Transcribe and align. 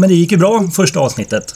Men 0.00 0.08
det 0.08 0.14
gick 0.14 0.32
ju 0.32 0.38
bra 0.38 0.70
första 0.72 1.00
avsnittet. 1.00 1.54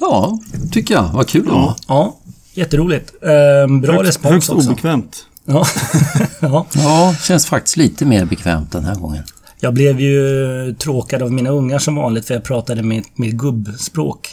Ja, 0.00 0.38
tycker 0.72 0.94
jag. 0.94 1.10
Vad 1.12 1.28
kul 1.28 1.44
det 1.44 1.50
var. 1.50 1.74
Ja, 1.88 2.16
jätteroligt. 2.54 3.12
Eh, 3.22 3.78
bra 3.80 3.92
Högst, 3.92 4.08
respons 4.08 4.32
högst 4.32 4.50
också. 4.50 4.70
obekvämt. 4.70 5.26
Ja. 5.44 5.66
ja. 6.40 6.66
Ja, 6.74 7.14
känns 7.22 7.46
faktiskt 7.46 7.76
lite 7.76 8.04
mer 8.04 8.24
bekvämt 8.24 8.72
den 8.72 8.84
här 8.84 8.94
gången. 8.94 9.22
Jag 9.60 9.74
blev 9.74 10.00
ju 10.00 10.74
tråkad 10.78 11.22
av 11.22 11.32
mina 11.32 11.50
ungar 11.50 11.78
som 11.78 11.96
vanligt 11.96 12.26
för 12.26 12.34
jag 12.34 12.44
pratade 12.44 12.82
mitt, 12.82 13.18
mitt 13.18 13.34
gubbspråk. 13.34 14.28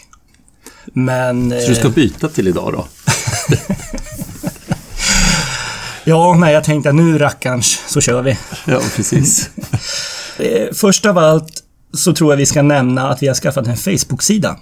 Men... 0.94 1.50
Så 1.62 1.70
du 1.70 1.76
ska 1.76 1.88
eh, 1.88 1.94
byta 1.94 2.28
till 2.28 2.48
idag 2.48 2.74
då? 2.74 2.86
Ja, 6.04 6.36
nej, 6.40 6.54
jag 6.54 6.64
tänkte 6.64 6.90
att 6.90 6.96
nu 6.96 7.18
rackarns 7.18 7.80
så 7.88 8.02
kör 8.02 8.22
vi. 8.22 8.38
Ja, 8.66 8.82
precis. 8.96 9.50
Eh, 10.38 10.74
Först 10.74 11.06
av 11.06 11.18
allt 11.18 11.61
så 11.94 12.14
tror 12.14 12.32
jag 12.32 12.38
vi 12.38 12.46
ska 12.46 12.62
nämna 12.62 13.10
att 13.10 13.24
vi 13.24 13.28
har 13.28 13.36
skaffat 13.36 13.68
en 13.68 13.78
Facebook-sida. 13.78 14.58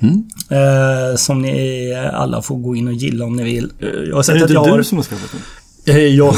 Mm. 0.00 0.24
Eh, 0.50 1.16
som 1.16 1.42
ni 1.42 1.94
alla 2.12 2.42
får 2.42 2.56
gå 2.56 2.76
in 2.76 2.88
och 2.88 2.94
gilla 2.94 3.24
om 3.24 3.36
ni 3.36 3.42
vill. 3.44 3.72
Eh, 3.80 3.88
Jag 3.88 4.12
har 4.14 4.18
Är 4.18 4.22
sett 4.22 4.38
det 4.38 4.44
att 4.44 4.50
jag 4.50 4.64
har... 4.64 4.78
du 4.78 4.84
som 4.84 4.98
har 4.98 5.02
skaffat 5.04 5.30
den? 5.84 5.96
Eh, 5.96 6.02
Jag, 6.02 6.34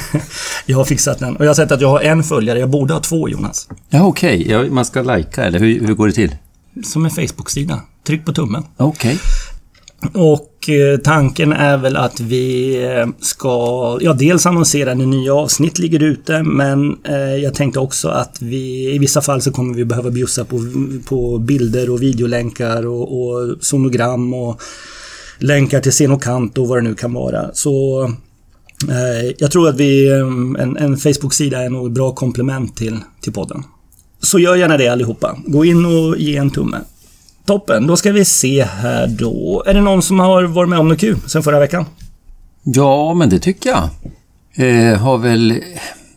jag 0.66 0.76
har 0.78 0.84
fixat 0.84 1.18
den. 1.18 1.36
Och 1.36 1.44
jag 1.44 1.50
har 1.50 1.54
sett 1.54 1.72
att 1.72 1.80
jag 1.80 1.88
har 1.88 2.00
en 2.00 2.22
följare. 2.22 2.58
Jag 2.58 2.70
borde 2.70 2.92
ha 2.94 3.00
två, 3.00 3.28
Jonas. 3.28 3.68
Ja, 3.90 4.02
okej. 4.04 4.50
Ja, 4.50 4.62
man 4.70 4.84
ska 4.84 5.02
lajka, 5.02 5.44
eller 5.44 5.58
hur, 5.58 5.86
hur 5.86 5.94
går 5.94 6.06
det 6.06 6.12
till? 6.12 6.36
Som 6.84 7.04
en 7.04 7.10
Facebook-sida. 7.10 7.80
Tryck 8.06 8.24
på 8.24 8.32
tummen. 8.32 8.62
Okej. 8.76 9.18
Och 10.14 10.40
Eh, 10.68 10.98
tanken 10.98 11.52
är 11.52 11.76
väl 11.76 11.96
att 11.96 12.20
vi 12.20 12.76
eh, 12.84 13.06
ska, 13.20 13.98
ja 14.00 14.12
dels 14.12 14.46
annonsera 14.46 14.94
när 14.94 15.06
nya 15.06 15.34
avsnitt 15.34 15.78
ligger 15.78 16.02
ute 16.02 16.42
men 16.42 16.98
eh, 17.04 17.36
jag 17.36 17.54
tänkte 17.54 17.80
också 17.80 18.08
att 18.08 18.42
vi 18.42 18.94
i 18.94 18.98
vissa 18.98 19.20
fall 19.20 19.42
så 19.42 19.52
kommer 19.52 19.74
vi 19.74 19.84
behöva 19.84 20.10
bjussa 20.10 20.44
på, 20.44 20.60
på 21.08 21.38
bilder 21.38 21.90
och 21.90 22.02
videolänkar 22.02 22.86
och, 22.86 23.22
och 23.22 23.56
sonogram 23.60 24.34
och 24.34 24.60
länkar 25.38 25.80
till 25.80 25.92
scen 25.92 26.12
och 26.12 26.22
kant 26.22 26.58
och 26.58 26.68
vad 26.68 26.78
det 26.78 26.82
nu 26.82 26.94
kan 26.94 27.12
vara. 27.12 27.54
Så 27.54 28.04
eh, 28.88 29.34
jag 29.38 29.50
tror 29.50 29.68
att 29.68 29.76
vi, 29.76 30.08
eh, 30.08 30.62
en, 30.62 30.76
en 30.76 30.96
Facebook-sida 30.96 31.62
är 31.62 31.70
nog 31.70 31.86
ett 31.86 31.92
bra 31.92 32.12
komplement 32.12 32.76
till, 32.76 32.98
till 33.20 33.32
podden. 33.32 33.62
Så 34.22 34.38
gör 34.38 34.56
gärna 34.56 34.76
det 34.76 34.88
allihopa. 34.88 35.38
Gå 35.46 35.64
in 35.64 35.84
och 35.86 36.18
ge 36.18 36.36
en 36.36 36.50
tumme. 36.50 36.76
Toppen, 37.46 37.86
då 37.86 37.96
ska 37.96 38.12
vi 38.12 38.24
se 38.24 38.64
här 38.64 39.06
då. 39.06 39.62
Är 39.66 39.74
det 39.74 39.80
någon 39.80 40.02
som 40.02 40.20
har 40.20 40.42
varit 40.42 40.68
med 40.68 40.78
om 40.78 40.88
något 40.88 41.00
kul 41.00 41.18
sen 41.26 41.42
förra 41.42 41.58
veckan? 41.58 41.84
Ja, 42.62 43.14
men 43.14 43.28
det 43.30 43.38
tycker 43.38 43.70
jag. 43.70 43.88
Eh, 44.54 44.98
har 44.98 45.18
väl 45.18 45.60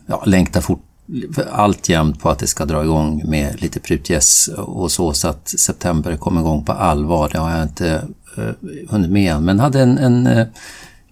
ja, 0.06 0.22
längtat 0.26 0.64
fort 0.64 0.80
alltjämt 1.52 2.20
på 2.20 2.30
att 2.30 2.38
det 2.38 2.46
ska 2.46 2.64
dra 2.64 2.84
igång 2.84 3.22
med 3.24 3.62
lite 3.62 3.80
prutgäss 3.80 4.48
och 4.56 4.92
så, 4.92 5.12
så 5.12 5.28
att 5.28 5.48
september 5.48 6.16
kommer 6.16 6.40
igång 6.40 6.64
på 6.64 6.72
allvar. 6.72 7.28
Det 7.32 7.38
har 7.38 7.50
jag 7.50 7.62
inte 7.62 8.04
eh, 8.36 8.50
hunnit 8.88 9.10
med 9.10 9.32
än, 9.32 9.44
men 9.44 9.60
hade 9.60 9.80
en, 9.80 9.98
en 9.98 10.26
eh, 10.26 10.46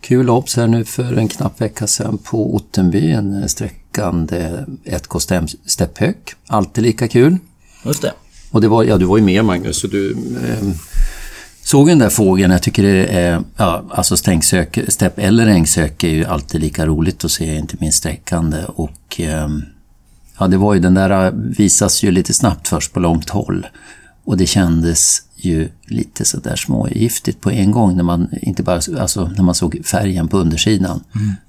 kul 0.00 0.30
obs 0.30 0.56
här 0.56 0.66
nu 0.66 0.84
för 0.84 1.16
en 1.16 1.28
knapp 1.28 1.60
vecka 1.60 1.86
sedan 1.86 2.18
på 2.18 2.54
Ottenby, 2.54 3.10
en 3.10 3.42
eh, 3.42 3.46
sträckande 3.46 4.64
1K 4.84 5.56
stepphök. 5.66 6.34
Alltid 6.46 6.84
lika 6.84 7.08
kul. 7.08 7.38
Just 7.84 8.02
det. 8.02 8.12
Och 8.56 8.62
det 8.62 8.68
var, 8.68 8.84
ja, 8.84 8.98
du 8.98 9.04
var 9.04 9.18
ju 9.18 9.24
med 9.24 9.44
Magnus, 9.44 9.80
så 9.80 9.86
du 9.86 10.10
eh, 10.12 10.68
såg 11.62 11.88
den 11.88 11.98
där 11.98 12.08
fågeln. 12.08 12.52
Jag 12.52 12.62
tycker 12.62 12.82
det 12.82 13.06
är, 13.06 13.42
ja, 13.56 13.84
alltså 13.90 14.16
stängsök, 14.16 14.78
stepp 14.88 15.18
eller 15.18 15.46
ängsök 15.46 16.04
är 16.04 16.08
ju 16.08 16.24
alltid 16.24 16.60
lika 16.60 16.86
roligt 16.86 17.24
att 17.24 17.30
se, 17.30 17.56
inte 17.56 17.76
minst 17.80 17.98
sträckande. 17.98 18.58
Och 18.66 19.20
eh, 19.20 19.48
ja, 20.38 20.46
det 20.46 20.56
var 20.56 20.74
ju 20.74 20.80
den 20.80 20.94
där 20.94 21.32
visas 21.34 22.02
ju 22.02 22.10
lite 22.10 22.32
snabbt 22.32 22.68
först 22.68 22.92
på 22.92 23.00
långt 23.00 23.30
håll. 23.30 23.66
Och 24.24 24.36
det 24.36 24.46
kändes 24.46 25.22
ju 25.36 25.68
lite 25.86 26.24
sådär 26.24 26.56
smågiftigt 26.56 27.40
på 27.40 27.50
en 27.50 27.70
gång 27.70 27.96
när 27.96 28.04
man 28.04 28.28
inte 28.42 28.62
bara, 28.62 28.80
alltså 29.00 29.30
när 29.36 29.42
man 29.42 29.54
såg 29.54 29.80
färgen 29.84 30.28
på 30.28 30.38
undersidan. 30.38 31.04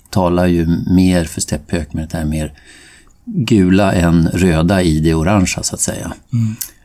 Talar 0.09 0.45
ju 0.45 0.67
mer 0.89 1.25
för 1.25 1.41
stepphök 1.41 1.93
med 1.93 2.09
det 2.09 2.17
här 2.17 2.25
mer 2.25 2.53
gula 3.25 3.93
än 3.93 4.27
röda 4.27 4.81
i 4.81 4.99
det 4.99 5.13
orangea 5.13 5.63
så 5.63 5.75
att 5.75 5.81
säga. 5.81 6.13
Eh, 6.33 6.76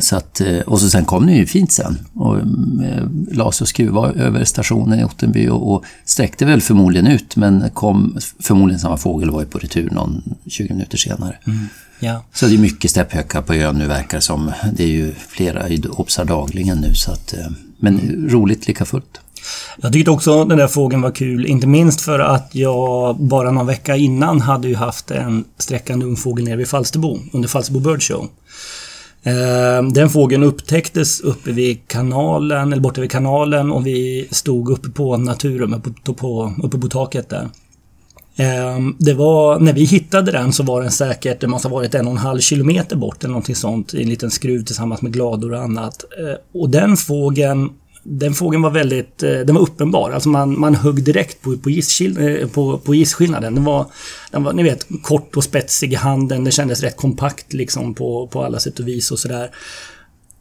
Så 0.00 0.16
att, 0.16 0.40
eh, 0.40 0.58
och 0.58 0.80
så 0.80 0.90
sen 0.90 1.04
kom 1.04 1.26
den 1.26 1.36
ju 1.36 1.46
fint 1.46 1.72
sen 1.72 1.98
och 2.14 2.38
eh, 2.38 3.04
las 3.32 3.60
och 3.60 3.68
skruva 3.68 4.12
över 4.12 4.44
stationen 4.44 5.00
i 5.00 5.04
Ottenby 5.04 5.48
och, 5.48 5.74
och 5.74 5.84
sträckte 6.04 6.44
väl 6.44 6.60
förmodligen 6.60 7.06
ut 7.06 7.36
men 7.36 7.70
kom 7.74 8.18
förmodligen 8.40 8.80
samma 8.80 8.96
fågel 8.96 9.30
var 9.30 9.40
ju 9.40 9.46
på 9.46 9.58
retur 9.58 9.90
någon 9.90 10.22
20 10.46 10.72
minuter 10.72 10.98
senare. 10.98 11.36
Ja. 12.00 12.24
Så 12.32 12.46
det 12.46 12.54
är 12.54 12.58
mycket 12.58 12.90
stepphökar 12.90 13.42
på 13.42 13.54
ön 13.54 13.78
nu 13.78 13.86
verkar 13.86 14.18
det 14.18 14.22
som. 14.22 14.52
Det 14.72 14.84
är 14.84 14.88
ju 14.88 15.14
flera 15.28 15.66
obsar 15.90 16.24
dagligen 16.24 16.78
nu 16.78 16.94
så 16.94 17.12
att, 17.12 17.32
eh, 17.32 17.46
men 17.78 18.26
roligt 18.30 18.68
lika 18.68 18.84
fullt. 18.84 19.20
Jag 19.76 19.92
tyckte 19.92 20.10
också 20.10 20.44
den 20.44 20.58
där 20.58 20.68
fågeln 20.68 21.02
var 21.02 21.10
kul, 21.10 21.46
inte 21.46 21.66
minst 21.66 22.00
för 22.00 22.18
att 22.18 22.54
jag 22.54 23.16
bara 23.16 23.50
någon 23.50 23.66
vecka 23.66 23.96
innan 23.96 24.40
hade 24.40 24.68
ju 24.68 24.74
haft 24.74 25.10
en 25.10 25.44
sträckande 25.58 26.06
ungfågel 26.06 26.44
nere 26.44 26.56
vid 26.56 26.68
Falsterbo, 26.68 27.18
under 27.32 27.48
Falsterbo 27.48 27.80
Bird 27.80 28.02
Show. 28.02 28.28
Eh, 29.26 29.82
den 29.82 30.10
fågeln 30.10 30.42
upptäcktes 30.42 31.20
uppe 31.20 31.52
vid 31.52 31.88
kanalen, 31.88 32.72
eller 32.72 32.82
borta 32.82 33.00
vid 33.00 33.10
kanalen 33.10 33.72
och 33.72 33.86
vi 33.86 34.28
stod 34.30 34.70
uppe 34.70 34.88
på 34.88 35.16
naturrummet, 35.16 35.82
på, 36.04 36.14
på, 36.14 36.54
uppe 36.62 36.78
på 36.78 36.88
taket 36.88 37.28
där. 37.28 37.48
Eh, 38.36 38.78
det 38.98 39.14
var, 39.14 39.60
när 39.60 39.72
vi 39.72 39.84
hittade 39.84 40.32
den 40.32 40.52
så 40.52 40.62
var 40.62 40.82
den 40.82 40.90
säkert, 40.90 41.40
det 41.40 41.46
måste 41.46 41.68
ha 41.68 41.74
varit 41.74 41.94
en 41.94 42.06
och 42.06 42.12
en 42.12 42.18
halv 42.18 42.40
kilometer 42.40 42.96
bort 42.96 43.24
eller 43.24 43.32
någonting 43.32 43.54
sånt, 43.54 43.94
i 43.94 44.02
en 44.02 44.08
liten 44.08 44.30
skruv 44.30 44.64
tillsammans 44.64 45.02
med 45.02 45.12
glador 45.12 45.52
och 45.52 45.62
annat. 45.62 46.04
Eh, 46.18 46.60
och 46.60 46.70
den 46.70 46.96
fågeln 46.96 47.70
den 48.08 48.34
fågeln 48.34 48.62
var 48.62 48.70
väldigt, 48.70 49.22
eh, 49.22 49.30
den 49.30 49.54
var 49.54 49.62
uppenbar. 49.62 50.10
Alltså 50.10 50.28
man, 50.28 50.60
man 50.60 50.74
högg 50.74 51.04
direkt 51.04 51.42
på, 51.42 51.56
på, 51.56 51.70
eh, 51.70 52.48
på, 52.48 52.78
på 52.78 52.94
gisskillnaden. 52.94 53.54
Den 53.54 53.64
var, 53.64 53.86
den 54.30 54.44
var, 54.44 54.52
ni 54.52 54.62
vet, 54.62 54.86
kort 55.02 55.36
och 55.36 55.44
spetsig 55.44 55.92
i 55.92 55.96
handen. 55.96 56.44
Den 56.44 56.52
kändes 56.52 56.82
rätt 56.82 56.96
kompakt 56.96 57.52
liksom 57.52 57.94
på, 57.94 58.26
på 58.26 58.44
alla 58.44 58.58
sätt 58.58 58.78
och 58.78 58.88
vis 58.88 59.10
och 59.10 59.18
sådär. 59.18 59.50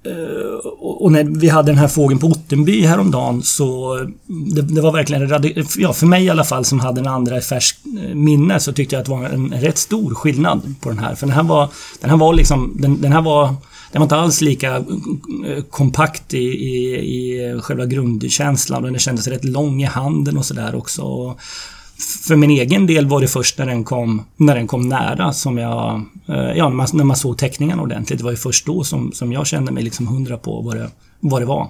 Eh, 0.06 0.68
och 0.80 1.12
när 1.12 1.24
vi 1.24 1.50
hade 1.50 1.72
den 1.72 1.78
här 1.78 1.88
fågeln 1.88 2.20
på 2.20 2.28
Ottenby 2.28 2.81
häromdagen 2.81 3.44
så 3.44 3.96
det, 4.56 4.62
det 4.62 4.82
var 4.82 4.92
verkligen, 4.92 5.30
ja 5.78 5.94
för 5.94 6.06
mig 6.06 6.26
i 6.26 6.30
alla 6.30 6.44
fall 6.44 6.66
som 6.66 6.80
hade 6.80 7.02
den 7.02 7.14
andra 7.14 7.38
i 7.38 7.42
färskt 7.42 7.80
minne 8.14 8.59
så 8.59 8.74
tyckte 8.74 8.96
jag 8.96 9.00
att 9.00 9.06
det 9.06 9.12
var 9.12 9.26
en 9.26 9.53
rätt 9.53 9.78
stor 9.78 10.16
skillnad 10.16 10.76
på 10.82 10.90
den 10.90 11.00
här. 11.00 11.16
För 11.16 11.28
den 11.28 11.36
här 11.36 11.44
var, 11.44 11.70
den 12.02 12.09
här 12.09 12.18
var 12.18 12.34
liksom, 12.34 12.78
den, 12.80 13.02
den 13.02 13.12
här 13.12 13.22
var 13.22 13.56
den 13.96 14.00
var 14.00 14.06
inte 14.06 14.16
alls 14.16 14.42
lika 14.42 14.76
eh, 14.76 15.64
kompakt 15.70 16.34
i, 16.34 16.38
i, 16.38 16.96
i 16.96 17.60
själva 17.62 17.86
grundkänslan 17.86 18.86
och 18.86 18.92
den 18.92 19.00
kändes 19.00 19.28
rätt 19.28 19.44
lång 19.44 19.82
i 19.82 19.86
handen 19.86 20.38
och 20.38 20.46
sådär 20.46 20.76
också. 20.76 21.36
För 22.28 22.36
min 22.36 22.50
egen 22.50 22.88
del 22.88 23.08
var 23.08 23.22
det 23.22 23.28
först 23.28 23.58
när 23.58 23.66
den 23.66 23.84
kom, 23.84 24.26
när 24.38 24.56
den 24.56 24.68
kom 24.68 24.90
nära 24.90 25.34
som 25.34 25.58
jag... 25.58 26.06
Eh, 26.28 26.36
ja, 26.36 26.70
när 26.70 26.76
man, 26.76 26.88
när 26.94 27.04
man 27.04 27.18
såg 27.18 27.38
teckningarna 27.38 27.82
ordentligt. 27.82 28.20
Det 28.20 28.24
var 28.24 28.32
ju 28.32 28.38
först 28.38 28.66
då 28.66 28.84
som, 28.84 29.12
som 29.12 29.34
jag 29.34 29.48
kände 29.48 29.72
mig 29.72 29.84
liksom 29.84 30.08
hundra 30.08 30.38
på 30.38 30.62
vad 30.62 30.78
det, 30.78 30.90
vad 31.20 31.42
det 31.42 31.46
var. 31.46 31.68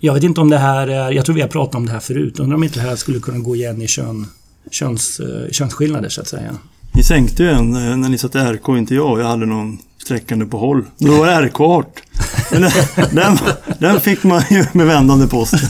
Jag 0.00 0.14
vet 0.14 0.22
inte 0.24 0.40
om 0.40 0.50
det 0.50 0.58
här 0.58 0.88
är... 0.88 1.12
Jag 1.12 1.24
tror 1.24 1.34
vi 1.34 1.42
har 1.42 1.48
pratat 1.48 1.74
om 1.74 1.86
det 1.86 1.92
här 1.92 2.00
förut. 2.00 2.40
Undrar 2.40 2.56
om 2.56 2.64
inte 2.64 2.80
det 2.80 2.88
här 2.88 2.96
skulle 2.96 3.20
kunna 3.20 3.38
gå 3.38 3.56
igen 3.56 3.82
i 3.82 3.86
kön, 3.86 4.26
köns, 4.70 5.20
eh, 5.20 5.50
könsskillnader 5.50 6.08
så 6.08 6.20
att 6.20 6.28
säga. 6.28 6.54
Ni 6.98 7.04
sänkte 7.04 7.42
ju 7.42 7.50
en 7.50 7.74
eh, 7.74 7.96
när 7.96 8.08
ni 8.08 8.18
satte 8.18 8.52
RK, 8.52 8.68
inte 8.68 8.94
jag. 8.94 9.20
Jag 9.20 9.26
hade 9.26 9.46
någon 9.46 9.78
sträckande 10.04 10.46
på 10.46 10.58
håll. 10.58 10.84
Då 10.98 11.18
var 11.18 11.26
det 11.26 11.32
RK-art. 11.32 12.02
Men 12.50 12.62
den, 12.62 12.72
den, 13.10 13.38
den 13.78 14.00
fick 14.00 14.22
man 14.22 14.42
ju 14.50 14.64
med 14.72 14.86
vändande 14.86 15.26
post. 15.26 15.54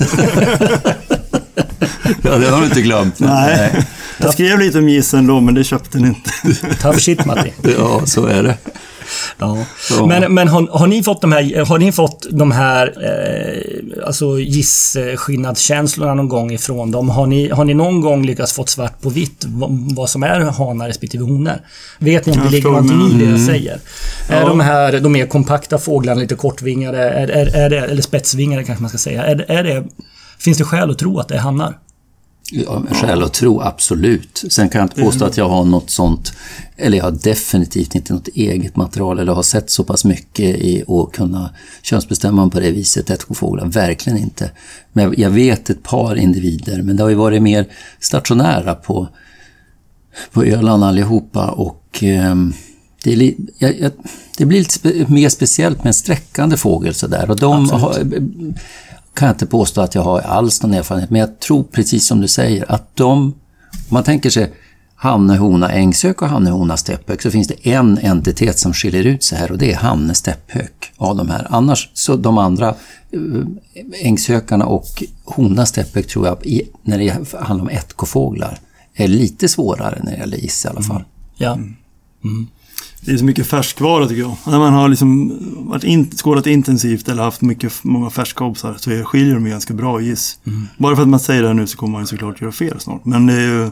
Ja, 2.23 2.39
det 2.39 2.51
har 2.51 2.61
du 2.61 2.65
inte 2.65 2.83
glömt. 2.83 3.21
Nej. 3.21 3.87
Jag 4.19 4.33
skrev 4.33 4.59
lite 4.59 4.79
om 4.79 4.89
gisen 4.89 5.27
då, 5.27 5.41
men 5.41 5.55
det 5.55 5.65
köpte 5.65 5.99
ni 5.99 6.09
inte. 6.09 6.31
Tough 6.83 6.99
shit 6.99 7.27
Matti. 7.27 7.53
Ja, 7.79 8.07
så 8.07 8.27
är 8.27 8.43
det. 8.43 8.57
Ja. 9.39 9.65
Ja. 9.91 10.07
Men, 10.07 10.35
men 10.35 10.49
har, 10.49 10.67
har 10.79 10.87
ni 10.87 11.03
fått 11.03 11.21
de 11.21 11.33
här, 11.33 11.65
har 11.65 11.79
ni 11.79 11.93
fått 11.93 12.27
de 12.31 12.51
här 12.53 12.87
eh, 13.05 14.07
alltså 14.07 14.39
gissskillnadskänslorna 14.39 16.15
någon 16.15 16.29
gång 16.29 16.53
ifrån 16.53 16.91
dem? 16.91 17.09
Har 17.09 17.27
ni, 17.27 17.49
har 17.51 17.65
ni 17.65 17.75
någon 17.75 18.01
gång 18.01 18.27
lyckats 18.27 18.53
fått 18.53 18.69
svart 18.69 19.01
på 19.01 19.09
vitt 19.11 19.45
vad, 19.49 19.71
vad 19.97 20.11
som 20.11 20.23
är 20.23 20.41
hanar 20.41 20.87
respektive 20.87 21.25
honor? 21.25 21.61
Vet 21.99 22.27
ni 22.27 22.33
om 22.33 22.39
det 22.45 22.51
ligger 22.51 22.69
någonting 22.71 23.01
i 23.01 23.15
det 23.19 23.25
jag 23.25 23.29
Mm. 23.39 23.47
säger? 23.47 23.81
Är 24.29 24.47
de 24.47 24.61
här, 24.61 25.01
de 25.01 25.13
mer 25.13 25.27
kompakta 25.27 25.79
fåglarna, 25.79 26.21
lite 26.21 26.35
kortvingade, 26.35 26.99
är, 26.99 27.29
är, 27.29 27.57
är 27.57 27.71
det, 27.71 27.79
eller 27.79 28.03
spetsvingade 28.03 28.65
kanske 28.65 28.83
man 28.83 28.89
ska 28.89 28.99
säga. 28.99 29.23
Är, 29.25 29.45
är 29.49 29.65
det, 29.65 29.85
finns 30.39 30.59
det 30.59 30.65
skäl 30.65 30.91
att 30.91 30.99
tro 30.99 31.19
att 31.19 31.29
det 31.29 31.35
är 31.35 31.39
hannar? 31.39 31.75
Skäl 32.91 33.23
att 33.23 33.33
tro, 33.33 33.61
absolut. 33.61 34.45
Sen 34.49 34.69
kan 34.69 34.79
jag 34.79 34.87
inte 34.87 35.03
påstå 35.03 35.25
att 35.25 35.37
jag 35.37 35.49
har 35.49 35.65
något 35.65 35.91
sånt, 35.91 36.33
eller 36.77 36.99
jag 36.99 37.05
har 37.05 37.11
definitivt 37.11 37.95
inte 37.95 38.13
något 38.13 38.29
eget 38.29 38.77
material 38.77 39.19
eller 39.19 39.33
har 39.33 39.43
sett 39.43 39.71
så 39.71 39.85
pass 39.85 40.05
mycket 40.05 40.57
i 40.57 40.85
att 40.89 41.13
kunna 41.13 41.51
könsbestämma 41.83 42.51
på 42.51 42.61
det 42.61 42.71
viset, 42.71 43.11
ätskofåglar. 43.11 43.67
Verkligen 43.67 44.19
inte. 44.19 44.51
Men 44.93 45.15
jag 45.17 45.31
vet 45.31 45.71
ett 45.71 45.83
par 45.83 46.17
individer, 46.17 46.83
men 46.83 46.97
det 46.97 47.03
har 47.03 47.11
ju 47.11 47.17
varit 47.17 47.43
mer 47.43 47.67
stationära 48.01 48.75
på, 48.75 49.09
på 50.33 50.45
Öland 50.45 50.85
allihopa 50.85 51.51
och 51.51 51.99
ehm, 52.01 52.53
det 53.05 53.13
är 53.13 53.35
jag, 53.59 53.81
jag, 53.81 53.93
det 54.37 54.47
blir 54.47 54.59
lite 54.59 54.75
spe, 54.75 55.07
mer 55.09 55.29
speciellt 55.29 55.79
med 55.79 55.87
en 55.87 55.95
sträckande 55.95 56.57
fågel 56.57 56.95
sådär. 56.95 57.31
Och 57.31 57.37
de 57.37 57.71
har, 57.71 57.95
kan 59.19 59.27
jag 59.27 59.35
inte 59.35 59.47
påstå 59.47 59.81
att 59.81 59.95
jag 59.95 60.03
har 60.03 60.21
alls 60.21 60.63
någon 60.63 60.75
erfarenhet, 60.75 61.11
men 61.11 61.21
jag 61.21 61.41
tror 61.41 61.63
precis 61.63 62.07
som 62.07 62.21
du 62.21 62.29
säger 62.29 62.73
att 62.73 62.97
de, 62.97 63.13
om 63.13 63.35
man 63.89 64.05
tänker 64.05 64.31
sig 64.31 64.53
Hanne, 64.95 65.37
hona, 65.37 65.73
ängsök 65.73 66.23
och 66.23 66.29
Hanne, 66.29 66.51
hona, 66.51 66.77
stepphök 66.77 67.23
så 67.23 67.31
finns 67.31 67.49
det 67.49 67.69
en 67.69 67.99
entitet 67.99 68.59
som 68.59 68.73
skiljer 68.73 69.07
ut 69.07 69.25
sig 69.25 69.39
här 69.39 69.53
och 69.53 69.59
det 69.59 69.73
är 69.73 69.77
Hanne, 69.77 70.15
stepphök 70.15 70.93
av 70.97 71.17
de 71.17 71.29
här. 71.29 71.47
Annars 71.51 71.91
så 71.95 72.17
de 72.17 72.39
andra 72.39 72.69
eh, 73.11 74.07
ängshökarna 74.07 74.67
och 74.67 75.05
hona, 75.25 75.67
stepphök 75.67 76.07
tror 76.07 76.27
jag, 76.27 76.61
när 76.83 76.99
det 76.99 77.37
handlar 77.41 77.65
om 77.65 77.69
ettkofåglar, 77.69 78.59
är 78.95 79.09
lite 79.09 79.49
svårare 79.49 80.01
när 80.03 80.13
det 80.13 80.19
gäller 80.19 80.45
is 80.45 80.65
i 80.65 80.69
alla 80.69 80.83
fall. 80.83 80.97
Mm. 80.97 81.07
Ja. 81.37 81.59
Mm. 82.25 82.47
Det 83.01 83.13
är 83.13 83.17
så 83.17 83.25
mycket 83.25 83.47
färskvara 83.47 84.09
tycker 84.09 84.23
jag. 84.23 84.37
När 84.47 84.59
man 84.59 84.73
har 84.73 84.89
liksom 84.89 85.39
varit 85.71 85.85
in, 85.85 86.11
skådat 86.11 86.47
intensivt 86.47 87.09
eller 87.09 87.23
haft 87.23 87.41
mycket, 87.41 87.73
många 87.85 88.11
färska 88.11 88.45
obsar 88.45 88.77
så 88.79 88.91
skiljer 89.05 89.35
de 89.35 89.45
ganska 89.45 89.75
bra 89.75 90.01
giss. 90.01 90.39
Mm. 90.47 90.69
Bara 90.79 90.97
för 90.97 91.03
att 91.03 91.09
man 91.09 91.21
säger 91.21 91.43
det 91.43 91.49
här 91.49 91.55
nu 91.55 91.67
så 91.67 91.77
kommer 91.77 91.93
man 91.93 92.03
ju 92.03 92.07
såklart 92.07 92.41
göra 92.41 92.53
fel 92.53 92.81
snart. 92.81 93.05
Men 93.05 93.27
det 93.27 93.33
är 93.33 93.41
ju 93.41 93.71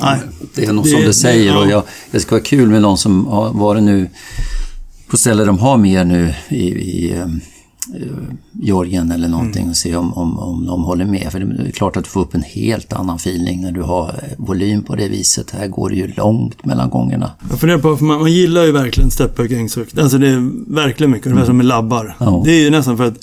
Nej, 0.00 0.18
det 0.54 0.64
är 0.64 0.72
nog 0.72 0.84
det, 0.84 0.90
som 0.90 1.00
du 1.00 1.12
säger 1.12 1.52
det, 1.52 1.58
ja. 1.58 1.64
och 1.64 1.70
jag, 1.70 1.82
det 2.10 2.20
ska 2.20 2.34
vara 2.34 2.44
kul 2.44 2.68
med 2.68 2.82
någon 2.82 2.98
som 2.98 3.26
har 3.26 3.52
varit 3.52 3.82
nu 3.82 4.10
på 5.06 5.16
ställen 5.16 5.46
de 5.46 5.58
har 5.58 5.76
mer 5.76 6.04
nu 6.04 6.34
i, 6.48 6.68
i 6.68 7.14
uh, 7.18 7.26
Georgien 8.52 9.10
eller 9.10 9.28
någonting 9.28 9.62
mm. 9.62 9.70
och 9.70 9.76
se 9.76 9.96
om, 9.96 10.14
om, 10.14 10.38
om 10.38 10.66
de 10.66 10.84
håller 10.84 11.04
med. 11.04 11.32
För 11.32 11.40
det 11.40 11.68
är 11.68 11.70
klart 11.70 11.96
att 11.96 12.04
du 12.04 12.10
får 12.10 12.20
upp 12.20 12.34
en 12.34 12.42
helt 12.42 12.92
annan 12.92 13.16
feeling 13.16 13.62
när 13.62 13.72
du 13.72 13.82
har 13.82 14.08
eh, 14.08 14.28
volym 14.36 14.82
på 14.82 14.96
det 14.96 15.08
viset. 15.08 15.50
Här 15.50 15.68
går 15.68 15.90
det 15.90 15.96
ju 15.96 16.06
långt 16.06 16.64
mellan 16.64 16.90
gångerna. 16.90 17.30
Jag 17.50 17.60
funderar 17.60 17.78
på, 17.78 17.96
för 17.96 18.04
man, 18.04 18.20
man 18.20 18.32
gillar 18.32 18.64
ju 18.64 18.72
verkligen 18.72 19.10
steppög 19.10 19.52
ängsök. 19.52 19.98
Alltså 19.98 20.18
det 20.18 20.28
är 20.28 20.72
verkligen 20.74 21.10
mycket, 21.10 21.26
ungefär 21.26 21.44
mm. 21.44 21.46
som 21.46 21.56
med 21.56 21.66
labbar. 21.66 22.16
Ja. 22.20 22.42
Det 22.44 22.52
är 22.52 22.60
ju 22.60 22.70
nästan 22.70 22.96
för 22.96 23.04
att 23.04 23.18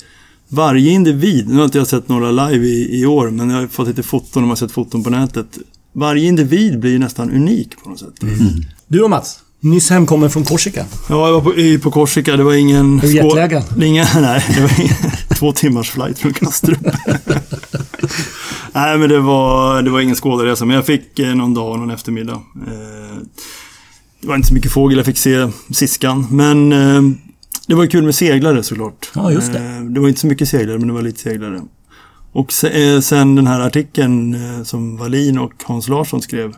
varje 0.48 0.90
individ, 0.90 1.48
nu 1.48 1.56
har 1.56 1.64
inte 1.64 1.78
jag 1.78 1.86
sett 1.86 2.08
några 2.08 2.30
live 2.30 2.66
i, 2.66 3.00
i 3.00 3.06
år, 3.06 3.30
men 3.30 3.50
jag 3.50 3.60
har 3.60 3.66
fått 3.66 3.88
lite 3.88 4.02
foton 4.02 4.42
och 4.42 4.48
har 4.48 4.56
sett 4.56 4.72
foton 4.72 5.04
på 5.04 5.10
nätet 5.10 5.58
varje 5.92 6.28
individ 6.28 6.80
blir 6.80 6.90
ju 6.90 6.98
nästan 6.98 7.30
unik 7.30 7.82
på 7.82 7.90
något 7.90 7.98
sätt. 7.98 8.22
Mm. 8.22 8.36
Du 8.86 9.02
och 9.02 9.10
Mats, 9.10 9.38
nyss 9.62 9.90
hemkommen 9.90 10.30
från 10.30 10.44
Korsika. 10.44 10.84
Ja, 11.08 11.28
jag 11.28 11.40
var 11.40 11.40
på, 11.40 11.82
på 11.82 11.90
Korsika. 11.90 12.36
Det 12.36 12.42
var 12.42 12.54
ingen... 12.54 13.00
Jetlaggad? 13.04 13.82
Ingen, 13.82 14.06
nej, 14.14 14.44
det 14.54 14.60
var 14.60 14.80
ingen, 14.80 14.94
två 15.38 15.52
timmars 15.52 15.90
flight 15.90 16.18
från 16.18 16.32
Kastrup. 16.32 16.78
nej, 18.72 18.98
men 18.98 19.08
det 19.08 19.20
var, 19.20 19.82
det 19.82 19.90
var 19.90 20.00
ingen 20.00 20.16
skådarresa. 20.16 20.64
Men 20.64 20.76
jag 20.76 20.86
fick 20.86 21.18
eh, 21.18 21.34
någon 21.34 21.54
dag 21.54 21.78
någon 21.78 21.90
eftermiddag. 21.90 22.42
Eh, 22.66 23.18
det 24.20 24.28
var 24.28 24.36
inte 24.36 24.48
så 24.48 24.54
mycket 24.54 24.72
fågel. 24.72 24.96
Jag 24.96 25.06
fick 25.06 25.18
se 25.18 25.48
Siskan. 25.70 26.26
Men 26.30 26.72
eh, 26.72 27.02
det 27.66 27.74
var 27.74 27.86
kul 27.86 28.04
med 28.04 28.14
seglare 28.14 28.62
såklart. 28.62 29.10
Ja, 29.14 29.32
just 29.32 29.52
det. 29.52 29.88
Det 29.94 30.00
var 30.00 30.08
inte 30.08 30.20
så 30.20 30.26
mycket 30.26 30.48
seglare, 30.48 30.78
men 30.78 30.88
det 30.88 30.94
var 30.94 31.02
lite 31.02 31.20
seglare. 31.20 31.62
Och 32.32 32.64
eh, 32.64 33.00
sen 33.00 33.34
den 33.34 33.46
här 33.46 33.60
artikeln 33.60 34.34
eh, 34.34 34.62
som 34.62 34.96
Wallin 34.96 35.38
och 35.38 35.52
Hans 35.64 35.88
Larsson 35.88 36.22
skrev. 36.22 36.54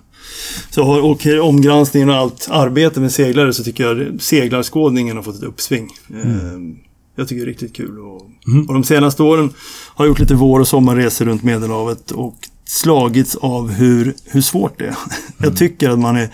Så 0.71 0.85
har, 0.85 1.01
och 1.01 1.27
omgranskningen 1.49 2.11
och 2.11 2.15
allt 2.15 2.49
arbete 2.51 3.01
med 3.01 3.13
seglare 3.13 3.53
så 3.53 3.65
tycker 3.65 3.85
jag 3.85 4.23
seglarskådningen 4.23 5.17
har 5.17 5.23
fått 5.23 5.37
ett 5.37 5.43
uppsving. 5.43 5.89
Mm. 6.11 6.77
Jag 7.17 7.29
tycker 7.29 7.41
det 7.41 7.51
är 7.51 7.53
riktigt 7.53 7.77
kul. 7.77 7.99
Och, 7.99 8.23
mm. 8.47 8.69
och 8.69 8.75
de 8.75 8.85
senaste 8.85 9.23
åren 9.23 9.53
har 9.95 10.05
jag 10.05 10.11
gjort 10.11 10.19
lite 10.19 10.35
vår 10.35 10.61
och 10.61 10.69
sommarresor 10.69 11.25
runt 11.25 11.43
Medelhavet 11.43 12.11
och 12.11 12.35
slagits 12.65 13.37
av 13.37 13.71
hur, 13.71 14.15
hur 14.25 14.41
svårt 14.41 14.79
det 14.79 14.87
är. 14.87 14.97
Mm. 15.39 15.51
Jag 15.51 15.57
tycker 15.59 15.91
att 15.91 15.99
man 15.99 16.17
är 16.17 16.29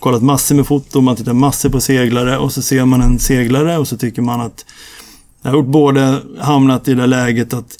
kollat 0.00 0.22
massor 0.22 0.54
med 0.54 0.66
foton, 0.66 1.04
man 1.04 1.16
tittar 1.16 1.32
massor 1.32 1.68
på 1.68 1.80
seglare 1.80 2.38
och 2.38 2.52
så 2.52 2.62
ser 2.62 2.84
man 2.84 3.02
en 3.02 3.18
seglare 3.18 3.78
och 3.78 3.88
så 3.88 3.96
tycker 3.96 4.22
man 4.22 4.40
att 4.40 4.64
jag 5.42 5.50
har 5.50 5.58
gjort 5.58 5.66
både 5.66 6.22
hamnat 6.40 6.88
i 6.88 6.94
det 6.94 7.06
läget 7.06 7.54
att 7.54 7.78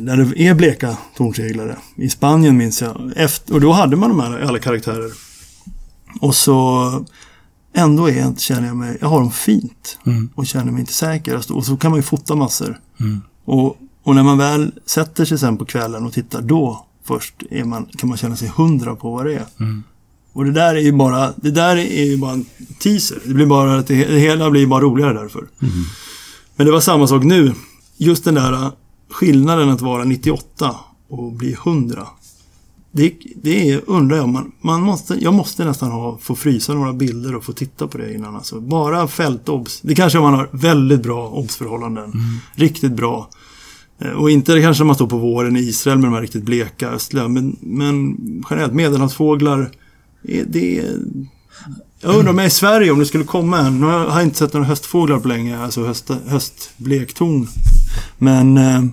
där 0.00 0.16
det 0.16 0.40
är 0.40 0.54
bleka 0.54 0.96
tornseglare. 1.16 1.76
I 1.96 2.08
Spanien 2.08 2.56
minns 2.56 2.82
jag. 2.82 3.12
Efter, 3.16 3.54
och 3.54 3.60
då 3.60 3.72
hade 3.72 3.96
man 3.96 4.10
de 4.10 4.20
här 4.20 4.40
alla 4.40 4.58
karaktärer. 4.58 5.12
Och 6.20 6.34
så 6.34 7.04
ändå 7.74 8.06
är 8.06 8.18
jag, 8.18 8.40
känner 8.40 8.66
jag 8.66 8.76
mig, 8.76 8.98
jag 9.00 9.08
har 9.08 9.20
dem 9.20 9.30
fint. 9.30 9.98
Mm. 10.06 10.30
Och 10.34 10.46
känner 10.46 10.72
mig 10.72 10.80
inte 10.80 10.92
säker. 10.92 11.40
Och 11.52 11.66
så 11.66 11.76
kan 11.76 11.90
man 11.90 11.98
ju 11.98 12.02
fota 12.02 12.34
massor. 12.34 12.80
Mm. 13.00 13.20
Och, 13.44 13.76
och 14.02 14.14
när 14.14 14.22
man 14.22 14.38
väl 14.38 14.72
sätter 14.86 15.24
sig 15.24 15.38
sen 15.38 15.56
på 15.56 15.64
kvällen 15.64 16.06
och 16.06 16.12
tittar 16.12 16.42
då 16.42 16.86
först 17.04 17.34
man, 17.64 17.86
kan 17.98 18.08
man 18.08 18.18
känna 18.18 18.36
sig 18.36 18.52
hundra 18.56 18.96
på 18.96 19.10
vad 19.10 19.26
det 19.26 19.34
är. 19.34 19.46
Mm. 19.60 19.82
Och 20.32 20.44
det 20.44 20.52
där 20.52 20.74
är 20.74 20.80
ju 20.80 20.92
bara, 20.92 21.32
det 21.36 21.50
där 21.50 21.76
är 21.76 22.04
ju 22.04 22.16
bara 22.16 22.32
en 22.32 22.46
teaser. 22.78 23.18
Det 23.24 23.34
blir 23.34 23.46
bara 23.46 23.82
det, 23.82 24.04
det 24.04 24.18
hela 24.18 24.50
blir 24.50 24.66
bara 24.66 24.80
roligare 24.80 25.12
därför. 25.12 25.38
Mm. 25.38 25.74
Men 26.56 26.66
det 26.66 26.72
var 26.72 26.80
samma 26.80 27.06
sak 27.06 27.24
nu. 27.24 27.54
Just 27.96 28.24
den 28.24 28.34
där 28.34 28.70
skillnaden 29.10 29.68
att 29.68 29.80
vara 29.80 30.04
98 30.04 30.76
och 31.08 31.32
bli 31.32 31.52
100. 31.52 32.06
Det, 32.92 33.14
det 33.42 33.70
är, 33.70 33.80
undrar 33.86 34.16
jag, 34.16 34.28
man, 34.28 34.52
man 34.60 34.82
måste, 34.82 35.14
jag 35.14 35.34
måste 35.34 35.64
nästan 35.64 35.90
ha, 35.90 36.18
få 36.18 36.34
frysa 36.34 36.74
några 36.74 36.92
bilder 36.92 37.34
och 37.34 37.44
få 37.44 37.52
titta 37.52 37.88
på 37.88 37.98
det 37.98 38.14
innan. 38.14 38.36
Alltså, 38.36 38.60
bara 38.60 39.08
fältobs. 39.08 39.80
Det 39.80 39.94
kanske 39.94 40.18
man 40.18 40.34
har 40.34 40.48
väldigt 40.52 41.02
bra 41.02 41.28
obsförhållanden. 41.28 42.04
Mm. 42.04 42.20
Riktigt 42.54 42.92
bra. 42.92 43.28
Eh, 43.98 44.10
och 44.10 44.30
inte 44.30 44.54
det 44.54 44.62
kanske 44.62 44.84
man 44.84 44.94
står 44.94 45.06
på 45.06 45.18
våren 45.18 45.56
i 45.56 45.60
Israel 45.60 45.98
med 45.98 46.10
de 46.10 46.14
här 46.14 46.20
riktigt 46.20 46.44
bleka 46.44 46.88
östliga. 46.88 47.28
Men, 47.28 47.56
men 47.60 48.16
generellt, 48.50 48.72
medelhavsfåglar. 48.72 49.70
Det 50.22 50.78
är, 50.78 50.98
jag 52.06 52.16
undrar 52.16 52.32
om 52.32 52.40
i 52.40 52.50
Sverige 52.50 52.90
om 52.90 52.98
det 52.98 53.06
skulle 53.06 53.24
komma 53.24 53.58
en. 53.58 53.80
Nu 53.80 53.86
har 53.86 54.04
jag 54.04 54.22
inte 54.22 54.38
sett 54.38 54.52
några 54.52 54.66
höstfåglar 54.66 55.18
på 55.18 55.28
länge. 55.28 55.58
Alltså 55.58 55.84
höst, 55.84 56.10
höstblektorn. 56.26 57.48
Men 58.18 58.56
eh, 58.56 58.84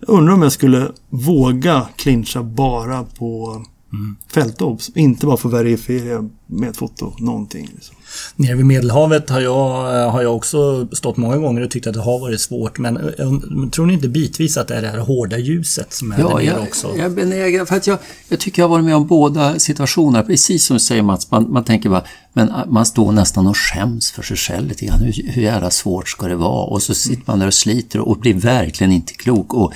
jag 0.00 0.08
undrar 0.08 0.34
om 0.34 0.42
jag 0.42 0.52
skulle 0.52 0.88
våga 1.10 1.86
clincha 1.96 2.42
bara 2.42 3.04
på 3.04 3.62
mm. 3.96 4.16
fältobs. 4.34 4.90
Inte 4.94 5.26
bara 5.26 5.36
få 5.36 5.48
verifiera 5.48 6.24
med 6.46 6.68
ett 6.68 6.76
foto, 6.76 7.12
någonting. 7.18 7.70
Liksom. 7.74 7.96
Nere 8.36 8.54
vid 8.54 8.66
Medelhavet 8.66 9.30
har 9.30 9.40
jag, 9.40 10.10
har 10.10 10.22
jag 10.22 10.36
också 10.36 10.88
stått 10.92 11.16
många 11.16 11.36
gånger 11.36 11.62
och 11.62 11.70
tyckt 11.70 11.86
att 11.86 11.94
det 11.94 12.00
har 12.00 12.18
varit 12.18 12.40
svårt. 12.40 12.78
Men 12.78 13.12
jag, 13.18 13.72
tror 13.72 13.86
ni 13.86 13.92
inte 13.92 14.08
bitvis 14.08 14.56
att 14.56 14.68
det 14.68 14.74
är 14.74 14.82
det 14.82 14.88
här 14.88 14.98
hårda 14.98 15.38
ljuset 15.38 15.92
som 15.92 16.12
är 16.12 16.18
ja, 16.18 16.28
där 16.28 16.34
nere 16.34 16.44
jag, 16.44 16.62
också? 16.62 16.88
Jag 16.96 17.06
är 17.06 17.10
benägen, 17.10 17.66
för 17.66 17.76
att 17.76 17.86
jag, 17.86 17.98
jag 18.28 18.40
tycker 18.40 18.62
jag 18.62 18.68
har 18.68 18.70
varit 18.76 18.84
med 18.84 18.96
om 18.96 19.06
båda 19.06 19.58
situationerna. 19.58 20.24
Precis 20.24 20.66
som 20.66 20.74
du 20.74 20.80
säger 20.80 21.02
Mats, 21.02 21.30
man, 21.30 21.52
man 21.52 21.64
tänker 21.64 21.88
bara, 21.88 22.04
men 22.32 22.52
man 22.66 22.86
står 22.86 23.12
nästan 23.12 23.46
och 23.46 23.56
skäms 23.56 24.10
för 24.10 24.22
sig 24.22 24.36
själv 24.36 24.68
lite 24.68 24.86
grann. 24.86 25.00
Hur, 25.00 25.32
hur 25.32 25.42
jävla 25.42 25.70
svårt 25.70 26.08
ska 26.08 26.28
det 26.28 26.36
vara? 26.36 26.66
Och 26.66 26.82
så 26.82 26.94
sitter 26.94 27.22
man 27.26 27.38
där 27.38 27.46
och 27.46 27.54
sliter 27.54 28.00
och 28.00 28.18
blir 28.18 28.34
verkligen 28.34 28.92
inte 28.92 29.12
klok. 29.12 29.54
Och, 29.54 29.72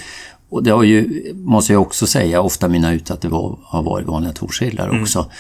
och 0.51 0.63
det 0.63 0.71
har 0.71 0.83
ju, 0.83 1.33
måste 1.35 1.73
jag 1.73 1.83
också 1.83 2.07
säga, 2.07 2.41
ofta 2.41 2.69
mina 2.69 2.93
ut 2.93 3.11
att 3.11 3.21
det 3.21 3.29
var, 3.29 3.59
har 3.63 3.83
varit 3.83 4.07
vanliga 4.07 4.33
torskillar 4.33 4.89
mm. 4.89 5.03
också. 5.03 5.31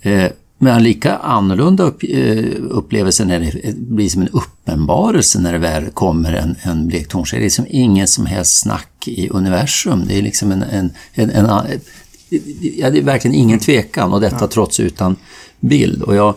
Eh, 0.00 0.30
men 0.58 0.82
lika 0.82 1.16
annorlunda 1.16 1.84
upp, 1.84 2.02
eh, 2.02 2.44
upplevelse 2.70 3.24
när 3.24 3.40
det 3.40 3.74
blir 3.76 4.08
som 4.08 4.22
en 4.22 4.28
uppenbarelse 4.28 5.40
när 5.40 5.52
det 5.52 5.58
väl 5.58 5.90
kommer 5.90 6.32
en, 6.32 6.56
en 6.62 6.88
blektornsked. 6.88 7.38
Det 7.38 7.42
är 7.42 7.44
liksom 7.44 7.66
ingen 7.68 8.08
som 8.08 8.26
helst 8.26 8.60
snack 8.60 9.08
i 9.08 9.28
universum. 9.28 10.04
Det 10.08 10.18
är 10.18 10.22
liksom 10.22 10.52
en, 10.52 10.62
en, 10.62 10.90
en, 11.14 11.30
en 11.30 11.46
ja, 12.76 12.90
det 12.90 12.98
är 12.98 13.02
verkligen 13.02 13.36
ingen 13.36 13.58
tvekan 13.58 14.12
och 14.12 14.20
detta 14.20 14.36
ja. 14.40 14.46
trots 14.46 14.80
utan 14.80 15.16
bild. 15.60 16.02
Och 16.02 16.14
jag 16.14 16.34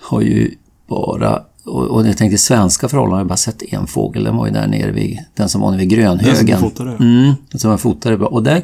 har 0.00 0.20
ju 0.20 0.54
bara 0.88 1.42
och, 1.64 1.86
och 1.86 2.06
jag 2.06 2.16
tänkte 2.16 2.38
svenska 2.38 2.88
förhållanden, 2.88 3.18
jag 3.18 3.24
har 3.24 3.28
bara 3.28 3.36
sett 3.36 3.62
en 3.62 3.86
fågel, 3.86 4.24
den 4.24 4.36
var 4.36 4.46
ju 4.46 4.52
där 4.52 4.66
nere 4.66 4.90
vid, 4.90 5.18
den 5.34 5.48
som 5.48 5.60
var 5.60 5.70
nere 5.70 5.80
vid 5.80 5.88
Grönhögen. 5.88 6.46
Den 6.46 6.58
som 6.58 6.70
fotade? 6.70 6.90
Mm, 6.90 7.32
som 7.54 7.70
jag 7.70 7.80
fotade. 7.80 8.16
Och 8.16 8.42
där, 8.42 8.62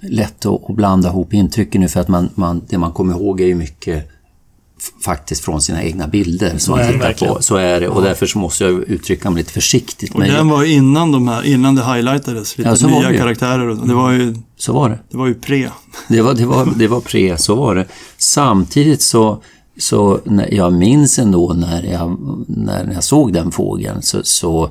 lätt 0.00 0.46
att, 0.46 0.76
blanda 0.76 1.08
ihop 1.08 1.34
intrycken 1.34 1.80
nu 1.80 1.88
för 1.88 2.00
att 2.00 2.08
man, 2.08 2.28
man, 2.34 2.62
det 2.68 2.78
man 2.78 2.92
kommer 2.92 3.14
ihåg 3.14 3.40
är 3.40 3.46
ju 3.46 3.54
mycket 3.54 4.08
faktiskt 5.04 5.44
från 5.44 5.62
sina 5.62 5.82
egna 5.82 6.08
bilder 6.08 6.58
som 6.58 6.76
man 6.76 6.92
tittar 6.92 7.12
på. 7.12 7.42
Så 7.42 7.56
är 7.56 7.80
det 7.80 7.88
och 7.88 8.02
därför 8.02 8.26
så 8.26 8.38
måste 8.38 8.64
jag 8.64 8.72
uttrycka 8.72 9.30
mig 9.30 9.40
lite 9.40 9.52
försiktigt. 9.52 10.14
Och 10.14 10.20
den 10.20 10.48
var 10.48 10.64
innan 10.64 11.12
de 11.12 11.28
här, 11.28 11.46
innan 11.46 11.74
det 11.74 11.84
highlightades, 11.84 12.58
lite 12.58 12.76
ja, 12.80 12.88
nya 12.88 13.18
karaktärer. 13.18 13.68
Och, 13.68 13.88
det 13.88 13.94
var 13.94 14.12
ju, 14.12 14.36
så 14.56 14.72
var 14.72 14.88
det. 14.88 14.98
Det 15.10 15.16
var 15.16 15.26
ju 15.26 15.34
pre. 15.34 15.70
Det 16.08 16.22
var, 16.22 16.34
det 16.34 16.46
var, 16.46 16.68
det 16.76 16.88
var 16.88 17.00
pre, 17.00 17.38
så 17.38 17.54
var 17.54 17.74
det. 17.74 17.86
Samtidigt 18.18 19.02
så, 19.02 19.42
så 19.78 20.20
när 20.24 20.54
jag 20.54 20.72
minns 20.72 21.18
ändå 21.18 21.52
när 21.52 21.82
jag, 21.82 22.18
när 22.48 22.92
jag 22.92 23.04
såg 23.04 23.32
den 23.32 23.50
fågeln 23.50 24.02
så, 24.02 24.20
så 24.24 24.70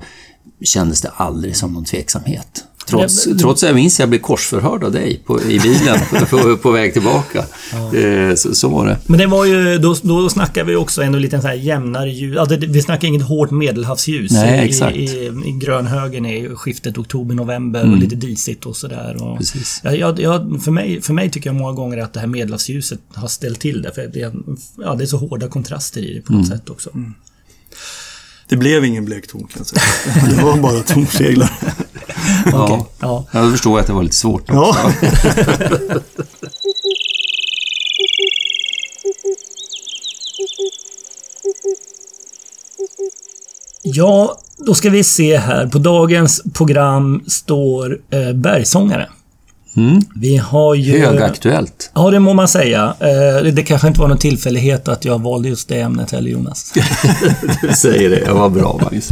kändes 0.62 1.02
det 1.02 1.10
aldrig 1.10 1.58
som 1.58 1.74
någon 1.74 1.86
tveksamhet. 1.86 2.66
Trots, 2.90 3.24
trots 3.42 3.64
att 3.64 3.68
jag 3.70 3.76
minns 3.76 3.94
att 3.96 4.00
jag 4.00 4.10
blev 4.10 4.20
korsförhörd 4.20 4.84
av 4.84 4.92
dig 4.92 5.22
på, 5.26 5.42
i 5.42 5.60
bilen 5.60 6.00
på, 6.30 6.58
på 6.58 6.72
väg 6.72 6.94
tillbaka. 6.94 7.46
Eh, 7.98 8.36
så, 8.36 8.56
så 8.56 8.70
var 8.70 8.86
det. 8.88 8.98
Men 9.06 9.20
det 9.20 9.28
var 9.28 9.46
ju, 9.46 9.78
då, 9.78 9.96
då 10.04 10.30
snackar 10.30 10.64
vi 10.64 10.76
också 10.76 11.02
ändå 11.04 11.20
lite 11.20 11.42
så 11.42 11.48
här 11.48 11.54
jämnare 11.56 12.10
ljus. 12.10 12.38
Alltså, 12.38 12.56
vi 12.58 12.82
snackar 12.82 13.08
inget 13.08 13.24
hårt 13.28 13.52
medelhavsljus. 13.52 14.32
Nej, 14.32 14.66
I, 14.66 14.70
exakt. 14.70 14.96
I, 14.96 15.32
i 15.46 15.52
grönhögen 15.62 16.26
är 16.26 16.56
skiftet 16.56 16.98
oktober-november 16.98 17.80
och 17.82 17.88
Mm. 17.88 18.00
lite 18.00 18.16
disigt 18.16 18.66
och 18.66 18.78
sådär. 18.78 19.18
Och. 19.24 19.40
Ja, 19.84 19.92
jag, 19.94 20.20
jag, 20.20 20.62
för, 20.64 20.72
mig, 20.72 21.02
för 21.02 21.14
mig 21.14 21.30
tycker 21.32 21.50
jag 21.50 21.56
många 21.56 21.74
gånger 21.74 21.98
att 21.98 22.14
det 22.14 22.20
här 22.20 22.28
medelhavsljuset 22.28 23.00
har 23.14 23.28
ställt 23.28 23.60
till 23.60 23.82
det. 23.82 23.92
För 23.96 24.08
det, 24.14 24.22
är- 24.22 24.34
ja, 24.78 24.96
det 24.96 25.04
är 25.04 25.06
så 25.06 25.18
hårda 25.18 25.48
kontraster 25.48 26.02
i 26.02 26.14
det 26.14 26.22
på 26.22 26.34
något 26.34 26.48
Mm. 26.48 26.58
sätt 26.60 26.70
också. 26.70 26.90
Det 28.50 28.58
blev 28.58 28.86
ingen 28.86 29.06
blekton 29.06 29.42
kan 29.42 29.50
jag 29.58 29.68
säga. 29.68 29.82
Det 30.38 30.44
var 30.44 30.58
bara 30.58 30.80
tomseglar. 30.80 31.52
Okej, 32.54 32.86
ja. 33.00 33.26
Jag 33.32 33.52
förstår 33.52 33.80
att 33.80 33.88
det 33.88 33.94
var 33.94 34.04
lite 34.04 34.16
svårt. 34.16 34.44
Ja. 34.48 34.76
Ja, 43.84 44.40
då 44.58 44.74
ska 44.76 44.90
vi 44.90 45.04
se 45.04 45.38
här. 45.38 45.68
På 45.68 45.78
dagens 45.78 46.42
program 46.54 47.24
står 47.28 48.00
eh, 48.10 48.34
Bergsångare. 48.34 49.10
Mm. 49.78 50.02
Vi 50.16 50.38
har 50.38 50.76
ju... 50.76 51.06
Högaktuellt. 51.06 51.92
Ja, 51.96 52.12
det 52.12 52.20
må 52.20 52.34
man 52.34 52.48
säga. 52.48 52.94
Eh, 53.00 53.44
det 53.54 53.64
kanske 53.64 53.88
inte 53.88 54.00
var 54.00 54.08
någon 54.08 54.18
tillfällighet 54.18 54.88
att 54.88 55.06
jag 55.06 55.22
valde 55.22 55.50
just 55.50 55.70
det 55.70 55.80
ämnet 55.80 56.12
heller, 56.12 56.30
Jonas. 56.30 56.74
Du 57.62 57.74
säger 57.74 58.10
det. 58.10 58.32
Vad 58.32 58.52
bra, 58.52 58.80
Magnus. 58.84 59.10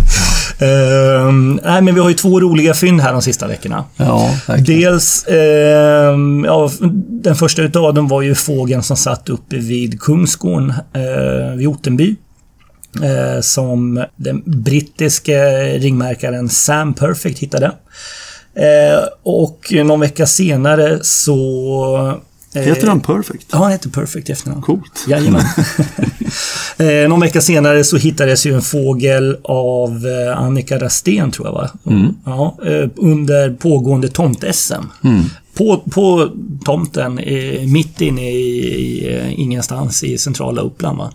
Eh, 0.59 1.31
nej, 1.63 1.81
men 1.81 1.95
vi 1.95 2.01
har 2.01 2.09
ju 2.09 2.15
två 2.15 2.39
roliga 2.39 2.73
fynd 2.73 3.01
här 3.01 3.13
de 3.13 3.21
sista 3.21 3.47
veckorna. 3.47 3.83
Ja, 3.97 4.35
verkligen. 4.47 4.81
Dels, 4.81 5.23
eh, 5.23 6.17
ja, 6.45 6.71
den 7.09 7.35
första 7.35 7.61
utav 7.61 7.93
dem 7.93 8.07
var 8.07 8.21
ju 8.21 8.35
fågeln 8.35 8.83
som 8.83 8.97
satt 8.97 9.29
uppe 9.29 9.57
vid 9.57 10.01
Kungsgården 10.01 10.73
eh, 10.93 11.55
vid 11.55 11.67
Ottenby. 11.67 12.15
Eh, 13.03 13.41
som 13.41 14.05
den 14.15 14.43
brittiske 14.45 15.39
ringmärkaren 15.77 16.49
Sam 16.49 16.93
Perfect 16.93 17.39
hittade. 17.39 17.71
Eh, 18.57 19.03
och 19.23 19.73
någon 19.85 19.99
vecka 19.99 20.25
senare 20.27 20.99
så... 21.01 22.19
eh, 22.53 22.61
Heter 22.61 22.87
han 22.87 22.99
Perfect? 22.99 23.47
Ja, 23.51 23.57
han 23.57 23.71
heter 23.71 23.89
Perfect 23.89 24.29
i 24.29 24.31
efternamn. 24.31 24.61
Coolt. 24.61 25.05
Jajamän. 25.07 25.41
eh, 26.77 27.09
någon 27.09 27.19
vecka 27.19 27.41
senare 27.41 27.83
så 27.83 27.97
hittades 27.97 28.45
ju 28.45 28.53
en 28.53 28.61
fågel 28.61 29.37
av 29.43 30.05
eh, 30.07 30.37
Annika 30.41 30.79
Rastén, 30.79 31.31
tror 31.31 31.47
jag 31.47 31.53
va? 31.53 31.69
Ja, 32.25 32.57
eh, 32.65 32.89
under 32.95 33.49
pågående 33.49 34.07
tomt-SM. 34.09 34.83
På, 35.53 35.83
på 35.91 36.29
tomten, 36.65 37.19
eh, 37.19 37.67
mitt 37.67 38.01
inne 38.01 38.29
i, 38.31 38.35
i 38.37 39.33
ingenstans 39.37 40.03
i 40.03 40.17
centrala 40.17 40.61
Uppland 40.61 40.97
va? 40.97 41.11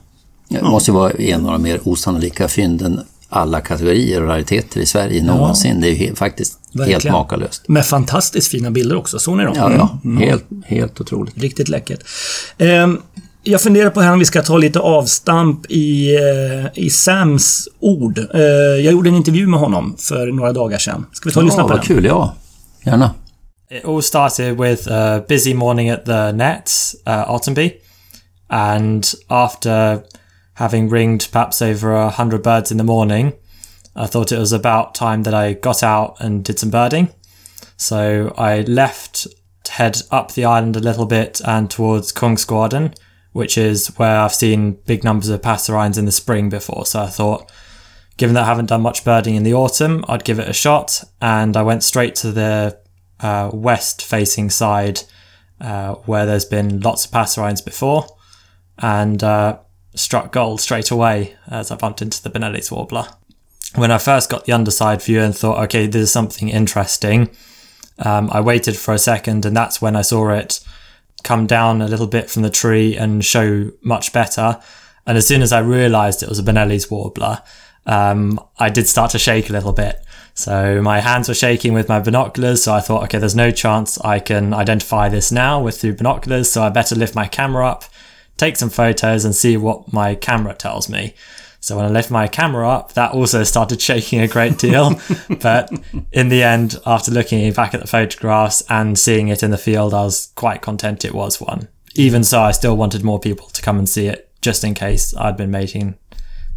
Det 0.49 0.62
måste 0.62 0.90
ju 0.90 0.94
vara 0.94 1.11
en 1.11 1.46
av 1.46 1.52
de 1.52 1.62
mer 1.62 1.80
osannolika 1.84 2.49
fynden 2.49 3.00
alla 3.32 3.60
kategorier 3.60 4.22
och 4.22 4.28
rariteter 4.28 4.80
i 4.80 4.86
Sverige 4.86 5.22
någonsin. 5.22 5.80
Det 5.80 5.88
är 5.88 5.90
ju 5.90 5.96
he- 5.96 6.14
faktiskt 6.14 6.58
helt 6.74 6.88
Verkligen. 6.90 7.12
makalöst. 7.12 7.68
Med 7.68 7.86
fantastiskt 7.86 8.48
fina 8.50 8.70
bilder 8.70 8.96
också, 8.96 9.18
såg 9.18 9.36
ni 9.36 9.44
dem? 9.44 9.54
Ja, 9.56 9.72
ja. 10.04 10.10
Helt, 10.26 10.44
helt 10.66 11.00
otroligt. 11.00 11.38
Riktigt 11.38 11.68
läckert. 11.68 12.00
Ehm, 12.58 13.00
jag 13.42 13.60
funderar 13.60 13.90
på 13.90 14.00
här 14.00 14.12
om 14.12 14.18
vi 14.18 14.24
ska 14.24 14.42
ta 14.42 14.56
lite 14.56 14.78
avstamp 14.78 15.66
i, 15.70 16.14
eh, 16.14 16.84
i 16.84 16.90
Sams 16.90 17.68
ord. 17.80 18.18
Eh, 18.34 18.40
jag 18.84 18.92
gjorde 18.92 19.08
en 19.10 19.16
intervju 19.16 19.46
med 19.46 19.60
honom 19.60 19.96
för 19.98 20.26
några 20.26 20.52
dagar 20.52 20.78
sedan. 20.78 21.06
Ska 21.12 21.28
vi 21.28 21.32
ta 21.32 21.40
och 21.40 21.44
lyssna 21.46 21.58
Ja, 21.58 21.62
på 21.62 21.68
vad 21.68 21.78
den? 21.78 21.86
kul. 21.86 22.04
Ja, 22.04 22.34
gärna. 22.84 23.10
It 23.70 23.84
all 23.88 24.02
started 24.02 24.60
with 24.60 24.92
a 24.92 25.20
busy 25.28 25.54
morning 25.54 25.90
at 25.90 26.04
the 26.04 26.32
Nets, 26.32 26.94
uh, 27.08 27.34
Ottenby, 27.34 27.72
and 28.48 29.06
after 29.28 29.98
having 30.62 30.88
ringed 30.88 31.28
perhaps 31.33 31.61
over 31.61 31.92
a 31.92 32.09
hundred 32.09 32.40
birds 32.40 32.71
in 32.71 32.76
the 32.76 32.85
morning, 32.85 33.33
I 33.97 34.07
thought 34.07 34.31
it 34.31 34.38
was 34.38 34.52
about 34.52 34.95
time 34.95 35.25
that 35.25 35.35
I 35.35 35.54
got 35.54 35.83
out 35.83 36.19
and 36.21 36.45
did 36.45 36.61
some 36.61 36.71
birding. 36.71 37.12
So 37.76 38.33
I 38.38 38.61
left 38.61 39.26
to 39.64 39.73
head 39.73 40.02
up 40.12 40.35
the 40.35 40.45
island 40.45 40.76
a 40.76 40.87
little 40.88 41.04
bit 41.04 41.40
and 41.45 41.69
towards 41.69 42.12
Kungsgården, 42.12 42.97
which 43.33 43.59
is 43.59 43.88
where 43.99 44.21
I've 44.21 44.37
seen 44.37 44.78
big 44.87 45.02
numbers 45.02 45.31
of 45.31 45.42
passerines 45.42 45.99
in 45.99 46.04
the 46.04 46.12
spring 46.12 46.49
before. 46.49 46.87
So 46.87 47.00
I 47.02 47.09
thought, 47.09 47.50
given 48.16 48.35
that 48.35 48.45
I 48.45 48.47
haven't 48.47 48.66
done 48.66 48.83
much 48.83 49.04
birding 49.04 49.35
in 49.35 49.42
the 49.42 49.54
autumn, 49.54 50.04
I'd 50.07 50.23
give 50.23 50.38
it 50.38 50.49
a 50.49 50.52
shot. 50.52 51.02
And 51.21 51.57
I 51.57 51.62
went 51.62 51.83
straight 51.83 52.14
to 52.16 52.31
the 52.31 52.78
uh, 53.19 53.50
west 53.52 54.00
facing 54.04 54.49
side 54.49 55.00
uh, 55.61 55.95
where 56.07 56.25
there's 56.25 56.45
been 56.45 56.78
lots 56.78 57.04
of 57.04 57.11
passerines 57.11 57.64
before 57.64 58.07
and 58.78 59.25
uh, 59.25 59.59
struck 59.94 60.32
gold 60.32 60.61
straight 60.61 60.90
away 60.90 61.37
as 61.49 61.70
I 61.70 61.76
bumped 61.76 62.02
into 62.02 62.22
the 62.22 62.30
Benelli's 62.30 62.70
warbler. 62.70 63.08
When 63.75 63.90
I 63.90 63.99
first 63.99 64.30
got 64.30 64.44
the 64.44 64.52
underside 64.52 65.02
view 65.02 65.20
and 65.20 65.37
thought, 65.37 65.62
okay, 65.64 65.87
this 65.87 66.02
is 66.02 66.12
something 66.12 66.49
interesting, 66.49 67.30
um, 67.99 68.30
I 68.32 68.40
waited 68.40 68.76
for 68.76 68.94
a 68.94 68.99
second 68.99 69.46
and 69.46 69.56
that's 69.56 69.80
when 69.80 69.96
I 69.96 70.02
saw 70.02 70.30
it 70.30 70.61
come 71.22 71.46
down 71.46 71.80
a 71.80 71.88
little 71.88 72.06
bit 72.06 72.30
from 72.30 72.42
the 72.42 72.50
tree 72.50 72.96
and 72.96 73.25
show 73.25 73.70
much 73.82 74.12
better. 74.12 74.61
And 75.06 75.16
as 75.16 75.26
soon 75.26 75.42
as 75.42 75.52
I 75.52 75.61
realized 75.61 76.22
it 76.22 76.28
was 76.28 76.38
a 76.38 76.42
Benelli's 76.42 76.90
warbler, 76.90 77.42
um, 77.87 78.40
I 78.58 78.70
did 78.70 78.88
start 78.88 79.11
to 79.12 79.18
shake 79.18 79.50
a 79.50 79.52
little 79.52 79.72
bit. 79.72 80.04
So 80.34 80.80
my 80.80 81.00
hands 81.00 81.28
were 81.28 81.34
shaking 81.34 81.75
with 81.75 81.88
my 81.88 82.00
binoculars. 82.00 82.62
So 82.64 82.72
I 82.72 82.80
thought, 82.80 83.02
okay, 83.04 83.18
there's 83.18 83.37
no 83.37 83.50
chance 83.50 84.00
I 84.00 84.18
can 84.18 84.54
identify 84.54 85.08
this 85.08 85.30
now 85.30 85.62
with 85.62 85.80
through 85.80 85.94
binoculars. 85.94 86.50
So 86.50 86.62
I 86.62 86.70
better 86.70 86.94
lift 86.94 87.14
my 87.14 87.26
camera 87.26 87.66
up, 87.66 87.84
take 88.42 88.56
some 88.56 88.70
photos 88.70 89.25
and 89.25 89.37
see 89.37 89.56
what 89.56 89.92
my 89.92 90.16
camera 90.16 90.52
tells 90.52 90.88
me. 90.88 91.14
So 91.61 91.76
when 91.76 91.84
I 91.84 91.88
lift 91.90 92.11
my 92.11 92.26
camera 92.26 92.68
up, 92.68 92.94
that 92.94 93.12
also 93.12 93.44
started 93.44 93.80
shaking 93.90 94.20
a 94.20 94.26
great 94.26 94.58
deal. 94.58 95.00
but 95.40 95.70
in 96.11 96.28
the 96.28 96.42
end, 96.42 96.76
after 96.84 97.12
looking 97.12 97.52
back 97.52 97.72
at 97.72 97.80
the 97.80 97.87
photographs 97.87 98.61
and 98.68 98.99
seeing 98.99 99.28
it 99.28 99.44
in 99.44 99.52
the 99.52 99.58
field, 99.58 99.94
I 99.94 100.02
was 100.02 100.32
quite 100.34 100.61
content 100.61 101.04
it 101.04 101.14
was 101.14 101.40
one. 101.40 101.68
Even 101.94 102.25
so, 102.25 102.40
I 102.40 102.50
still 102.50 102.76
wanted 102.76 103.04
more 103.04 103.20
people 103.20 103.46
to 103.50 103.62
come 103.62 103.78
and 103.78 103.88
see 103.88 104.06
it 104.08 104.30
just 104.40 104.64
in 104.64 104.75
case 104.75 105.14
I'd 105.16 105.37
been 105.37 105.52
making 105.52 105.96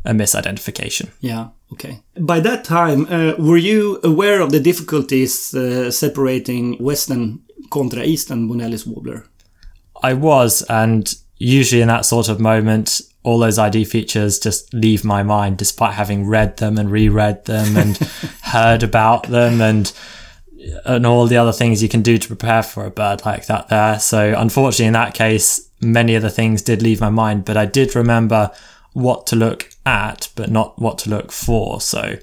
a 0.05 0.11
misidentification. 0.11 1.11
Yeah, 1.19 1.49
okay. 1.73 2.01
By 2.19 2.39
that 2.39 2.63
time, 2.63 3.05
uh, 3.11 3.33
were 3.37 3.57
you 3.57 3.99
aware 4.03 4.41
of 4.41 4.51
the 4.51 4.59
difficulties 4.59 5.53
uh, 5.53 5.91
separating 5.91 6.83
Western 6.83 7.43
contra 7.69 8.03
Eastern 8.03 8.47
Bonelli's 8.47 8.87
warbler? 8.87 9.27
I 10.01 10.13
was, 10.13 10.63
and 10.63 11.15
usually 11.45 11.81
in 11.81 11.87
that 11.87 12.05
sort 12.05 12.27
of 12.27 12.39
moment, 12.39 13.01
all 13.23 13.37
those 13.37 13.59
ID 13.59 13.85
features 13.85 14.39
just 14.39 14.73
leave 14.73 15.03
my 15.03 15.21
mind 15.21 15.57
despite 15.57 15.93
having 15.93 16.25
read 16.25 16.57
them 16.57 16.77
and 16.77 16.89
reread 16.91 17.45
them 17.45 17.77
and 17.77 17.97
heard 18.41 18.83
about 18.83 19.27
them 19.27 19.61
and 19.61 19.93
and 20.83 21.05
all 21.05 21.27
the 21.27 21.37
other 21.37 21.51
things 21.51 21.83
you 21.83 21.89
can 21.89 22.01
do 22.01 22.17
to 22.17 22.27
prepare 22.27 22.63
for 22.63 22.85
a 22.85 22.89
bird 22.89 23.23
like 23.23 23.45
that 23.45 23.67
there. 23.69 23.99
So 23.99 24.33
unfortunately 24.35 24.87
in 24.87 24.93
that 24.93 25.13
case, 25.13 25.69
many 25.79 26.15
of 26.15 26.23
the 26.23 26.31
things 26.31 26.63
did 26.63 26.81
leave 26.81 26.99
my 26.99 27.11
mind, 27.11 27.45
but 27.45 27.55
I 27.55 27.65
did 27.67 27.95
remember 27.95 28.51
what 28.93 29.27
to 29.27 29.35
look 29.35 29.69
at, 29.85 30.29
but 30.35 30.49
not 30.49 30.79
what 30.79 30.97
to 30.99 31.11
look 31.11 31.31
for. 31.31 31.79
So 31.81 32.17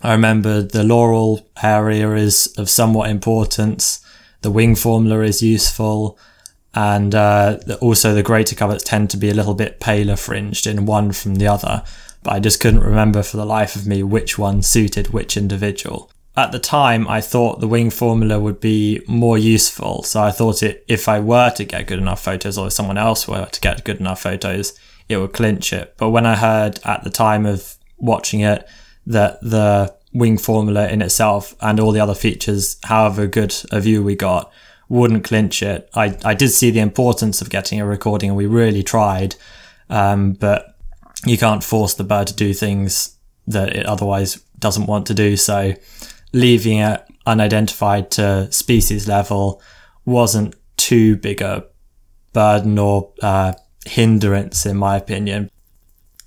I 0.00 0.12
remember 0.12 0.62
the 0.62 0.84
laurel 0.84 1.46
area 1.62 2.14
is 2.14 2.54
of 2.56 2.70
somewhat 2.70 3.10
importance. 3.10 4.02
The 4.40 4.50
wing 4.50 4.74
formula 4.74 5.20
is 5.20 5.42
useful 5.42 6.18
and 6.74 7.14
uh, 7.14 7.58
also 7.80 8.14
the 8.14 8.22
greater 8.22 8.56
coverts 8.56 8.84
tend 8.84 9.10
to 9.10 9.16
be 9.16 9.30
a 9.30 9.34
little 9.34 9.54
bit 9.54 9.80
paler 9.80 10.16
fringed 10.16 10.66
in 10.66 10.86
one 10.86 11.12
from 11.12 11.36
the 11.36 11.46
other, 11.46 11.84
but 12.22 12.32
I 12.32 12.40
just 12.40 12.60
couldn't 12.60 12.80
remember 12.80 13.22
for 13.22 13.36
the 13.36 13.46
life 13.46 13.76
of 13.76 13.86
me 13.86 14.02
which 14.02 14.38
one 14.38 14.62
suited 14.62 15.12
which 15.12 15.36
individual. 15.36 16.10
At 16.36 16.50
the 16.50 16.58
time, 16.58 17.06
I 17.06 17.20
thought 17.20 17.60
the 17.60 17.68
wing 17.68 17.90
formula 17.90 18.40
would 18.40 18.58
be 18.58 19.00
more 19.06 19.38
useful, 19.38 20.02
so 20.02 20.20
I 20.20 20.32
thought 20.32 20.64
it 20.64 20.84
if 20.88 21.08
I 21.08 21.20
were 21.20 21.50
to 21.50 21.64
get 21.64 21.86
good 21.86 22.00
enough 22.00 22.24
photos, 22.24 22.58
or 22.58 22.66
if 22.66 22.72
someone 22.72 22.98
else 22.98 23.28
were 23.28 23.46
to 23.46 23.60
get 23.60 23.84
good 23.84 24.00
enough 24.00 24.22
photos, 24.22 24.76
it 25.08 25.18
would 25.18 25.32
clinch 25.32 25.72
it. 25.72 25.94
But 25.96 26.10
when 26.10 26.26
I 26.26 26.34
heard 26.34 26.80
at 26.84 27.04
the 27.04 27.10
time 27.10 27.46
of 27.46 27.76
watching 27.98 28.40
it 28.40 28.68
that 29.06 29.40
the 29.42 29.94
wing 30.12 30.38
formula 30.38 30.88
in 30.88 31.02
itself 31.02 31.54
and 31.60 31.78
all 31.78 31.92
the 31.92 32.00
other 32.00 32.14
features, 32.14 32.78
however 32.84 33.28
good 33.28 33.54
a 33.70 33.80
view 33.80 34.02
we 34.02 34.16
got, 34.16 34.50
wouldn't 34.94 35.24
clinch 35.24 35.62
it. 35.62 35.90
I, 35.94 36.16
I 36.24 36.34
did 36.34 36.50
see 36.50 36.70
the 36.70 36.78
importance 36.78 37.42
of 37.42 37.50
getting 37.50 37.80
a 37.80 37.86
recording 37.86 38.30
and 38.30 38.36
we 38.36 38.46
really 38.46 38.84
tried. 38.84 39.34
Um, 39.90 40.34
but 40.34 40.76
you 41.26 41.36
can't 41.36 41.64
force 41.64 41.94
the 41.94 42.04
bird 42.04 42.28
to 42.28 42.34
do 42.34 42.54
things 42.54 43.16
that 43.48 43.74
it 43.74 43.86
otherwise 43.86 44.36
doesn't 44.58 44.86
want 44.86 45.06
to 45.08 45.14
do. 45.14 45.36
So 45.36 45.74
leaving 46.32 46.78
it 46.78 47.04
unidentified 47.26 48.12
to 48.12 48.50
species 48.52 49.08
level 49.08 49.60
wasn't 50.04 50.54
too 50.76 51.16
big 51.16 51.42
a 51.42 51.64
burden 52.32 52.78
or 52.78 53.12
uh, 53.20 53.54
hindrance, 53.86 54.64
in 54.64 54.76
my 54.76 54.96
opinion. 54.96 55.50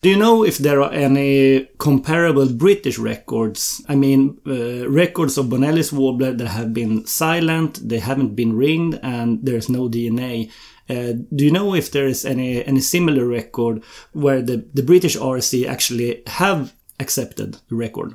Do 0.01 0.09
you 0.09 0.15
know 0.15 0.43
if 0.43 0.59
there 0.59 0.81
are 0.81 0.91
any 0.91 1.65
comparable 1.79 2.53
British 2.53 2.99
records? 2.99 3.83
I 3.89 3.95
mean, 3.95 4.39
uh, 4.45 4.87
records 4.87 5.37
of 5.37 5.49
Bonelli's 5.49 5.91
warbler 5.91 6.33
that 6.33 6.47
have 6.47 6.71
been 6.71 7.05
silent, 7.07 7.87
they 7.87 7.97
haven't 7.97 8.35
been 8.35 8.55
ringed, 8.55 8.99
and 9.01 9.43
there's 9.43 9.69
no 9.69 9.89
DNA. 9.89 10.51
Uh, 10.87 11.13
do 11.35 11.43
you 11.43 11.51
know 11.51 11.73
if 11.73 11.91
there 11.91 12.07
is 12.07 12.25
any 12.25 12.63
any 12.63 12.79
similar 12.79 13.25
record 13.25 13.83
where 14.13 14.41
the, 14.41 14.65
the 14.73 14.83
British 14.83 15.17
RC 15.17 15.67
actually 15.67 16.21
have 16.27 16.73
accepted 16.99 17.57
the 17.67 17.75
record? 17.75 18.13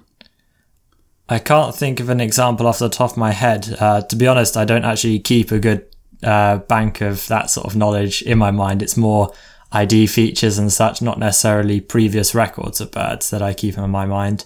I 1.29 1.39
can't 1.39 1.75
think 1.75 1.99
of 1.99 2.09
an 2.09 2.21
example 2.21 2.67
off 2.67 2.79
the 2.79 2.89
top 2.89 3.13
of 3.13 3.17
my 3.17 3.33
head. 3.33 3.77
Uh, 3.81 4.03
to 4.03 4.17
be 4.17 4.29
honest, 4.29 4.57
I 4.57 4.65
don't 4.65 4.85
actually 4.85 5.19
keep 5.19 5.51
a 5.51 5.59
good 5.59 5.85
uh, 6.23 6.59
bank 6.59 7.01
of 7.01 7.27
that 7.27 7.51
sort 7.51 7.67
of 7.67 7.77
knowledge 7.77 8.23
in 8.23 8.39
my 8.39 8.51
mind. 8.51 8.83
It's 8.83 8.97
more 8.97 9.33
ID 9.73 10.07
features 10.07 10.59
and 10.59 10.73
such, 10.73 11.01
not 11.01 11.19
necessarily 11.19 11.81
previous 11.81 12.35
records 12.35 12.81
of 12.81 12.91
birds 12.91 13.31
that 13.31 13.43
I 13.43 13.55
keep 13.55 13.79
in 13.79 13.91
my 13.91 14.07
mind. 14.07 14.45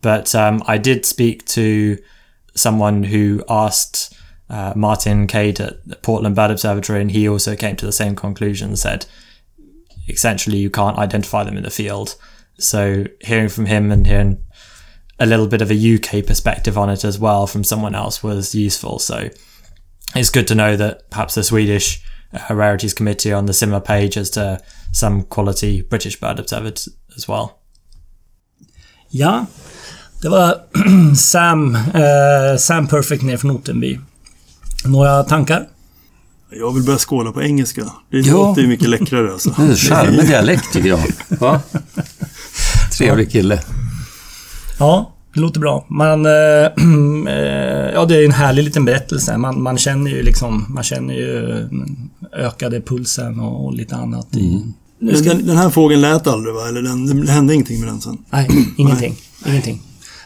But 0.00 0.34
um, 0.34 0.62
I 0.66 0.78
did 0.78 1.04
speak 1.04 1.44
to 1.46 1.98
someone 2.54 3.04
who 3.04 3.42
asked 3.48 4.14
uh, 4.48 4.72
Martin 4.76 5.26
Cade 5.26 5.60
at 5.60 5.86
the 5.86 5.96
Portland 5.96 6.36
Bird 6.36 6.50
Observatory, 6.50 7.00
and 7.00 7.10
he 7.10 7.28
also 7.28 7.56
came 7.56 7.76
to 7.76 7.86
the 7.86 7.92
same 7.92 8.16
conclusion 8.16 8.76
said, 8.76 9.06
essentially, 10.08 10.58
you 10.58 10.70
can't 10.70 10.98
identify 10.98 11.44
them 11.44 11.56
in 11.56 11.62
the 11.62 11.70
field. 11.70 12.16
So 12.58 13.04
hearing 13.20 13.48
from 13.48 13.66
him 13.66 13.90
and 13.90 14.06
hearing 14.06 14.44
a 15.18 15.26
little 15.26 15.46
bit 15.46 15.62
of 15.62 15.70
a 15.70 15.94
UK 15.94 16.26
perspective 16.26 16.76
on 16.76 16.90
it 16.90 17.04
as 17.04 17.18
well 17.18 17.46
from 17.46 17.64
someone 17.64 17.94
else 17.94 18.22
was 18.22 18.54
useful. 18.54 18.98
So 18.98 19.30
it's 20.14 20.30
good 20.30 20.48
to 20.48 20.54
know 20.54 20.76
that 20.76 21.10
perhaps 21.10 21.34
the 21.34 21.44
Swedish 21.44 22.04
Rarities 22.50 22.94
Committee 22.94 23.34
on 23.34 23.46
the 23.46 23.52
similar 23.52 23.80
page 23.80 24.20
as 24.20 24.30
to 24.30 24.56
some 25.00 25.22
quality 25.22 25.82
British 25.90 26.20
bird 26.20 26.40
observers 26.40 26.88
as 27.16 27.28
well. 27.28 27.48
Ja, 29.10 29.46
det 30.22 30.28
var 30.28 30.54
Sam, 31.16 31.74
eh, 31.74 32.56
Sam 32.58 32.86
Perfect 32.86 33.22
ner 33.22 33.36
från 33.36 33.50
Ottenby. 33.50 33.98
Några 34.84 35.24
tankar? 35.24 35.68
Jag 36.50 36.74
vill 36.74 36.82
börja 36.82 36.98
skåla 36.98 37.32
på 37.32 37.42
engelska. 37.42 37.84
Det 38.10 38.18
Ja. 38.18 38.32
låter 38.32 38.62
ju 38.62 38.68
mycket 38.68 38.88
läckrare 38.88 39.32
alltså. 39.32 39.50
Det 39.56 39.62
är 39.62 39.68
en 39.68 39.76
charmig 39.76 40.20
dialekt 40.28 40.72
tycker 40.72 40.88
jag. 40.88 41.00
Va? 41.28 41.60
Trevlig 42.98 43.32
kille. 43.32 43.62
Ja, 44.78 45.13
det 45.34 45.40
låter 45.40 45.60
bra. 45.60 45.86
Man... 45.88 46.26
Eh, 46.26 46.32
eh, 47.34 47.92
ja, 47.94 48.04
det 48.04 48.16
är 48.16 48.24
en 48.24 48.32
härlig 48.32 48.64
liten 48.64 48.84
berättelse. 48.84 49.38
Man, 49.38 49.62
man 49.62 49.78
känner 49.78 50.10
ju 50.10 50.22
liksom... 50.22 50.66
Man 50.68 50.84
känner 50.84 51.14
ju 51.14 51.50
mm, 51.50 52.10
ökade 52.32 52.80
pulsen 52.80 53.40
och, 53.40 53.64
och 53.64 53.74
lite 53.74 53.96
annat. 53.96 54.36
I, 54.36 54.62
nu 54.98 55.12
Den, 55.12 55.16
ska, 55.16 55.34
den, 55.34 55.46
den 55.46 55.56
här 55.56 55.70
fågeln 55.70 56.00
lät 56.00 56.26
aldrig 56.26 56.54
va? 56.54 56.68
Eller 56.68 56.82
den, 56.82 57.26
det 57.26 57.32
hände 57.32 57.54
ingenting 57.54 57.80
med 57.80 57.88
den 57.88 58.00
sen? 58.00 58.18
nej, 58.30 58.48
ingenting. 58.76 59.16
Ingenting. 59.46 59.82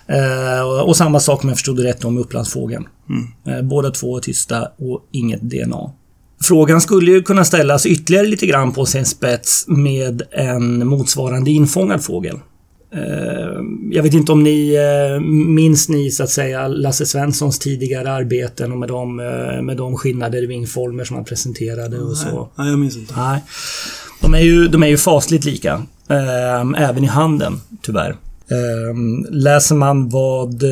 Eh, 0.07 0.61
och, 0.61 0.89
och 0.89 0.97
samma 0.97 1.21
sak 1.21 1.43
om 1.43 1.49
jag 1.49 1.59
förstod 1.59 1.77
det 1.77 1.85
rätt 1.85 2.05
om 2.05 2.19
Upplandsfågeln. 2.19 2.87
Eh, 3.47 3.63
båda 3.63 3.91
två 3.91 4.17
är 4.17 4.21
tysta 4.21 4.63
och 4.63 5.09
inget 5.13 5.43
DNA. 5.43 5.91
Frågan 6.43 6.81
skulle 6.81 7.11
ju 7.11 7.23
kunna 7.23 7.45
ställas 7.45 7.87
ytterligare 7.87 8.27
lite 8.27 8.47
grann 8.47 8.73
på 8.73 8.87
sin 8.87 9.07
spets 9.07 9.65
med 9.69 10.23
en 10.31 10.89
motsvarande 10.89 11.51
infångad 11.51 12.05
fågel. 12.05 12.39
Eh, 12.91 13.63
Jag 13.91 14.03
vet 14.03 14.15
inte 14.15 14.33
om 14.33 14.43
ni 14.43 14.75
eh, 14.75 15.21
minns 15.31 15.89
ni 15.89 16.11
så 16.11 16.23
att 16.23 16.31
säga 16.31 16.69
Lasse 16.69 17.07
Svenssons 17.07 17.59
tidigare 17.59 18.13
arbeten 18.13 18.73
och 18.73 18.79
med 18.79 18.89
de, 18.89 19.21
eh, 19.21 19.63
med 19.63 19.77
de 19.77 19.97
skillnader 19.97 20.43
i 20.43 20.47
vingformer 20.47 21.05
som 21.05 21.17
han 21.17 21.25
presenterade 21.25 21.99
och 21.99 22.17
så. 22.17 22.49
Nej, 22.55 22.71
jag 22.71 22.79
minns 22.79 22.97
inte. 22.97 23.15
Nej. 23.17 23.43
De 24.23 24.35
är 24.35 24.41
ju, 24.41 24.69
de 24.69 24.83
är 24.83 24.87
ju 24.87 24.97
fasligt 24.97 25.45
lika. 25.45 25.83
Även 26.77 27.05
i 27.05 27.07
handen, 27.07 27.61
tyvärr. 27.83 28.17
Läser 29.31 29.75
man 29.75 30.09
vad 30.09 30.63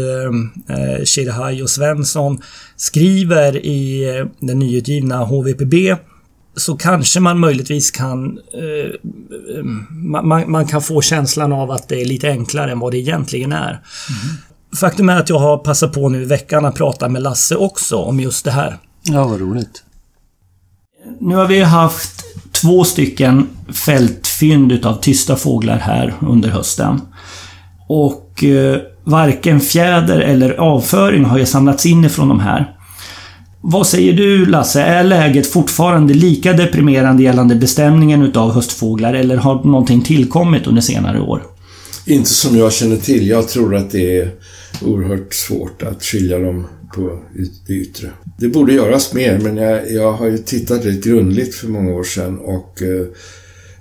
Shirahai 1.04 1.62
och 1.62 1.70
Svensson 1.70 2.42
skriver 2.76 3.56
i 3.56 4.04
den 4.40 4.58
nyutgivna 4.58 5.24
HVPB 5.24 5.74
så 6.56 6.76
kanske 6.76 7.20
man 7.20 7.38
möjligtvis 7.40 7.90
kan 7.90 8.38
eh, 8.54 8.90
eh, 9.56 9.64
man, 9.90 10.50
man- 10.50 10.66
kan 10.66 10.82
få 10.82 11.00
känslan 11.00 11.52
av 11.52 11.70
att 11.70 11.88
det 11.88 12.00
är 12.00 12.04
lite 12.04 12.28
enklare 12.30 12.72
än 12.72 12.78
vad 12.78 12.92
det 12.92 12.98
egentligen 12.98 13.52
är. 13.52 13.80
Faktum 14.80 15.08
är 15.08 15.16
att 15.20 15.28
jag 15.28 15.38
har 15.38 15.58
passat 15.58 15.92
på 15.92 16.08
nu 16.08 16.22
i 16.22 16.24
veckan 16.24 16.64
att 16.64 16.74
prata 16.74 17.08
med 17.08 17.22
Lasse 17.22 17.56
också 17.56 17.96
om 17.96 18.20
just 18.20 18.44
det 18.44 18.50
här. 18.50 18.78
Ja, 19.02 19.28
vad 19.28 19.40
roligt. 19.40 19.82
Nu 21.20 21.34
har 21.34 21.46
vi 21.46 21.62
haft 21.62 22.24
två 22.52 22.84
stycken 22.84 23.48
fältfynd 23.86 24.72
utav 24.72 24.94
tysta 25.00 25.36
fåglar 25.36 25.78
här 25.78 26.14
under 26.20 26.48
hösten. 26.48 27.00
Och 27.88 28.44
eh, 28.44 28.80
varken 29.04 29.60
fjäder 29.60 30.20
eller 30.20 30.52
avföring 30.52 31.24
har 31.24 31.38
ju 31.38 31.46
samlats 31.46 31.86
in 31.86 32.04
ifrån 32.04 32.28
de 32.28 32.40
här. 32.40 32.75
Vad 33.68 33.86
säger 33.86 34.12
du 34.12 34.46
Lasse? 34.46 34.82
Är 34.82 35.04
läget 35.04 35.46
fortfarande 35.46 36.14
lika 36.14 36.52
deprimerande 36.52 37.22
gällande 37.22 37.54
bestämningen 37.54 38.22
utav 38.22 38.52
höstfåglar 38.52 39.14
eller 39.14 39.36
har 39.36 39.64
någonting 39.64 40.02
tillkommit 40.02 40.66
under 40.66 40.82
senare 40.82 41.20
år? 41.20 41.42
Inte 42.06 42.30
som 42.30 42.56
jag 42.56 42.72
känner 42.72 42.96
till. 42.96 43.26
Jag 43.28 43.48
tror 43.48 43.76
att 43.76 43.90
det 43.90 44.18
är 44.18 44.30
oerhört 44.82 45.34
svårt 45.34 45.82
att 45.82 46.02
skilja 46.04 46.38
dem 46.38 46.66
på 46.94 47.18
det 47.66 47.74
yttre. 47.74 48.10
Det 48.38 48.48
borde 48.48 48.72
göras 48.72 49.14
mer, 49.14 49.38
men 49.38 49.56
jag, 49.56 49.92
jag 49.92 50.12
har 50.12 50.26
ju 50.26 50.38
tittat 50.38 50.84
rätt 50.84 51.04
grundligt 51.04 51.54
för 51.54 51.68
många 51.68 51.94
år 51.94 52.04
sedan 52.04 52.38
och 52.38 52.82
eh, 52.82 53.06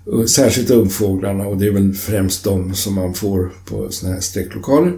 och 0.06 0.30
särskilt 0.30 0.70
ungfåglarna 0.70 1.48
och 1.48 1.58
det 1.58 1.68
är 1.68 1.72
väl 1.72 1.94
främst 1.94 2.44
de 2.44 2.76
som 2.76 2.94
man 2.94 3.14
får 3.14 3.52
på 3.66 3.88
sådana 3.90 4.16
här 4.16 4.22
strecklokaler. 4.22 4.94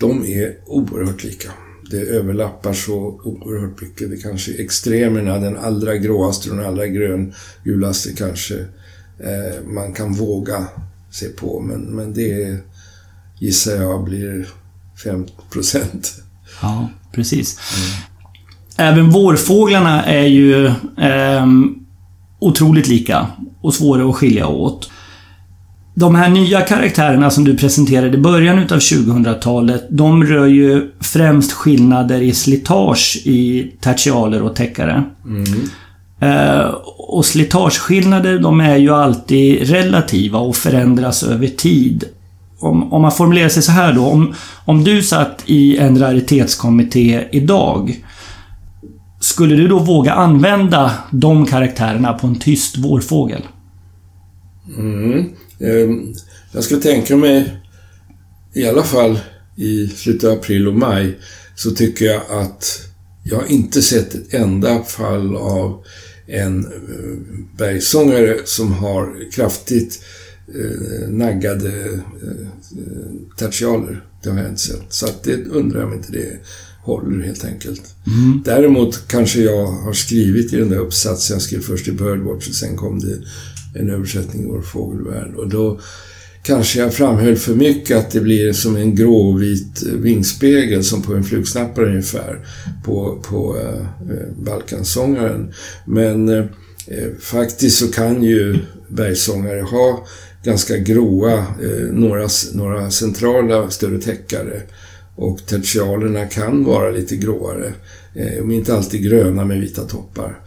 De 0.00 0.26
är 0.26 0.54
oerhört 0.66 1.24
lika. 1.24 1.50
Det 1.90 2.00
överlappar 2.00 2.72
så 2.72 3.20
oerhört 3.24 3.80
mycket. 3.80 4.10
Det 4.10 4.16
kanske 4.16 4.52
är 4.52 4.60
extremerna, 4.60 5.38
den 5.38 5.56
allra 5.56 5.96
gråaste 5.96 6.50
och 6.50 6.56
den 6.56 6.66
allra 6.66 6.86
gröngulaste 6.86 8.12
kanske 8.12 8.54
eh, 9.18 9.64
man 9.66 9.92
kan 9.92 10.12
våga 10.12 10.66
se 11.10 11.28
på. 11.28 11.60
Men, 11.60 11.80
men 11.80 12.14
det 12.14 12.58
gissar 13.40 13.72
jag 13.72 14.04
blir 14.04 14.48
5 15.04 15.26
procent. 15.50 16.22
Ja, 16.62 16.88
precis. 17.12 17.58
Även 18.76 19.10
vårfåglarna 19.10 20.04
är 20.04 20.26
ju 20.26 20.72
ehm, 20.98 21.74
otroligt 22.38 22.88
lika 22.88 23.26
och 23.60 23.74
svåra 23.74 24.08
att 24.08 24.16
skilja 24.16 24.46
åt. 24.46 24.90
De 25.98 26.14
här 26.14 26.28
nya 26.28 26.60
karaktärerna 26.60 27.30
som 27.30 27.44
du 27.44 27.56
presenterade 27.56 28.16
i 28.16 28.20
början 28.20 28.58
utav 28.58 28.78
2000-talet, 28.78 29.86
de 29.90 30.24
rör 30.24 30.46
ju 30.46 30.90
främst 31.00 31.52
skillnader 31.52 32.20
i 32.20 32.32
slitage 32.32 33.22
i 33.24 33.72
tertialer 33.80 34.42
och 34.42 34.54
täckare. 34.54 35.04
Eh, 36.20 36.66
och 36.98 37.24
slitageskillnader, 37.24 38.38
de 38.38 38.60
är 38.60 38.76
ju 38.76 38.90
alltid 38.90 39.68
relativa 39.68 40.38
och 40.38 40.56
förändras 40.56 41.22
över 41.22 41.46
tid. 41.46 42.04
Om, 42.60 42.92
om 42.92 43.02
man 43.02 43.12
formulerar 43.12 43.48
sig 43.48 43.62
så 43.62 43.72
här 43.72 43.92
då. 43.92 44.06
Om, 44.06 44.34
om 44.64 44.84
du 44.84 45.02
satt 45.02 45.42
i 45.46 45.78
en 45.78 45.98
raritetskommitté 45.98 47.24
idag. 47.30 48.04
Skulle 49.20 49.56
du 49.56 49.68
då 49.68 49.78
våga 49.78 50.12
använda 50.12 50.90
de 51.10 51.46
karaktärerna 51.46 52.12
på 52.12 52.26
en 52.26 52.36
tyst 52.38 52.78
vårfågel? 52.78 53.42
Mm. 54.78 55.24
Ehm, 55.60 56.14
Jag 56.52 56.64
skulle 56.64 56.80
tänka 56.80 57.16
mig, 57.16 57.60
i 58.54 58.66
alla 58.66 58.82
fall 58.82 59.18
i 59.56 59.88
slutet 59.88 60.24
av 60.24 60.38
april 60.38 60.68
och 60.68 60.74
maj, 60.74 61.18
så 61.56 61.70
tycker 61.70 62.04
jag 62.04 62.22
att 62.30 62.82
jag 63.22 63.50
inte 63.50 63.82
sett 63.82 64.14
ett 64.14 64.34
enda 64.34 64.82
fall 64.82 65.36
av 65.36 65.84
en 66.26 66.64
eh, 66.64 67.36
bergsångare 67.58 68.38
som 68.44 68.72
har 68.72 69.32
kraftigt 69.32 70.02
eh, 70.54 71.08
naggade 71.08 71.84
eh, 72.22 72.46
tertialer. 73.38 74.04
Det 74.22 74.30
har 74.30 74.38
jag 74.38 74.48
inte 74.48 74.62
sett. 74.62 74.82
Så 74.88 75.06
att 75.06 75.22
det 75.22 75.44
undrar 75.44 75.80
jag 75.80 75.88
om 75.88 75.94
inte 75.94 76.12
det 76.12 76.38
håller 76.82 77.24
helt 77.26 77.44
enkelt. 77.44 77.82
Däremot 78.44 79.08
kanske 79.08 79.40
jag 79.40 79.66
har 79.66 79.92
skrivit 79.92 80.52
i 80.52 80.56
den 80.56 80.68
där 80.68 80.78
uppsatsen, 80.78 81.34
jag 81.34 81.42
skrev 81.42 81.60
först 81.60 81.88
i 81.88 81.92
Birdwatch 81.92 82.48
och 82.48 82.54
sen 82.54 82.76
kom 82.76 82.98
det 82.98 83.18
en 83.80 83.90
översättning 83.90 84.42
i 84.42 84.46
Vår 84.46 84.62
fågelvärld. 84.62 85.34
Och 85.34 85.48
då 85.48 85.80
kanske 86.42 86.78
jag 86.78 86.94
framhöll 86.94 87.36
för 87.36 87.54
mycket 87.54 87.96
att 87.96 88.10
det 88.10 88.20
blir 88.20 88.52
som 88.52 88.76
en 88.76 88.94
gråvit 88.94 89.86
eh, 89.86 89.92
vingspegel 89.92 90.84
som 90.84 91.02
på 91.02 91.14
en 91.14 91.24
flugsnappare 91.24 91.86
ungefär 91.86 92.46
på, 92.84 93.22
på 93.28 93.56
eh, 93.58 93.80
eh 94.10 94.28
Balkansångaren. 94.44 95.52
Men 95.86 96.28
eh, 96.28 96.44
eh, 96.86 97.08
faktiskt 97.20 97.78
så 97.78 97.88
kan 97.88 98.22
ju 98.22 98.58
bergsångare 98.88 99.60
ha 99.60 100.06
ganska 100.44 100.76
gråa, 100.76 101.38
eh, 101.38 101.92
några, 101.92 102.28
några 102.54 102.90
centrala 102.90 103.70
större 103.70 103.98
täckare. 103.98 104.62
Och 105.16 105.46
tertialerna 105.46 106.26
kan 106.26 106.64
vara 106.64 106.90
lite 106.90 107.16
gråare 107.16 107.72
Eh, 108.16 108.38
de 108.38 108.50
är 108.50 108.54
inte 108.54 108.76
alltid 108.76 109.02
gröna 109.02 109.44
med 109.44 109.60
vita 109.60 109.82
toppar. 109.82 110.38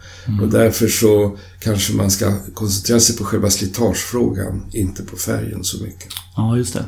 Och 0.42 0.48
därför 0.48 0.86
så 0.86 1.36
kanske 1.60 1.94
man 1.94 2.10
ska 2.10 2.32
koncentrera 2.54 3.00
sig 3.00 3.16
på 3.16 3.24
själva 3.24 3.50
slitagefrågan, 3.50 4.62
inte 4.72 5.02
på 5.02 5.16
färgen 5.16 5.64
så 5.64 5.82
mycket. 5.82 6.08
Ja, 6.36 6.56
just 6.56 6.74
det. 6.74 6.84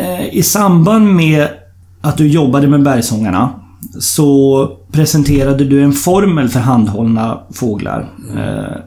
Eh, 0.00 0.34
I 0.34 0.42
samband 0.42 1.14
med 1.14 1.48
att 2.00 2.16
du 2.16 2.28
jobbade 2.28 2.68
med 2.68 2.82
bergsångarna 2.82 3.60
så 4.00 4.78
presenterade 4.92 5.64
du 5.64 5.82
en 5.82 5.92
formel 5.92 6.48
för 6.48 6.60
handhållna 6.60 7.42
fåglar. 7.52 8.12
Eh, 8.36 8.80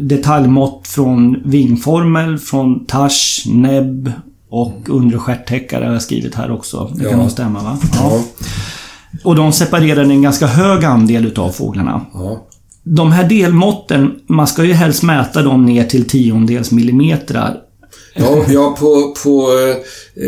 detaljmått 0.00 0.88
från 0.88 1.50
vingformel, 1.50 2.38
från 2.38 2.86
tasch, 2.86 3.44
näbb 3.48 4.12
och 4.52 4.88
undre 4.88 5.18
stjärthäckare 5.18 5.84
har 5.84 5.92
jag 5.92 6.02
skrivit 6.02 6.34
här 6.34 6.50
också. 6.50 6.92
Det 6.94 7.02
kan 7.04 7.10
Ja. 7.12 7.16
nog 7.16 7.30
stämma 7.30 7.62
va? 7.62 7.78
Ja, 7.94 8.22
Och 9.24 9.36
de 9.36 9.52
separerade 9.52 10.10
en 10.10 10.22
ganska 10.22 10.46
hög 10.46 10.84
andel 10.84 11.26
utav 11.26 11.50
fåglarna. 11.50 12.06
ja, 12.14 12.46
De 12.82 13.12
här 13.12 13.28
delmåtten, 13.28 14.10
man 14.26 14.46
ska 14.46 14.64
ju 14.64 14.72
helst 14.72 15.02
mäta 15.02 15.42
dem 15.42 15.64
ner 15.66 15.84
till 15.84 16.08
tiondels 16.08 16.70
millimeter. 16.70 17.54
ja, 18.14 18.44
ja 18.48 18.76
på, 18.80 19.14
på, 19.24 19.46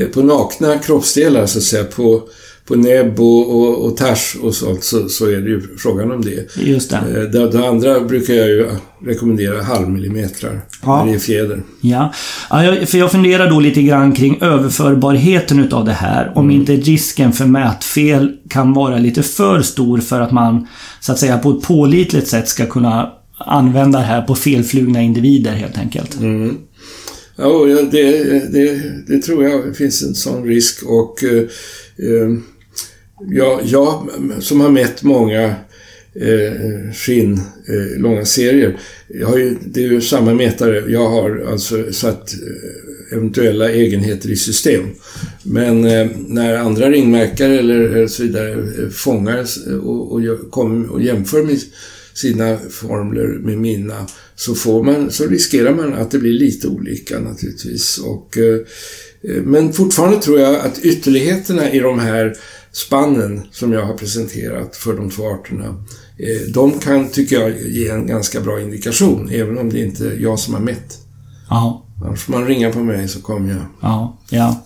eh, 0.01 0.07
på 0.07 0.23
nakna 0.23 0.79
kroppsdelar 0.79 1.47
så 1.47 1.59
att 1.59 1.65
säga, 1.65 1.85
på, 1.85 2.23
på 2.69 2.75
näbb 2.75 3.21
och, 3.21 3.51
och, 3.61 3.85
och 3.85 3.97
tars 3.97 4.37
och 4.43 4.55
sånt 4.55 4.85
så, 4.85 5.09
så 5.09 5.27
är 5.27 5.37
det 5.41 5.49
ju 5.51 5.77
frågan 5.79 6.11
om 6.13 6.23
det. 6.25 6.57
Just 6.57 6.91
det. 6.91 6.97
Eh, 6.97 7.23
Det, 7.23 7.51
det 7.51 7.69
andra 7.69 8.01
brukar 8.01 8.35
jag 8.35 8.49
ju 8.49 8.67
rekommendera 9.07 9.63
halvmillimetrar 9.63 10.61
Ja. 10.83 11.05
när 11.05 11.13
det 11.13 11.17
är 11.17 11.21
fjäder. 11.21 11.63
Ja, 11.81 12.13
ja 12.51 12.75
för 12.87 12.99
jag 12.99 13.13
funderar 13.13 13.51
då 13.51 13.61
lite 13.61 13.83
grann 13.83 14.13
kring 14.13 14.39
överförbarheten 14.43 15.59
utav 15.59 15.85
det 15.85 15.93
här. 15.93 16.33
Om 16.35 16.51
inte 16.51 16.73
risken 16.77 17.33
för 17.33 17.45
mätfel 17.47 18.33
kan 18.51 18.73
vara 18.73 18.99
lite 18.99 19.23
för 19.23 19.63
stor 19.63 19.99
för 19.99 20.21
att 20.21 20.33
man 20.33 20.67
så 21.01 21.13
att 21.13 21.19
säga 21.19 21.39
på 21.39 21.51
ett 21.51 21.63
pålitligt 21.63 22.29
sätt 22.29 22.49
ska 22.49 22.67
kunna 22.67 23.13
använda 23.39 23.99
det 23.99 24.05
här 24.05 24.23
på 24.23 24.35
felflugna 24.35 25.03
individer 25.03 25.53
helt 25.53 25.79
enkelt. 25.79 26.15
Och 27.37 27.69
ja, 27.71 27.83
det, 27.93 28.13
det, 28.53 28.83
det 29.07 29.23
tror 29.23 29.45
jag 29.45 29.77
finns 29.77 30.03
en 30.03 30.15
sån 30.15 30.45
risk 30.45 30.83
och 30.83 31.25
eh, 31.25 31.39
eh, 32.09 32.29
ja, 33.31 33.61
jag 33.65 34.11
som 34.41 34.61
har 34.61 34.71
mätt 34.71 35.03
många 35.03 35.55
eh, 36.15 36.93
skinn, 36.95 37.41
eh, 37.69 38.01
långa 38.01 38.25
serier, 38.25 38.79
jag 39.09 39.27
har 39.27 39.39
ju, 39.39 39.57
det 39.65 39.85
är 39.85 39.89
ju 39.89 40.01
samma 40.01 40.35
mätare. 40.35 40.85
Jag 40.89 41.09
har 41.09 41.47
alltså 41.51 41.93
satt 41.93 42.35
eh, 42.35 43.17
eventuella 43.17 43.71
egenheter 43.71 44.31
i 44.31 44.37
system. 44.37 44.85
Men 45.43 45.85
eh, 45.85 46.07
när 46.27 46.57
andra 46.57 46.91
ringmärkare 46.91 47.59
eller 47.59 48.07
så 48.07 48.23
vidare 48.23 48.53
eh, 48.53 48.89
fångar 48.91 49.47
och, 49.85 50.13
och, 50.13 50.91
och 50.91 51.03
jämför 51.03 51.43
med 51.43 51.59
sina 52.15 52.59
formler 52.71 53.27
med 53.27 53.59
mina 53.59 54.07
så, 54.37 54.55
får 54.55 54.83
man, 54.83 55.11
så 55.11 55.27
riskerar 55.27 55.75
man 55.75 55.95
att 55.95 56.11
det 56.11 56.19
blir 56.19 56.33
lite 56.33 56.69
olika 56.69 57.19
naturligtvis. 57.19 57.99
Och, 57.99 58.39
eh, 58.39 58.61
eh, 59.23 59.43
men 59.43 59.73
fortfarande 59.73 60.21
tror 60.21 60.41
jag 60.41 60.55
att 60.55 60.79
ytterligheterna 60.79 61.73
i 61.73 61.79
de 61.79 61.99
här 61.99 62.37
spannen 62.75 63.43
som 63.51 63.73
jag 63.73 63.87
har 63.87 63.95
presenterat 63.95 64.77
för 64.77 64.97
de 64.97 65.11
två 65.11 65.23
arterna, 65.29 65.65
eh, 66.19 66.53
de 66.55 66.79
kan, 66.79 67.09
tycker 67.09 67.41
jag, 67.41 67.61
ge 67.61 67.89
en 67.89 68.07
ganska 68.07 68.41
bra 68.41 68.61
indikation, 68.61 69.31
även 69.33 69.59
om 69.59 69.71
det 69.71 69.81
inte 69.81 70.07
är 70.07 70.17
jag 70.21 70.39
som 70.39 70.55
har 70.55 70.61
mätt. 70.61 70.99
Ja. 71.51 71.85
Annars 72.03 72.21
får 72.21 72.33
man 72.33 72.47
ringa 72.47 72.71
på 72.71 72.79
mig 72.79 73.09
så 73.09 73.21
kommer 73.21 73.49
jag. 73.49 73.63
Ja, 73.81 74.19
ja. 74.31 74.65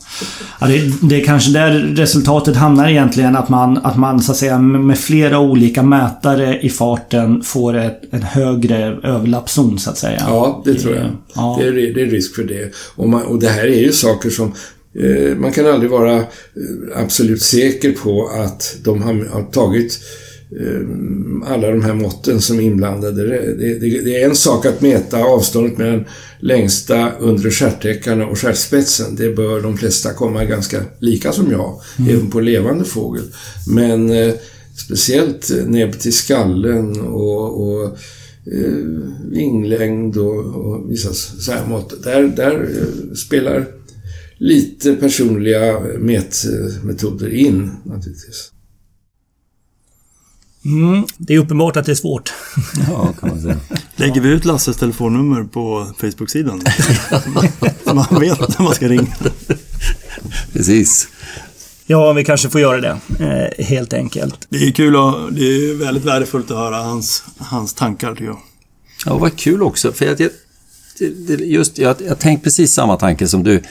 ja 0.61 0.66
det, 0.66 1.09
det 1.09 1.21
är 1.21 1.25
kanske 1.25 1.51
där 1.51 1.71
resultatet 1.73 2.57
hamnar 2.57 2.88
egentligen. 2.88 3.37
Att 3.37 3.49
man, 3.49 3.79
att 3.79 3.97
man 3.97 4.21
så 4.21 4.33
att 4.33 4.38
säga 4.38 4.59
med 4.59 4.99
flera 4.99 5.38
olika 5.38 5.83
mätare 5.83 6.61
i 6.61 6.71
farten 6.71 7.42
får 7.42 7.77
ett, 7.77 8.01
en 8.11 8.23
högre 8.23 8.85
överlappszon 9.03 9.79
så 9.79 9.90
att 9.90 9.99
säga. 9.99 10.23
Ja, 10.27 10.62
det 10.64 10.75
tror 10.75 10.94
jag. 10.94 11.07
Ja. 11.35 11.57
Det, 11.61 11.68
är, 11.68 11.73
det 11.73 12.03
är 12.03 12.07
risk 12.07 12.35
för 12.35 12.44
det. 12.44 12.73
Och, 12.97 13.09
man, 13.09 13.23
och 13.23 13.38
det 13.38 13.49
här 13.49 13.66
är 13.66 13.81
ju 13.81 13.92
saker 13.92 14.31
som 14.31 14.53
man 15.37 15.52
kan 15.52 15.66
aldrig 15.66 15.90
vara 15.90 16.16
eh, 16.16 16.24
absolut 16.94 17.42
säker 17.42 17.92
på 17.92 18.28
att 18.28 18.76
de 18.84 19.02
har, 19.02 19.50
tagit 19.52 20.00
eh, 20.61 21.52
alla 21.52 21.70
de 21.70 21.82
här 21.82 21.94
måtten 21.94 22.40
som 22.40 22.58
är 22.58 22.62
inblandade. 22.62 23.26
Det, 23.26 23.54
det, 23.54 24.00
det 24.00 24.22
är 24.22 24.28
en 24.28 24.37
sak 24.37 24.66
att 24.66 24.80
mäta 24.80 25.24
avståndet 25.24 25.78
mellan 25.78 26.04
längsta 26.40 27.12
undre 27.18 27.50
stjärthäckarna 27.50 28.26
och 28.26 28.38
stjärtspetsen. 28.38 29.16
Det 29.16 29.37
bör 29.37 29.61
de 29.61 29.76
flesta 29.76 30.12
komma 30.12 30.44
ganska 30.44 30.82
lika 30.98 31.32
som 31.32 31.50
jag, 31.50 31.80
även 32.11 32.30
på 32.30 32.40
levande 32.40 32.84
fågel. 32.84 33.24
Men 33.66 34.11
eh, 34.11 34.34
speciellt 34.87 35.50
eh, 35.50 35.66
näbb 35.66 35.98
till 35.98 36.12
skallen 36.12 37.00
och, 37.00 37.62
och 37.62 37.84
eh, 38.52 38.87
vinglängd 39.30 40.16
och, 40.16 40.44
och 40.44 40.90
vissa 40.90 41.12
så 41.12 41.52
här 41.52 41.66
mått. 41.66 42.02
Där, 42.02 42.22
där 42.22 42.54
eh, 42.54 43.14
spelar 43.14 43.77
lite 44.38 44.94
personliga 44.94 45.81
mätmetoder 45.98 47.35
in 47.35 47.70
naturligtvis. 47.85 48.53
Mm, 50.64 51.07
det 51.18 51.35
är 51.35 51.38
uppenbart 51.38 51.77
att 51.77 51.87
det 51.87 51.92
är 51.92 51.96
svårt. 51.96 52.33
Ja, 52.88 53.12
kan 53.20 53.29
man 53.29 53.42
säga. 53.42 53.61
Lägger 53.96 54.20
vi 54.20 54.29
ut 54.29 54.44
Lasses 54.44 54.77
telefonnummer 54.77 55.44
på 55.44 55.92
Facebook-sidan? 55.98 56.62
Så 57.85 57.94
man 57.94 58.20
vet 58.20 58.59
när 58.59 58.62
man 58.62 58.74
ska 58.74 58.88
ringa. 58.88 59.16
Precis. 60.53 61.09
Ja, 61.87 62.12
vi 62.12 62.24
kanske 62.24 62.51
får 62.51 62.61
göra 62.61 62.81
det. 62.81 62.98
Eh, 63.20 63.64
helt 63.64 63.92
enkelt. 63.92 64.46
Det 64.48 64.57
är 64.57 64.70
kul 64.70 64.96
och 64.96 65.33
det 65.33 65.40
är 65.42 65.74
väldigt 65.74 66.05
värdefullt 66.05 66.51
att 66.51 66.57
höra 66.57 66.77
hans, 66.77 67.22
hans 67.38 67.74
tankar 67.74 68.11
tycker 68.11 68.24
jag. 68.24 68.38
Ja, 69.07 69.18
vad 69.18 69.37
kul 69.37 69.62
också. 69.62 69.92
För 69.92 70.12
att 70.12 70.20
jag, 70.20 70.31
just, 71.40 71.79
jag, 71.79 71.96
jag 72.07 72.18
tänkte 72.18 72.44
precis 72.44 72.72
samma 72.72 72.96
tanke 72.96 73.29
som 73.29 73.44
du, 73.44 73.62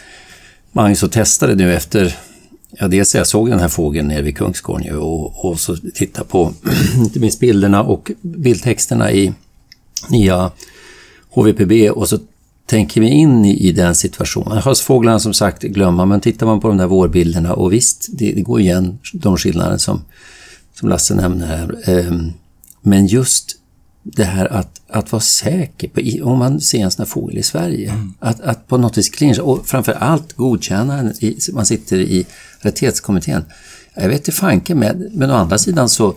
Magnus, 0.77 1.03
och 1.03 1.11
testade 1.11 1.55
nu 1.55 1.73
efter 1.73 2.15
Ja, 2.79 2.87
dels 2.87 3.15
jag 3.15 3.27
såg 3.27 3.49
den 3.49 3.59
här 3.59 3.67
fågeln 3.67 4.07
nere 4.07 4.21
vid 4.21 4.37
Kungsgården 4.37 4.85
ju, 4.85 4.95
och, 4.95 5.45
och 5.45 5.59
så 5.59 5.75
titta 5.75 6.23
på 6.23 6.53
inte 6.97 7.19
minst 7.19 7.39
bilderna 7.39 7.83
och 7.83 8.11
bildtexterna 8.21 9.11
i 9.11 9.33
nya 10.09 10.51
HVPB 11.29 11.89
och 11.91 12.09
så 12.09 12.19
tänker 12.65 13.01
vi 13.01 13.07
in 13.07 13.45
i, 13.45 13.67
i 13.67 13.71
den 13.71 13.95
situationen. 13.95 14.57
Höstfåglarna 14.57 15.19
som 15.19 15.33
sagt 15.33 15.61
glömma, 15.61 16.05
men 16.05 16.21
tittar 16.21 16.45
man 16.45 16.59
på 16.59 16.67
de 16.67 16.77
där 16.77 16.87
vårbilderna 16.87 17.53
och 17.53 17.73
visst, 17.73 18.07
det, 18.09 18.31
det 18.31 18.41
går 18.41 18.59
igen 18.59 18.99
de 19.13 19.37
skillnader 19.37 19.77
som, 19.77 20.01
som 20.73 20.89
Lasse 20.89 21.15
nämner 21.15 21.47
här. 21.47 21.89
Ehm, 21.89 22.31
men 22.81 23.07
just 23.07 23.55
det 24.15 24.23
här 24.23 24.45
att, 24.45 24.81
att 24.89 25.11
vara 25.11 25.21
säker 25.21 25.87
på, 25.87 26.29
om 26.29 26.39
man 26.39 26.61
ser 26.61 26.79
en 26.79 26.91
sån 26.91 27.03
här 27.03 27.09
fågel 27.09 27.37
i 27.37 27.43
Sverige, 27.43 27.93
att, 28.19 28.41
att 28.41 28.67
på 28.67 28.77
något 28.77 28.97
vis 28.97 29.09
clincha 29.09 29.43
och 29.43 29.67
framför 29.67 29.91
allt 29.91 30.33
godkänna 30.33 30.95
den, 31.03 31.13
man 31.53 31.65
sitter 31.65 31.97
i 31.97 32.25
rättighetskommittén. 32.59 33.45
Jag 33.95 34.07
vet 34.09 34.17
inte 34.17 34.31
fanken 34.31 34.79
med, 34.79 35.09
men 35.13 35.31
å 35.31 35.33
andra 35.33 35.57
sidan 35.57 35.89
så 35.89 36.15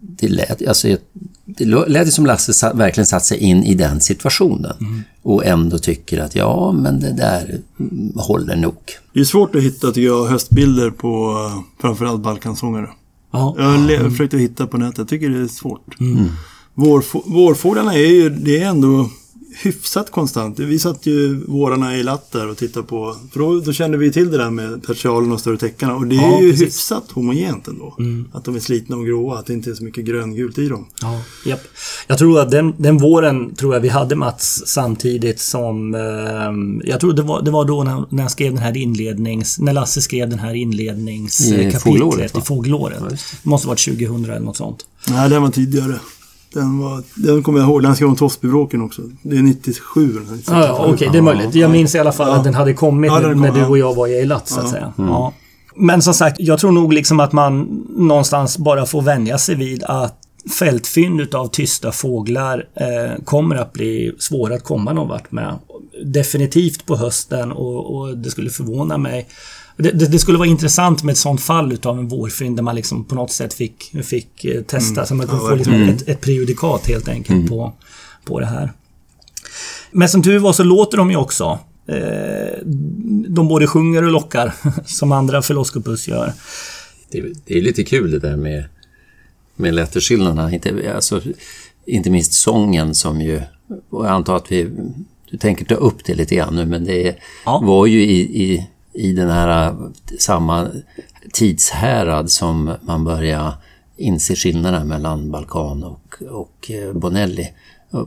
det 0.00 0.28
lät, 0.28 0.68
alltså, 0.68 0.96
det 1.44 1.64
lät 1.64 2.12
som 2.12 2.26
Lasse 2.26 2.54
sa, 2.54 2.72
verkligen 2.72 3.06
satt 3.06 3.24
sig 3.24 3.38
in 3.38 3.62
i 3.62 3.74
den 3.74 4.00
situationen 4.00 4.72
och 5.22 5.46
ändå 5.46 5.78
tycker 5.78 6.18
att 6.18 6.34
ja, 6.34 6.72
men 6.72 7.00
det 7.00 7.12
där 7.12 7.60
mm, 7.80 8.12
håller 8.16 8.56
nog. 8.56 8.76
Det 9.12 9.20
är 9.20 9.24
svårt 9.24 9.54
att 9.54 9.62
hitta 9.62 9.86
tycker 9.86 10.06
jag 10.06 10.26
höstbilder 10.26 10.90
på 10.90 11.34
framförallt 11.80 12.22
balkansångare. 12.22 12.88
Ja. 13.32 13.54
Jag 13.58 13.64
har 13.64 13.78
le- 13.78 14.10
försökt 14.10 14.34
att 14.34 14.40
hitta 14.40 14.66
på 14.66 14.78
nätet. 14.78 14.98
Jag 14.98 15.08
tycker 15.08 15.28
det 15.30 15.40
är 15.40 15.48
svårt. 15.48 15.94
Vårfå- 16.78 17.22
vårfåglarna 17.26 17.94
är 17.94 18.06
ju 18.06 18.30
det 18.30 18.58
är 18.62 18.66
ändå 18.68 19.10
hyfsat 19.62 20.10
konstant. 20.10 20.58
Vi 20.58 20.78
satt 20.78 21.06
ju 21.06 21.44
vårarna 21.46 21.96
i 21.96 22.02
latt 22.02 22.32
där 22.32 22.48
och 22.48 22.56
tittade 22.56 22.86
på. 22.86 23.16
För 23.32 23.40
då, 23.40 23.60
då 23.60 23.72
kände 23.72 23.98
vi 23.98 24.12
till 24.12 24.30
det 24.30 24.38
där 24.38 24.50
med 24.50 24.82
persialen 24.86 25.32
och 25.32 25.40
större 25.40 25.56
täckarna. 25.56 25.94
Och 25.96 26.06
det 26.06 26.16
är 26.16 26.20
Ja, 26.22 26.40
ju 26.40 26.50
precis. 26.50 26.66
hyfsat 26.66 27.04
homogent 27.12 27.68
ändå. 27.68 27.96
Att 28.32 28.44
de 28.44 28.56
är 28.56 28.60
slitna 28.60 28.96
och 28.96 29.06
gråa. 29.06 29.38
Att 29.38 29.46
det 29.46 29.52
inte 29.52 29.70
är 29.70 29.74
så 29.74 29.84
mycket 29.84 30.04
gröngult 30.04 30.58
i 30.58 30.68
dem. 30.68 30.86
Ja, 31.02 31.20
japp. 31.46 31.60
Jag 32.06 32.18
tror 32.18 32.40
att 32.40 32.50
den, 32.50 32.74
den 32.78 32.98
våren 32.98 33.54
tror 33.54 33.74
jag 33.74 33.80
vi 33.80 33.88
hade 33.88 34.16
Mats 34.16 34.62
samtidigt 34.66 35.40
som... 35.40 35.94
Eh, 35.94 36.88
jag 36.90 37.00
tror 37.00 37.12
det 37.12 37.22
var, 37.22 37.42
det 37.42 37.50
var 37.50 37.64
då 37.64 37.84
när, 37.84 38.04
när 38.10 38.22
jag 38.22 38.30
skrev 38.32 38.52
den 38.54 38.62
här 38.62 38.76
inlednings... 38.76 39.58
När 39.58 39.72
Lasse 39.72 40.00
skrev 40.00 40.28
den 40.30 40.38
här 40.38 40.54
I 40.54 40.58
inledningskapitlet 40.58 41.82
fågelåret, 41.82 42.34
va? 42.34 42.40
i 42.40 42.44
fågelåret. 42.44 42.98
Det 43.08 43.16
måste 43.42 43.66
ha 43.68 43.70
varit 43.72 43.84
2000 43.84 44.24
eller 44.24 44.40
något 44.40 44.56
sånt. 44.56 44.86
Nej, 45.08 45.30
den 45.30 45.42
var 45.42 45.50
tidigare. 45.50 45.98
Den, 46.54 46.78
var, 46.78 47.02
den 47.14 47.42
kommer 47.42 47.58
jag 47.58 47.68
ihåg. 47.68 47.82
Den 47.82 47.94
skrev 47.96 48.08
om 48.08 48.16
Torsbybråken 48.16 48.82
också. 48.82 49.02
Det 49.22 49.36
är 49.36 49.42
97 49.42 50.10
eller 50.10 50.20
96. 50.20 50.48
Ja, 50.50 50.66
ja, 50.66 50.86
Okej, 50.94 51.08
det 51.12 51.18
är 51.18 51.22
möjligt. 51.22 51.54
Jag 51.54 51.70
minns 51.70 51.94
i 51.94 51.98
alla 51.98 52.12
fall 52.12 52.30
att 52.30 52.44
den 52.44 52.54
hade 52.54 52.74
kommit 52.74 53.10
Ja, 53.12 53.20
den 53.20 53.28
när, 53.28 53.32
kom, 53.34 53.42
när 53.42 53.52
du 53.52 53.60
ja. 53.60 53.66
och 53.68 53.78
jag 53.78 53.94
var 53.94 54.06
i 54.06 54.14
Eilat, 54.18 54.48
så 54.48 54.58
att 54.60 54.64
Ja. 54.66 54.70
säga. 54.70 54.92
Ja. 54.96 55.32
Men 55.76 56.02
som 56.02 56.14
sagt, 56.14 56.36
jag 56.40 56.58
tror 56.58 56.72
nog 56.72 56.92
liksom 56.92 57.20
att 57.20 57.32
man 57.32 57.84
någonstans 57.96 58.58
bara 58.58 58.86
får 58.86 59.02
vänja 59.02 59.38
sig 59.38 59.54
vid 59.54 59.84
att 59.84 60.18
fältfynd 60.58 61.20
utav 61.20 61.46
tysta 61.48 61.92
fåglar 61.92 62.64
eh, 62.74 63.24
kommer 63.24 63.56
att 63.56 63.72
bli 63.72 64.12
svåra 64.18 64.54
att 64.54 64.64
komma 64.64 64.92
någon 64.92 65.08
vart 65.08 65.32
med. 65.32 65.54
Definitivt 66.04 66.86
på 66.86 66.96
hösten 66.96 67.52
och, 67.52 67.96
och 67.96 68.18
det 68.18 68.30
skulle 68.30 68.50
förvåna 68.50 68.98
mig 68.98 69.28
Det, 69.80 69.90
det, 69.90 70.06
det, 70.06 70.18
skulle 70.18 70.38
vara 70.38 70.48
intressant 70.48 71.02
med 71.02 71.12
ett 71.12 71.18
sånt 71.18 71.40
fall 71.40 71.72
utav 71.72 71.98
en 71.98 72.08
vårfynd 72.08 72.56
där 72.56 72.62
man 72.62 72.74
liksom 72.74 73.04
på 73.04 73.14
något 73.14 73.32
sätt 73.32 73.54
fick, 73.54 74.04
fick 74.04 74.44
eh, 74.44 74.62
testa. 74.62 75.00
Mm. 75.00 75.06
Så 75.06 75.14
man 75.14 75.26
kunde 75.26 75.44
ja, 75.44 75.48
få 75.48 75.54
liksom 75.54 75.74
mm. 75.74 75.88
ett, 75.88 76.08
ett 76.08 76.20
prejudikat 76.20 76.86
helt 76.86 77.08
enkelt 77.08 77.36
mm. 77.36 77.48
på, 77.48 77.72
på 78.24 78.40
det 78.40 78.46
här. 78.46 78.72
Men 79.90 80.08
som 80.08 80.22
tur 80.22 80.38
var 80.38 80.52
så 80.52 80.64
låter 80.64 80.96
de 80.96 81.10
ju 81.10 81.16
också. 81.16 81.58
Eh, 81.86 82.58
de 83.28 83.48
både 83.48 83.66
sjunger 83.66 84.02
och 84.04 84.12
lockar, 84.12 84.54
som 84.84 85.12
andra 85.12 85.42
Philoskopus 85.42 86.08
gör. 86.08 86.32
Det, 87.10 87.24
det 87.46 87.58
är 87.58 87.62
lite 87.62 87.84
kul 87.84 88.10
det 88.10 88.18
där 88.18 88.36
med, 88.36 88.64
med 89.56 89.74
letterskillnaderna. 89.74 90.52
Inte, 90.52 90.92
alltså, 90.94 91.22
inte 91.86 92.10
minst 92.10 92.32
sången 92.32 92.94
som 92.94 93.20
ju... 93.20 93.40
Och 93.90 94.04
jag 94.06 94.12
antar 94.12 94.36
att 94.36 94.52
vi... 94.52 94.70
Du 95.30 95.36
tänker 95.36 95.64
ta 95.64 95.74
upp 95.74 96.04
det 96.04 96.14
lite 96.14 96.34
grann 96.34 96.56
nu, 96.56 96.66
men 96.66 96.84
det 96.84 97.16
ja. 97.44 97.62
var 97.64 97.86
ju 97.86 98.02
i, 98.02 98.42
i, 98.42 98.66
i 98.98 99.12
den 99.12 99.30
här 99.30 99.74
samma 100.18 100.68
tidshärad 101.32 102.30
som 102.30 102.74
man 102.82 103.04
börjar 103.04 103.52
inse 103.96 104.36
skillnaderna 104.36 104.84
mellan 104.84 105.30
Balkan 105.30 105.84
och, 105.84 106.22
och 106.30 106.70
eh, 106.70 106.92
Bonelli, 106.92 107.48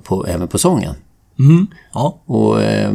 på, 0.04 0.28
även 0.28 0.48
på 0.48 0.58
sången. 0.58 0.96
Mm. 1.40 1.68
Ja. 1.94 2.22
Och 2.26 2.62
eh, 2.62 2.94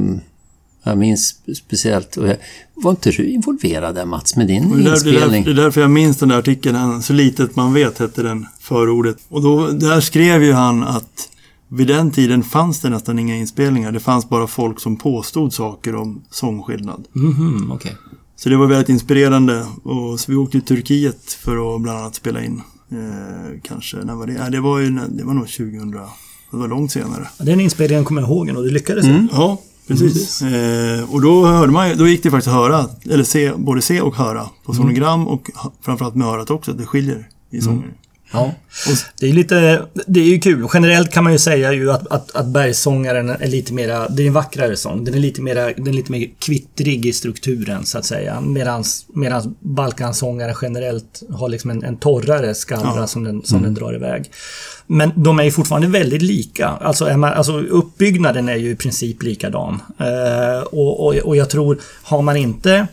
jag 0.82 0.98
minns 0.98 1.34
speciellt, 1.56 2.16
och 2.16 2.28
jag, 2.28 2.36
var 2.74 2.90
inte 2.90 3.10
du 3.10 3.28
involverad 3.28 3.94
där 3.94 4.04
Mats 4.04 4.36
med 4.36 4.46
din 4.46 4.70
det 4.70 4.82
där, 4.82 4.90
inspelning? 4.90 5.44
Det 5.44 5.50
är, 5.50 5.54
därför 5.54 5.80
jag 5.80 5.90
minns 5.90 6.18
den 6.18 6.28
där 6.28 6.38
artikeln, 6.38 7.02
Så 7.02 7.12
litet 7.12 7.56
man 7.56 7.74
vet 7.74 7.98
hette 7.98 8.22
den 8.22 8.46
förordet. 8.60 9.16
Och 9.28 9.42
då, 9.42 9.68
där 9.68 10.00
skrev 10.00 10.42
ju 10.42 10.52
han 10.52 10.82
att 10.82 11.28
vid 11.68 11.86
den 11.86 12.10
tiden 12.10 12.42
fanns 12.42 12.80
det 12.80 12.90
nästan 12.90 13.18
inga 13.18 13.36
inspelningar. 13.36 13.92
Det 13.92 14.00
fanns 14.00 14.28
bara 14.28 14.46
folk 14.46 14.80
som 14.80 14.96
påstod 14.96 15.52
saker 15.52 15.94
om 15.94 16.22
sångskillnad. 16.30 17.04
Mm 17.16 17.72
okay. 17.72 17.92
Så 18.36 18.48
det 18.48 18.56
var 18.56 18.66
väldigt 18.66 18.88
inspirerande. 18.88 19.66
Och 19.82 20.20
så 20.20 20.32
vi 20.32 20.36
åkte 20.36 20.60
till 20.60 20.76
Turkiet 20.76 21.32
för 21.32 21.74
att 21.74 21.82
bland 21.82 21.98
annat 21.98 22.14
spela 22.14 22.44
in. 22.44 22.62
Eh, 22.90 23.60
kanske, 23.62 23.96
när 23.96 24.14
var 24.14 24.26
det? 24.26 24.32
Ja, 24.32 24.50
det 24.50 24.60
var 24.60 24.78
ju, 24.78 24.90
det 24.90 25.24
var 25.24 25.34
nog 25.34 25.48
2000. 25.48 25.90
Det 25.90 26.56
var 26.56 26.68
långt 26.68 26.92
senare. 26.92 27.28
Den 27.38 27.60
inspelningen 27.60 28.04
kommer 28.04 28.20
jag 28.20 28.30
ihåg 28.30 28.48
och 28.56 28.64
det 28.64 28.70
lyckades. 28.70 29.04
Mm. 29.04 29.28
Ja, 29.32 29.60
precis. 29.88 30.42
Mm. 30.42 30.98
Eh, 30.98 31.14
och 31.14 31.22
då 31.22 31.46
hörde 31.46 31.72
man 31.72 31.98
då 31.98 32.08
gick 32.08 32.22
det 32.22 32.30
faktiskt 32.30 32.48
att 32.48 32.54
höra, 32.54 32.86
eller 33.04 33.24
se, 33.24 33.52
både 33.56 33.82
se 33.82 34.00
och 34.00 34.16
höra 34.16 34.48
på 34.64 34.72
mm. 34.72 34.82
sonogram 34.82 35.20
mm. 35.20 35.32
och 35.32 35.50
framförallt 35.82 36.14
med 36.14 36.26
örat 36.26 36.50
också, 36.50 36.70
att 36.70 36.78
det 36.78 36.86
skiljer 36.86 37.28
i 37.50 37.60
sången. 37.60 37.90
Ja, 38.32 38.54
det 39.20 39.28
är 39.28 39.32
lite, 39.32 39.82
det 40.06 40.20
är 40.20 40.24
ju 40.24 40.38
kul. 40.38 40.68
Generellt 40.74 41.10
kan 41.12 41.24
man 41.24 41.32
ju 41.32 41.38
säga 41.38 41.72
ju 41.72 41.92
att, 41.92 42.06
att, 42.06 42.36
att 42.36 42.46
bergssångaren 42.46 43.28
är 43.28 43.46
lite 43.46 43.72
mera, 43.72 44.08
det 44.08 44.22
är 44.22 44.26
en 44.26 44.32
vackrare 44.32 44.76
sång. 44.76 45.04
Den 45.04 45.14
är 45.14 45.18
lite 45.18 45.42
mera, 45.42 45.72
den 45.72 45.86
är 45.86 45.92
lite 45.92 46.12
mer 46.12 46.28
kvittrig 46.38 47.06
i 47.06 47.12
strukturen 47.12 47.86
så 47.86 47.98
att 47.98 48.04
säga. 48.04 48.40
Medans, 48.40 49.06
medans 49.08 49.46
balkansångare 49.60 50.54
generellt 50.62 51.22
har 51.30 51.48
liksom 51.48 51.70
en, 51.70 51.84
en 51.84 51.96
torrare 51.96 52.54
skallra 52.54 52.92
ja. 52.96 53.06
som, 53.06 53.24
den, 53.24 53.42
som 53.42 53.58
mm. 53.58 53.74
den 53.74 53.82
drar 53.82 53.94
iväg. 53.94 54.30
Men 54.86 55.12
de 55.16 55.38
är 55.38 55.44
ju 55.44 55.50
fortfarande 55.50 55.88
väldigt 55.88 56.22
lika. 56.22 56.68
Alltså, 56.68 57.16
man, 57.16 57.32
alltså 57.32 57.60
uppbyggnaden 57.60 58.48
är 58.48 58.56
ju 58.56 58.70
i 58.70 58.76
princip 58.76 59.22
likadan. 59.22 59.82
Eh, 59.98 60.62
och, 60.62 61.06
och, 61.06 61.14
och 61.14 61.36
jag 61.36 61.50
tror, 61.50 61.78
har 62.02 62.22
man 62.22 62.36
inte 62.36 62.86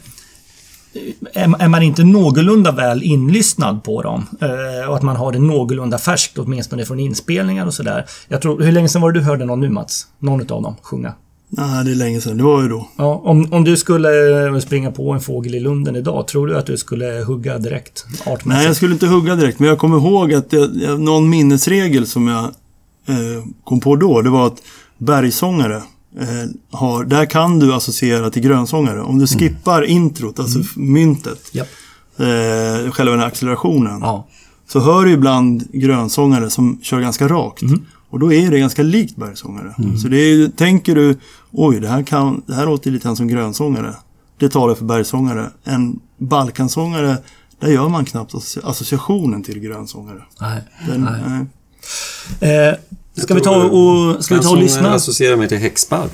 är 1.34 1.68
man 1.68 1.84
inte 1.84 2.04
någorlunda 2.04 2.72
väl 2.72 3.04
inlyssnad 3.04 3.84
på 3.84 4.02
dem 4.02 4.26
eh, 4.42 4.90
och 4.90 4.96
att 4.96 5.04
man 5.04 5.16
har 5.16 5.32
det 5.32 5.40
någorlunda 5.40 5.98
färskt 5.98 6.38
åtminstone 6.38 6.86
från 6.86 7.00
inspelningar 7.00 7.66
och 7.66 7.74
sådär. 7.74 8.06
Jag 8.28 8.42
tror, 8.42 8.62
hur 8.62 8.72
länge 8.72 8.90
sedan 8.90 9.02
var 9.02 9.12
det 9.12 9.20
du 9.20 9.26
hörde 9.26 9.46
någon 9.46 9.60
nu 9.60 9.70
Mats? 9.70 10.08
Någon 10.20 10.42
av 10.42 10.62
dem 10.62 10.76
sjunga? 10.82 11.14
Nej, 11.58 11.86
det 11.86 11.92
är 11.92 11.96
länge 11.96 12.22
sedan. 12.22 12.38
Det 12.38 12.44
var 12.44 12.62
ju 12.62 12.70
då. 12.70 12.88
Ja, 12.96 13.22
om, 13.24 13.54
om 13.54 13.64
du 13.64 13.78
skulle 13.78 14.62
springa 14.62 14.92
på 14.92 15.12
en 15.12 15.20
fågel 15.20 15.56
i 15.56 15.60
lunden 15.60 15.96
idag, 15.96 16.28
tror 16.28 16.48
du 16.48 16.58
att 16.58 16.66
du 16.66 16.78
skulle 16.78 17.24
hugga 17.28 17.58
direkt? 17.58 18.06
Artmässigt? 18.20 18.46
Nej, 18.46 18.66
jag 18.66 18.76
skulle 18.76 18.94
inte 18.94 19.08
hugga 19.08 19.36
direkt, 19.36 19.60
men 19.60 19.70
jag 19.70 19.78
kommer 19.78 19.98
ihåg 19.98 20.34
att 20.34 20.54
jag, 20.54 21.00
någon 21.00 21.30
minnesregel 21.30 22.08
som 22.08 22.28
jag 22.28 22.44
eh, 23.08 23.44
kom 23.64 23.80
på 23.80 23.96
då, 23.96 24.22
det 24.22 24.30
var 24.30 24.48
att 24.48 24.62
bergsångare 24.98 25.76
eh, 25.76 25.84
har, 26.72 27.06
där 27.06 27.26
kan 27.26 27.60
du 27.60 27.74
associera 27.74 28.30
till 28.30 28.42
grönsångare. 28.42 29.02
Om 29.02 29.20
du 29.20 29.26
mm. 29.26 29.28
skippar 29.28 29.78
mm. 29.78 29.92
introt, 29.92 30.40
alltså 30.40 30.58
mm. 30.58 30.94
myntet, 30.94 31.52
yep. 31.54 31.68
eh, 32.18 32.92
själva 32.92 33.12
den 33.12 33.20
här 33.20 33.28
accelerationen. 33.28 34.00
Ja. 34.02 34.28
Så 34.68 34.80
hör 34.80 35.06
du 35.06 35.12
ibland 35.12 35.72
grönsångare 35.72 36.50
som 36.50 36.80
kör 36.82 37.00
ganska 37.00 37.28
rakt. 37.28 37.62
Mm. 37.62 37.86
Och 38.10 38.20
då 38.20 38.34
är 38.34 38.52
det 38.52 38.60
ganska 38.60 38.84
likt 38.84 39.16
bergsångare. 39.16 39.76
Mm. 39.78 39.98
Så 39.98 40.08
det 40.08 40.18
är, 40.18 40.48
tänker 40.48 40.96
du, 40.96 41.18
oj 41.52 41.80
det 41.80 41.88
här, 41.88 42.04
kan, 42.04 42.42
det 42.46 42.54
här 42.54 42.66
låter 42.66 42.92
lite 42.92 43.04
grann 43.04 43.16
som 43.16 43.28
grönsångare. 43.28 43.94
Det 44.40 44.50
talar 44.50 44.76
för 44.76 44.86
bergsångare. 44.86 45.50
En 45.64 46.00
balkansångare, 46.18 47.18
där 47.60 47.68
gör 47.68 47.90
man 47.90 48.06
knappt 48.06 48.34
associationen 48.64 49.44
till 49.44 49.60
grönsångare. 49.60 50.24
Nej. 50.42 50.62
Den, 50.88 51.02
nej. 51.02 51.48
nej. 52.40 52.68
Eh, 52.70 52.76
Ska 53.16 53.34
vi 53.34 53.42
ta 53.42 53.64
och, 53.64 54.26
ska 54.26 54.36
vi 54.36 54.42
ta 54.42 54.50
och 54.50 54.58
lyssna? 54.58 54.94
associerar 54.94 55.36
mig 55.36 55.48
till 55.48 55.58
häxbarr. 55.58 56.10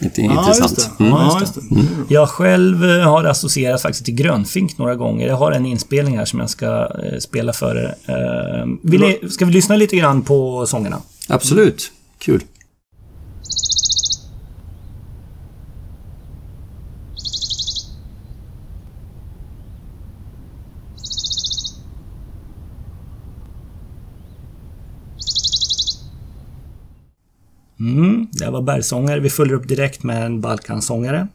Inte 0.00 0.22
ja, 0.22 0.40
intressant. 0.40 0.90
Mm. 1.00 1.12
Ja, 1.12 1.40
just 1.40 1.54
det. 1.54 1.60
Mm. 1.60 1.86
Jag 2.08 2.28
själv 2.28 2.84
eh, 2.84 3.10
har 3.10 3.24
associerat 3.24 3.82
faktiskt 3.82 4.04
till 4.04 4.14
grönfink 4.14 4.78
några 4.78 4.94
gånger. 4.94 5.26
Jag 5.26 5.36
har 5.36 5.52
en 5.52 5.66
inspelning 5.66 6.18
här 6.18 6.24
som 6.24 6.40
jag 6.40 6.50
ska 6.50 6.66
eh, 7.04 7.18
spela 7.18 7.52
för 7.52 7.76
er. 7.76 7.94
Eh, 8.06 8.66
vill 8.82 9.00
ni, 9.00 9.30
ska 9.30 9.44
vi 9.44 9.52
lyssna 9.52 9.76
lite 9.76 9.96
grann 9.96 10.22
på 10.22 10.66
sångerna? 10.66 11.00
Absolut. 11.28 11.92
Kul. 12.18 12.42
Mm, 28.40 28.46
det 28.46 28.50
var 28.50 28.62
bergsångare. 28.62 29.20
Vi 29.20 29.30
följer 29.30 29.54
upp 29.54 29.68
direkt 29.68 30.02
med 30.02 30.26
en 30.26 30.40
Balkansångare. 30.40 31.28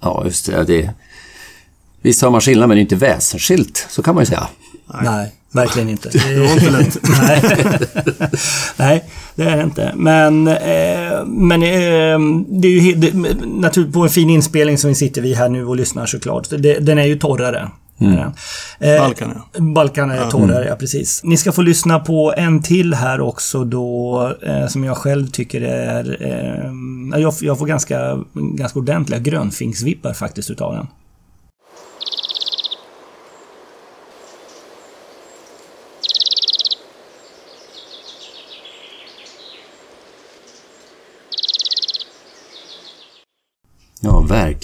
Ja, 0.00 0.22
just 0.24 0.46
det. 0.46 0.64
det 0.64 0.94
Visst 2.02 2.22
har 2.22 2.30
man 2.30 2.40
skillnad, 2.40 2.68
men 2.68 2.76
det 2.76 2.80
är 2.80 2.82
inte 2.82 2.96
väsensskilt. 2.96 3.86
Så 3.90 4.02
kan 4.02 4.14
man 4.14 4.22
ju 4.22 4.26
säga. 4.26 4.48
Nej, 4.86 5.04
Nej 5.04 5.32
verkligen 5.56 5.88
inte. 5.88 6.08
Det 6.28 6.40
var 6.40 6.52
inte 6.52 6.70
lätt. 6.70 6.98
Nej. 7.18 7.42
Nej, 8.76 9.04
det 9.34 9.42
är 9.42 9.56
det 9.56 9.62
inte. 9.62 9.92
Men, 9.96 10.48
eh, 10.48 11.24
men 11.26 11.62
eh, 11.62 12.46
det 12.60 12.68
är 12.68 12.80
ju 12.80 12.94
det, 12.94 13.12
naturligt 13.46 13.92
på 13.92 14.00
en 14.00 14.08
fin 14.08 14.30
inspelning 14.30 14.78
som 14.78 14.88
vi 14.88 14.94
sitter 14.94 15.22
vid 15.22 15.36
här 15.36 15.48
nu 15.48 15.66
och 15.66 15.76
lyssnar 15.76 16.06
såklart. 16.06 16.50
Det, 16.50 16.78
den 16.78 16.98
är 16.98 17.04
ju 17.04 17.18
torrare. 17.18 17.70
Mm. 17.98 18.18
Eh, 18.78 18.98
Balkan, 18.98 19.42
ja. 19.52 19.60
Balkan 19.60 20.10
är 20.10 20.16
ja. 20.16 20.30
torrare, 20.30 20.66
ja 20.68 20.76
precis. 20.76 21.20
Ni 21.24 21.36
ska 21.36 21.52
få 21.52 21.62
lyssna 21.62 21.98
på 21.98 22.34
en 22.36 22.62
till 22.62 22.94
här 22.94 23.20
också 23.20 23.64
då, 23.64 24.32
eh, 24.42 24.66
som 24.66 24.84
jag 24.84 24.96
själv 24.96 25.26
tycker 25.26 25.60
är... 25.60 26.16
Eh, 26.20 27.20
jag, 27.20 27.34
jag 27.40 27.58
får 27.58 27.66
ganska, 27.66 28.18
ganska 28.32 28.78
ordentliga 28.78 29.20
grönfinksvippar 29.20 30.12
faktiskt 30.12 30.50
utav 30.50 30.74
den. 30.74 30.86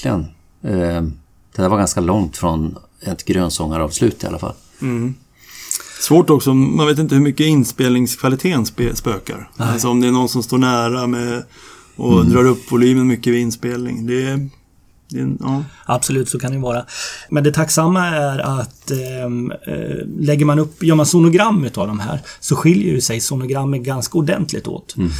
Ja, 0.03 0.25
verkligen. 0.62 0.85
Eh, 0.97 1.03
det 1.57 1.62
där 1.62 1.69
var 1.69 1.79
ganska 1.79 2.01
långt 2.01 2.37
från 2.37 2.79
ett 3.01 3.25
grönsångaravslut 3.25 4.25
i 4.25 4.27
alla 4.27 4.38
fall. 4.38 4.55
Mm. 4.83 5.15
Svårt 6.01 6.31
också, 6.31 6.55
man 6.55 6.87
vet 6.87 6.99
inte 6.99 7.15
hur 7.15 7.23
mycket 7.23 7.47
inspelningskvaliteten 7.47 8.67
spökar. 8.97 9.51
Nej. 9.57 9.69
Alltså 9.69 9.88
om 9.88 10.01
det 10.01 10.07
är 10.07 10.12
någon 10.12 10.29
som 10.29 10.43
står 10.43 10.59
nära 10.59 11.07
med 11.07 11.43
och 11.97 12.21
mm. 12.21 12.33
drar 12.33 12.45
upp 12.45 12.73
volymen 12.73 13.07
mycket 13.07 13.33
vid 13.33 13.41
inspelning. 13.41 14.07
Det, 14.07 14.49
det, 15.09 15.37
ja. 15.41 15.65
Absolut, 15.85 16.29
så 16.29 16.38
kan 16.38 16.53
det 16.53 16.59
vara. 16.59 16.85
Men 17.31 17.45
det 17.45 17.53
tacksamma 17.53 18.07
är 18.07 18.38
att 18.38 18.91
ehm, 18.91 19.51
eh, 19.51 20.07
lägger 20.19 20.45
man 20.45 20.59
upp, 20.59 20.83
gör 20.83 20.95
man 20.95 21.07
sonogram 21.07 21.65
utav 21.65 21.87
de 21.87 22.01
här 22.01 22.21
så 22.41 22.57
skiljer 22.57 22.93
ju 22.93 23.01
sig 23.01 23.21
sonogrammet 23.21 23.83
ganska 23.83 24.19
ordentligt 24.19 24.67
åt. 24.67 24.97
Mm. 24.97 25.11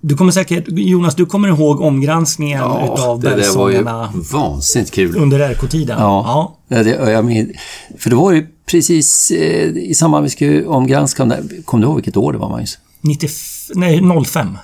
Du 0.00 0.16
kommer 0.16 0.32
säkert, 0.32 0.64
Jonas, 0.68 1.14
du 1.14 1.26
kommer 1.26 1.48
ihåg 1.48 1.80
omgranskningen 1.80 2.58
ja, 2.58 2.84
utav 2.84 3.20
det 3.20 3.54
var 3.56 3.70
ju 3.70 3.86
vansinnigt 4.32 4.90
kul. 4.90 5.16
Under 5.16 5.50
RK-tiden? 5.54 5.96
Ja. 5.98 6.56
ja. 6.68 6.82
Det, 6.82 6.90
jag 6.90 7.24
med, 7.24 7.52
för 7.98 8.10
det 8.10 8.16
var 8.16 8.32
ju 8.32 8.46
precis 8.66 9.30
eh, 9.30 9.76
i 9.76 9.94
samband 9.94 10.22
med 10.22 10.30
vi 10.30 10.30
skulle 10.30 10.66
omgranska, 10.66 11.36
kom 11.64 11.80
du 11.80 11.86
ihåg 11.86 11.96
vilket 11.96 12.16
år 12.16 12.32
det 12.32 12.38
var 12.38 12.48
Magnus? 12.48 12.78
95, 13.00 13.30
nej 13.74 14.24
05. 14.24 14.58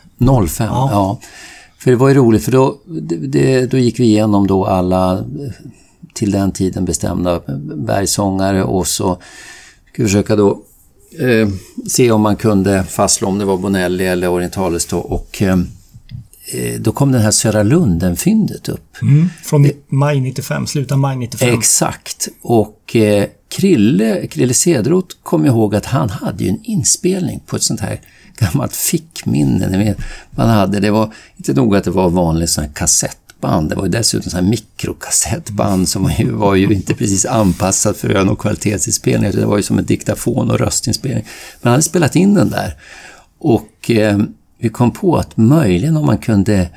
05, 0.48 0.66
ja. 0.66 0.88
ja. 0.92 1.18
För 1.78 1.90
det 1.90 1.96
var 1.96 2.08
ju 2.08 2.14
roligt 2.14 2.44
för 2.44 2.52
då, 2.52 2.76
det, 3.28 3.66
då 3.66 3.78
gick 3.78 4.00
vi 4.00 4.04
igenom 4.04 4.46
då 4.46 4.64
alla 4.64 5.24
till 6.14 6.30
den 6.30 6.52
tiden 6.52 6.84
bestämda 6.84 7.40
bergsångare 7.76 8.64
och 8.64 8.86
så 8.86 9.18
ska 9.92 10.02
vi 10.02 10.04
försöka 10.04 10.36
då 10.36 10.62
eh, 11.18 11.48
se 11.88 12.10
om 12.10 12.20
man 12.20 12.36
kunde 12.36 12.84
fastslå 12.84 13.28
om 13.28 13.38
det 13.38 13.44
var 13.44 13.56
Bonelli 13.56 14.06
eller 14.06 14.28
Orientalis 14.28 14.86
då 14.86 14.98
och 14.98 15.42
eh, 15.42 15.58
eh 16.54 16.80
då 16.80 16.92
kom 16.92 17.12
den 17.12 17.22
här 17.22 17.30
Södra 17.30 17.62
Lunden-fyndet 17.62 18.68
upp. 18.68 19.02
Mm, 19.02 19.28
från 19.44 19.70
maj 19.88 20.20
95, 20.20 20.66
slutet 20.66 20.92
av 20.92 20.98
maj 20.98 21.16
95. 21.16 21.58
Exakt. 21.58 22.28
Och 22.42 22.96
eh, 22.96 23.26
Krille, 23.48 24.26
Krille 24.26 24.54
Cederoth 24.54 25.16
kom 25.22 25.46
ihåg 25.46 25.74
att 25.74 25.86
han 25.86 26.10
hade 26.10 26.44
ju 26.44 26.50
en 26.50 26.64
inspelning 26.64 27.40
på 27.46 27.56
ett 27.56 27.62
sånt 27.62 27.80
här 27.80 28.00
gammalt 28.38 28.76
fickminne. 28.76 29.94
Man 30.30 30.48
hade, 30.48 30.80
det 30.80 30.90
var 30.90 31.12
inte 31.36 31.52
nog 31.52 31.76
att 31.76 31.84
det 31.84 31.90
var 31.90 32.10
vanligt 32.10 32.50
sån 32.50 32.64
här 32.64 32.72
kassettband, 33.46 33.68
det 33.68 33.74
var 33.74 33.84
ju 33.84 33.90
dessutom 33.90 34.30
så 34.30 34.36
här 34.36 34.44
mikrokassettband 34.44 35.88
som 35.88 36.10
ju, 36.18 36.30
var 36.30 36.54
ju 36.54 36.74
inte 36.74 36.94
precis 36.94 37.26
anpassat 37.26 37.96
för 37.96 38.10
ön 38.10 38.28
och 38.28 38.38
kvalitetsinspelning, 38.38 39.30
det 39.32 39.46
var 39.46 39.56
ju 39.56 39.62
som 39.62 39.78
en 39.78 39.84
diktafon 39.84 40.50
och 40.50 40.58
röstinspelning. 40.58 41.24
Men 41.62 41.68
han 41.68 41.72
hade 41.72 41.82
spelat 41.82 42.16
in 42.16 42.34
den 42.34 42.50
där 42.50 42.74
och 43.38 43.90
eh, 43.90 44.18
vi 44.58 44.68
kom 44.68 44.90
på 44.90 45.16
att 45.16 45.36
möjligen 45.36 45.96
om 45.96 46.06
man 46.06 46.18
kunde 46.18 46.70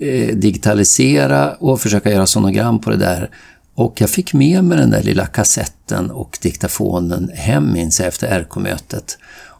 eh, 0.00 0.36
digitalisera 0.36 1.54
och 1.54 1.80
försöka 1.80 2.10
göra 2.10 2.26
sonogram 2.26 2.80
på 2.80 2.90
det 2.90 2.96
där 2.96 3.30
och 3.76 4.00
jag 4.00 4.10
fick 4.10 4.34
med 4.34 4.64
mig 4.64 4.78
den 4.78 4.90
där 4.90 5.02
lilla 5.02 5.26
kassetten 5.26 6.10
och 6.10 6.38
diktafonen 6.42 7.30
hem 7.34 7.72
minns 7.72 8.00
jag 8.00 8.08
efter 8.08 8.40
RK-mötet. 8.40 9.18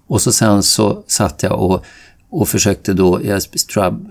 Och 0.09 0.23
så 0.23 0.33
sen 0.33 0.63
så 0.63 1.05
satt 1.07 1.43
jag 1.43 1.61
och, 1.61 1.85
och 2.31 2.49
försökte 2.49 2.93
då, 2.93 3.21
jag 3.25 3.43
tror 3.43 3.85
jag 3.85 4.07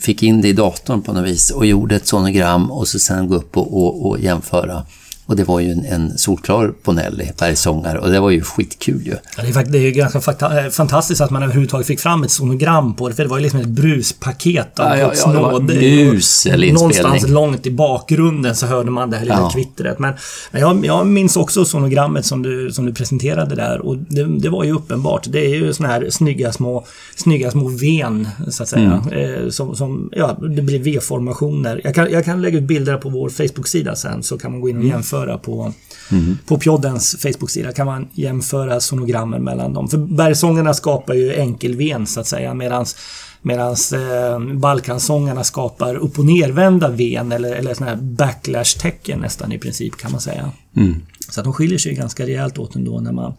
fick 0.00 0.22
in 0.22 0.40
det 0.40 0.48
i 0.48 0.52
datorn 0.52 1.02
på 1.02 1.12
något 1.12 1.26
vis 1.28 1.50
och 1.50 1.66
gjorde 1.66 1.96
ett 1.96 2.06
sonogram 2.06 2.70
och 2.70 2.88
så 2.88 2.98
sen 2.98 3.28
gå 3.28 3.34
upp 3.34 3.56
och, 3.56 3.76
och, 3.76 4.06
och 4.06 4.20
jämföra 4.20 4.86
och 5.26 5.36
det 5.36 5.44
var 5.44 5.60
ju 5.60 5.70
en, 5.70 5.84
en 5.84 6.18
solklar 6.18 6.74
Bonelli, 6.84 7.32
bergsångare, 7.38 7.98
och 7.98 8.10
det 8.10 8.20
var 8.20 8.30
ju 8.30 8.42
skitkul 8.42 9.06
ju. 9.06 9.14
Ja, 9.36 9.42
det, 9.42 9.60
är, 9.60 9.64
det 9.64 9.78
är 9.78 9.82
ju 9.82 9.90
ganska 9.90 10.18
eh, 10.46 10.68
fantastiskt 10.70 11.20
att 11.20 11.30
man 11.30 11.42
överhuvudtaget 11.42 11.86
fick 11.86 12.00
fram 12.00 12.22
ett 12.22 12.30
sonogram 12.30 12.94
på 12.94 13.08
det, 13.08 13.14
för 13.14 13.22
det 13.22 13.28
var 13.28 13.38
ju 13.38 13.42
liksom 13.42 13.60
ett 13.60 13.66
bruspaket 13.66 14.78
av 14.78 14.86
ja, 14.86 14.96
ja, 14.96 15.12
ja, 15.14 15.32
det 15.32 15.38
var 15.38 15.60
mus 15.60 16.46
eller 16.46 16.72
Någonstans 16.72 17.28
långt 17.28 17.66
i 17.66 17.70
bakgrunden 17.70 18.56
så 18.56 18.66
hörde 18.66 18.90
man 18.90 19.10
det 19.10 19.16
här 19.16 19.24
lilla 19.24 19.40
ja. 19.40 19.50
kvittret. 19.50 19.98
Men, 19.98 20.14
men 20.50 20.60
jag, 20.60 20.86
jag, 20.86 21.06
minns 21.06 21.36
också 21.36 21.64
sonogrammet 21.64 22.26
som 22.26 22.42
du, 22.42 22.72
som 22.72 22.86
du 22.86 22.94
presenterade 22.94 23.54
där 23.54 23.80
och 23.80 23.96
det, 23.96 24.38
det 24.38 24.48
var 24.48 24.64
ju 24.64 24.72
uppenbart. 24.72 25.26
Det 25.28 25.46
är 25.46 25.54
ju 25.54 25.72
såna 25.72 25.88
här 25.88 26.10
snygga 26.10 26.52
små, 26.52 26.84
snygga 27.16 27.50
små 27.50 27.68
ven, 27.68 28.28
så 28.50 28.62
att 28.62 28.68
säga. 28.68 29.02
Mm. 29.12 29.42
Eh, 29.44 29.48
som, 29.48 29.76
som, 29.76 30.10
ja, 30.12 30.38
det 30.56 30.62
blir 30.62 30.78
V-formationer. 30.78 31.80
Jag 31.84 31.94
kan, 31.94 32.10
jag 32.10 32.24
kan 32.24 32.42
lägga 32.42 32.58
ut 32.58 32.64
bilder 32.64 32.96
på 32.96 33.08
vår 33.08 33.28
Facebook-sida 33.28 33.96
sen 33.96 34.22
så 34.22 34.38
kan 34.38 34.52
man 34.52 34.60
gå 34.60 34.68
in 34.68 34.76
och 34.76 34.82
mm. 34.82 34.94
jämföra 34.94 35.11
jämföra 35.12 35.38
på, 35.38 35.72
mm. 36.10 36.38
på 36.46 36.58
Pjoddens 36.58 37.16
Facebook-sida. 37.22 37.72
kan 37.72 37.86
man 37.86 38.08
jämföra 38.12 38.80
sonogrammen 38.80 39.44
mellan 39.44 39.74
dem. 39.74 39.88
För 39.88 39.98
bergsångerna 39.98 40.74
skapar 40.74 41.14
ju 41.14 41.34
enkelven 41.34 42.06
så 42.06 42.20
att 42.20 42.26
säga 42.26 42.54
medans 42.54 42.96
Medan 43.44 43.76
eh, 43.92 44.54
Balkansångarna 44.54 45.44
skapar 45.44 45.94
upp 45.94 46.18
och 46.18 46.24
nervända 46.24 46.88
ven 46.88 47.32
eller, 47.32 47.52
eller 47.52 47.74
såna 47.74 47.90
här 47.90 47.96
backlash-tecken 47.96 49.20
nästan 49.20 49.52
i 49.52 49.58
princip 49.58 49.96
kan 49.96 50.12
man 50.12 50.20
säga. 50.20 50.52
Mm. 50.76 50.94
Så 51.30 51.40
att 51.40 51.44
de 51.44 51.52
skiljer 51.52 51.78
sig 51.78 51.94
ganska 51.94 52.26
rejält 52.26 52.58
åt 52.58 52.76
ändå 52.76 53.00
när 53.00 53.12
man, 53.12 53.34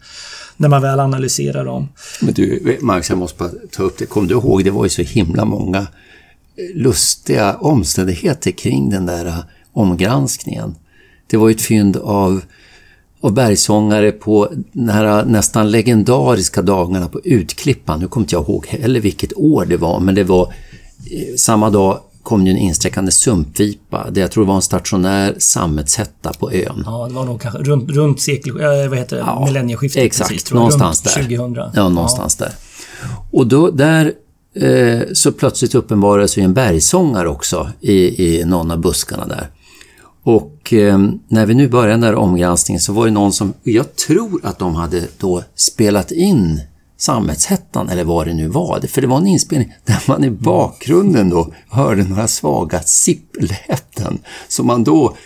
när 0.56 0.68
man 0.68 0.82
väl 0.82 1.00
analyserar 1.00 1.64
dem. 1.64 1.88
Men 2.20 2.34
du, 2.34 2.78
Max, 2.80 3.10
jag 3.10 3.18
måste 3.18 3.38
bara 3.38 3.50
ta 3.70 3.82
upp 3.82 3.98
det. 3.98 4.06
Kommer 4.06 4.28
du 4.28 4.34
ihåg, 4.34 4.64
det 4.64 4.70
var 4.70 4.84
ju 4.84 4.90
så 4.90 5.02
himla 5.02 5.44
många 5.44 5.86
lustiga 6.74 7.54
omständigheter 7.54 8.50
kring 8.50 8.90
den 8.90 9.06
där 9.06 9.26
eh, 9.26 9.38
omgranskningen. 9.72 10.74
Det 11.26 11.36
var 11.36 11.50
ett 11.50 11.62
fynd 11.62 11.96
av, 11.96 12.40
av 13.20 13.32
bergsångare 13.32 14.12
på 14.12 14.52
här 14.90 15.24
nästan 15.24 15.70
legendariska 15.70 16.62
dagarna 16.62 17.08
på 17.08 17.20
Utklippan. 17.24 18.00
Nu 18.00 18.08
kommer 18.08 18.24
inte 18.24 18.34
jag 18.34 18.42
ihåg 18.42 18.66
heller 18.66 19.00
vilket 19.00 19.32
år 19.36 19.64
det 19.64 19.76
var, 19.76 20.00
men 20.00 20.14
det 20.14 20.24
var 20.24 20.52
eh, 21.10 21.36
samma 21.36 21.70
dag 21.70 22.00
kom 22.24 22.46
ju 22.46 22.52
en 22.52 22.58
insträckande 22.58 23.12
sumpvipa. 23.12 24.10
Det 24.10 24.20
jag 24.20 24.30
tror 24.30 24.44
var 24.44 24.54
en 24.54 24.62
stationär 24.62 25.34
sammetshätta 25.38 26.32
på 26.32 26.52
ön. 26.52 26.82
Ja, 26.86 27.06
det 27.08 27.14
var 27.14 27.24
nog 27.24 27.40
kanske 27.40 27.62
runt, 27.62 27.90
runt 27.90 28.20
sekel, 28.20 28.60
äh, 28.60 28.88
vad 28.88 28.98
heter 28.98 29.16
det, 29.16 29.22
ja, 29.26 29.44
millennieskiftet. 29.46 30.02
Exakt, 30.02 30.30
precis, 30.30 30.52
någonstans 30.52 31.02
där. 31.02 31.10
2000. 31.10 31.70
Ja, 31.74 31.88
någonstans 31.88 32.36
ja. 32.40 32.46
där. 32.46 32.54
Och 33.30 33.46
då, 33.46 33.70
där 33.70 34.12
eh, 34.54 35.00
så 35.12 35.32
plötsligt 35.32 35.74
uppenbarades 35.74 36.38
ju 36.38 36.42
en 36.42 36.54
bergsångare 36.54 37.28
också 37.28 37.68
i, 37.80 38.24
i 38.26 38.44
någon 38.44 38.70
av 38.70 38.78
buskarna 38.78 39.26
där. 39.26 39.50
Och 40.24 40.72
eh, 40.72 40.98
när 41.28 41.46
vi 41.46 41.54
nu 41.54 41.68
började 41.68 41.92
den 41.92 42.00
där 42.00 42.14
omgranskningen 42.14 42.80
så 42.80 42.92
var 42.92 43.04
det 43.04 43.10
någon 43.10 43.32
som, 43.32 43.52
jag 43.62 43.96
tror 43.96 44.40
att 44.42 44.58
de 44.58 44.74
hade 44.74 45.08
då 45.18 45.42
spelat 45.54 46.10
in 46.10 46.60
Sammetshettan 46.96 47.88
eller 47.88 48.04
vad 48.04 48.26
det 48.26 48.34
nu 48.34 48.48
var. 48.48 48.80
För 48.80 49.00
det 49.00 49.06
var 49.06 49.16
en 49.16 49.26
inspelning 49.26 49.72
där 49.84 50.02
man 50.08 50.24
i 50.24 50.30
bakgrunden 50.30 51.30
då 51.30 51.52
hörde 51.68 52.04
några 52.04 52.28
svaga 52.28 52.80
sippläten 52.80 54.18
som 54.48 54.66
man 54.66 54.84
då 54.84 55.16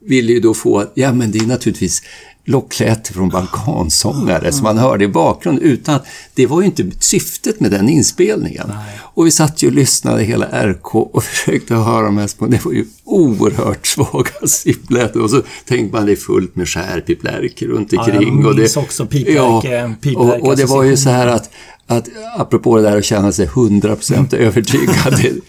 ville 0.00 0.32
ju 0.32 0.40
då 0.40 0.54
få, 0.54 0.84
ja 0.94 1.12
men 1.12 1.30
det 1.30 1.38
är 1.38 1.46
naturligtvis 1.46 2.02
lockkläte 2.46 3.12
från 3.12 3.28
balkansångare 3.28 4.52
som 4.52 4.64
man 4.64 4.78
hörde 4.78 5.04
i 5.04 5.08
bakgrunden 5.08 5.64
utan 5.64 5.94
att 5.94 6.06
det 6.34 6.46
var 6.46 6.60
ju 6.60 6.66
inte 6.66 6.90
syftet 7.00 7.60
med 7.60 7.70
den 7.70 7.88
inspelningen. 7.88 8.66
Nej. 8.68 9.00
Och 9.02 9.26
vi 9.26 9.30
satt 9.30 9.62
ju 9.62 9.66
och 9.66 9.72
lyssnade 9.72 10.22
hela 10.22 10.46
RK 10.46 10.94
och 10.94 11.24
försökte 11.24 11.74
höra 11.74 12.04
de 12.06 12.18
här 12.18 12.26
små, 12.26 12.46
det 12.46 12.64
var 12.64 12.72
ju 12.72 12.86
oerhört 13.04 13.86
svaga 13.86 14.46
sippläten 14.46 15.22
och 15.22 15.30
så 15.30 15.42
tänkte 15.64 15.96
man 15.96 16.06
det 16.06 16.12
är 16.12 16.16
fullt 16.16 16.56
med 16.56 16.68
skärpiplärk 16.68 17.62
runt 17.62 17.92
omkring. 17.92 18.40
Ja, 18.42 18.48
jag 18.48 18.56
minns 18.56 18.76
också 18.76 19.06
piplärke. 19.06 19.96
Ja, 20.02 20.16
och, 20.16 20.48
och 20.48 20.56
det 20.56 20.64
var 20.64 20.82
ju 20.82 20.96
så 20.96 21.10
här 21.10 21.26
att 21.26 21.50
att 21.86 22.08
apropå 22.36 22.76
det 22.76 22.82
där 22.82 22.98
att 22.98 23.04
känna 23.04 23.32
sig 23.32 23.46
100% 23.46 24.36
övertygad. 24.36 25.42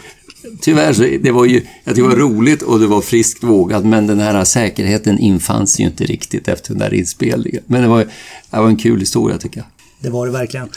Tyvärr 0.62 0.94
så, 0.94 1.02
det 1.22 1.32
var 1.32 1.46
ju, 1.46 1.62
jag 1.84 1.96
det 1.96 2.02
var 2.02 2.16
roligt 2.16 2.62
och 2.62 2.80
det 2.80 2.88
var 2.88 3.02
friskt 3.02 3.44
vågat, 3.44 3.86
men 3.86 4.08
den 4.08 4.20
här 4.20 4.44
säkerheten 4.44 5.20
infanns 5.20 5.80
ju 5.80 5.84
inte 5.84 6.04
riktigt 6.04 6.48
efter 6.48 6.70
den 6.70 6.80
där 6.80 6.94
inspelningen. 6.94 7.64
Men 7.68 7.82
det 7.82 7.88
var, 7.88 8.00
det 8.52 8.58
var 8.58 8.68
en 8.68 8.78
kul 8.78 9.00
historia 9.00 9.38
tycker 9.38 9.58
jag. 9.58 9.68
Det 10.00 10.10
var 10.10 10.26
det 10.26 10.32
verkligen. 10.32 10.70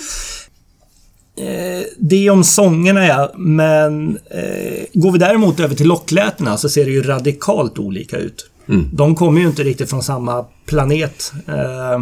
Eh, 1.36 1.84
det 1.98 2.30
om 2.30 2.44
sångerna 2.44 3.06
ja, 3.06 3.32
men 3.36 4.18
eh, 4.30 4.84
går 4.92 5.12
vi 5.12 5.18
däremot 5.18 5.60
över 5.60 5.74
till 5.74 5.88
locklätena 5.88 6.56
så 6.56 6.68
ser 6.68 6.84
det 6.84 6.90
ju 6.90 7.02
radikalt 7.02 7.78
olika 7.78 8.16
ut. 8.16 8.50
Mm. 8.68 8.88
De 8.92 9.14
kommer 9.14 9.40
ju 9.40 9.46
inte 9.46 9.62
riktigt 9.62 9.90
från 9.90 10.02
samma 10.02 10.44
planet. 10.66 11.32
Eh, 11.48 12.00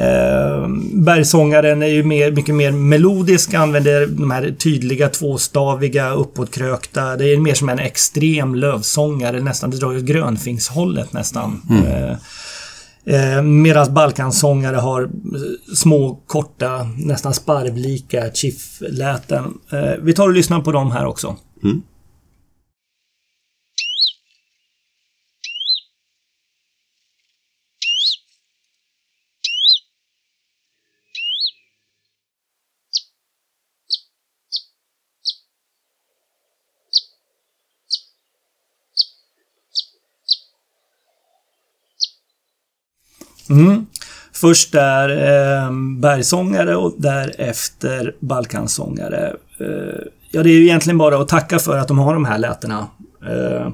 Eh, 0.00 0.68
bergsångaren 0.92 1.82
är 1.82 1.86
ju 1.86 2.02
mer, 2.02 2.32
mycket 2.32 2.54
mer 2.54 2.72
melodisk, 2.72 3.54
använder 3.54 4.06
de 4.06 4.30
här 4.30 4.54
tydliga 4.58 5.08
tvåstaviga 5.08 6.10
uppåtkrökta. 6.10 7.16
Det 7.16 7.32
är 7.32 7.38
mer 7.38 7.54
som 7.54 7.68
en 7.68 7.78
extrem 7.78 8.54
lövsångare, 8.54 9.40
nästan. 9.40 9.70
Det 9.70 9.76
drar 9.76 9.92
ju 9.92 10.00
grönfingshållet 10.00 11.12
nästan. 11.12 11.62
Mm. 11.70 11.84
Eh, 11.86 13.36
eh, 13.36 13.42
Medan 13.42 13.94
Balkansångare 13.94 14.76
har 14.76 15.10
små, 15.74 16.22
korta, 16.26 16.88
nästan 16.96 17.34
sparvlika 17.34 18.30
chiff-läten. 18.32 19.44
Eh, 19.72 19.92
vi 20.02 20.12
tar 20.12 20.28
och 20.28 20.34
lyssnar 20.34 20.60
på 20.60 20.72
dem 20.72 20.90
här 20.90 21.06
också. 21.06 21.36
Mm. 21.64 21.82
Mm. 43.50 43.86
Först 44.32 44.72
där 44.72 45.08
eh, 45.08 45.72
bergsångare 46.00 46.76
och 46.76 46.94
därefter 46.96 48.14
balkansångare. 48.20 49.32
Eh, 49.60 50.00
ja, 50.30 50.42
det 50.42 50.50
är 50.50 50.54
ju 50.54 50.62
egentligen 50.62 50.98
bara 50.98 51.18
att 51.20 51.28
tacka 51.28 51.58
för 51.58 51.78
att 51.78 51.88
de 51.88 51.98
har 51.98 52.14
de 52.14 52.24
här 52.24 52.38
lätena. 52.38 52.86
Eh, 53.28 53.68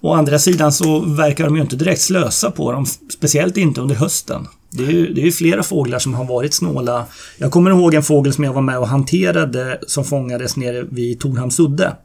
å 0.00 0.12
andra 0.12 0.38
sidan 0.38 0.72
så 0.72 1.00
verkar 1.00 1.44
de 1.44 1.56
ju 1.56 1.62
inte 1.62 1.76
direkt 1.76 2.00
slösa 2.00 2.50
på 2.50 2.72
dem, 2.72 2.86
speciellt 3.12 3.56
inte 3.56 3.80
under 3.80 3.94
hösten. 3.94 4.46
Det 4.70 4.84
är 4.84 4.90
ju, 4.90 5.14
det 5.14 5.20
är 5.20 5.24
ju 5.24 5.32
flera 5.32 5.62
fåglar 5.62 5.98
som 5.98 6.14
har 6.14 6.24
varit 6.24 6.54
snåla. 6.54 7.06
Jag 7.38 7.50
kommer 7.50 7.70
ihåg 7.70 7.94
en 7.94 8.02
fågel 8.02 8.32
som 8.32 8.44
jag 8.44 8.52
var 8.52 8.62
med 8.62 8.78
och 8.78 8.88
hanterade 8.88 9.78
som 9.86 10.04
fångades 10.04 10.56
nere 10.56 10.82
vid 10.90 11.20
Torhamns 11.20 11.60
udde 11.60 11.96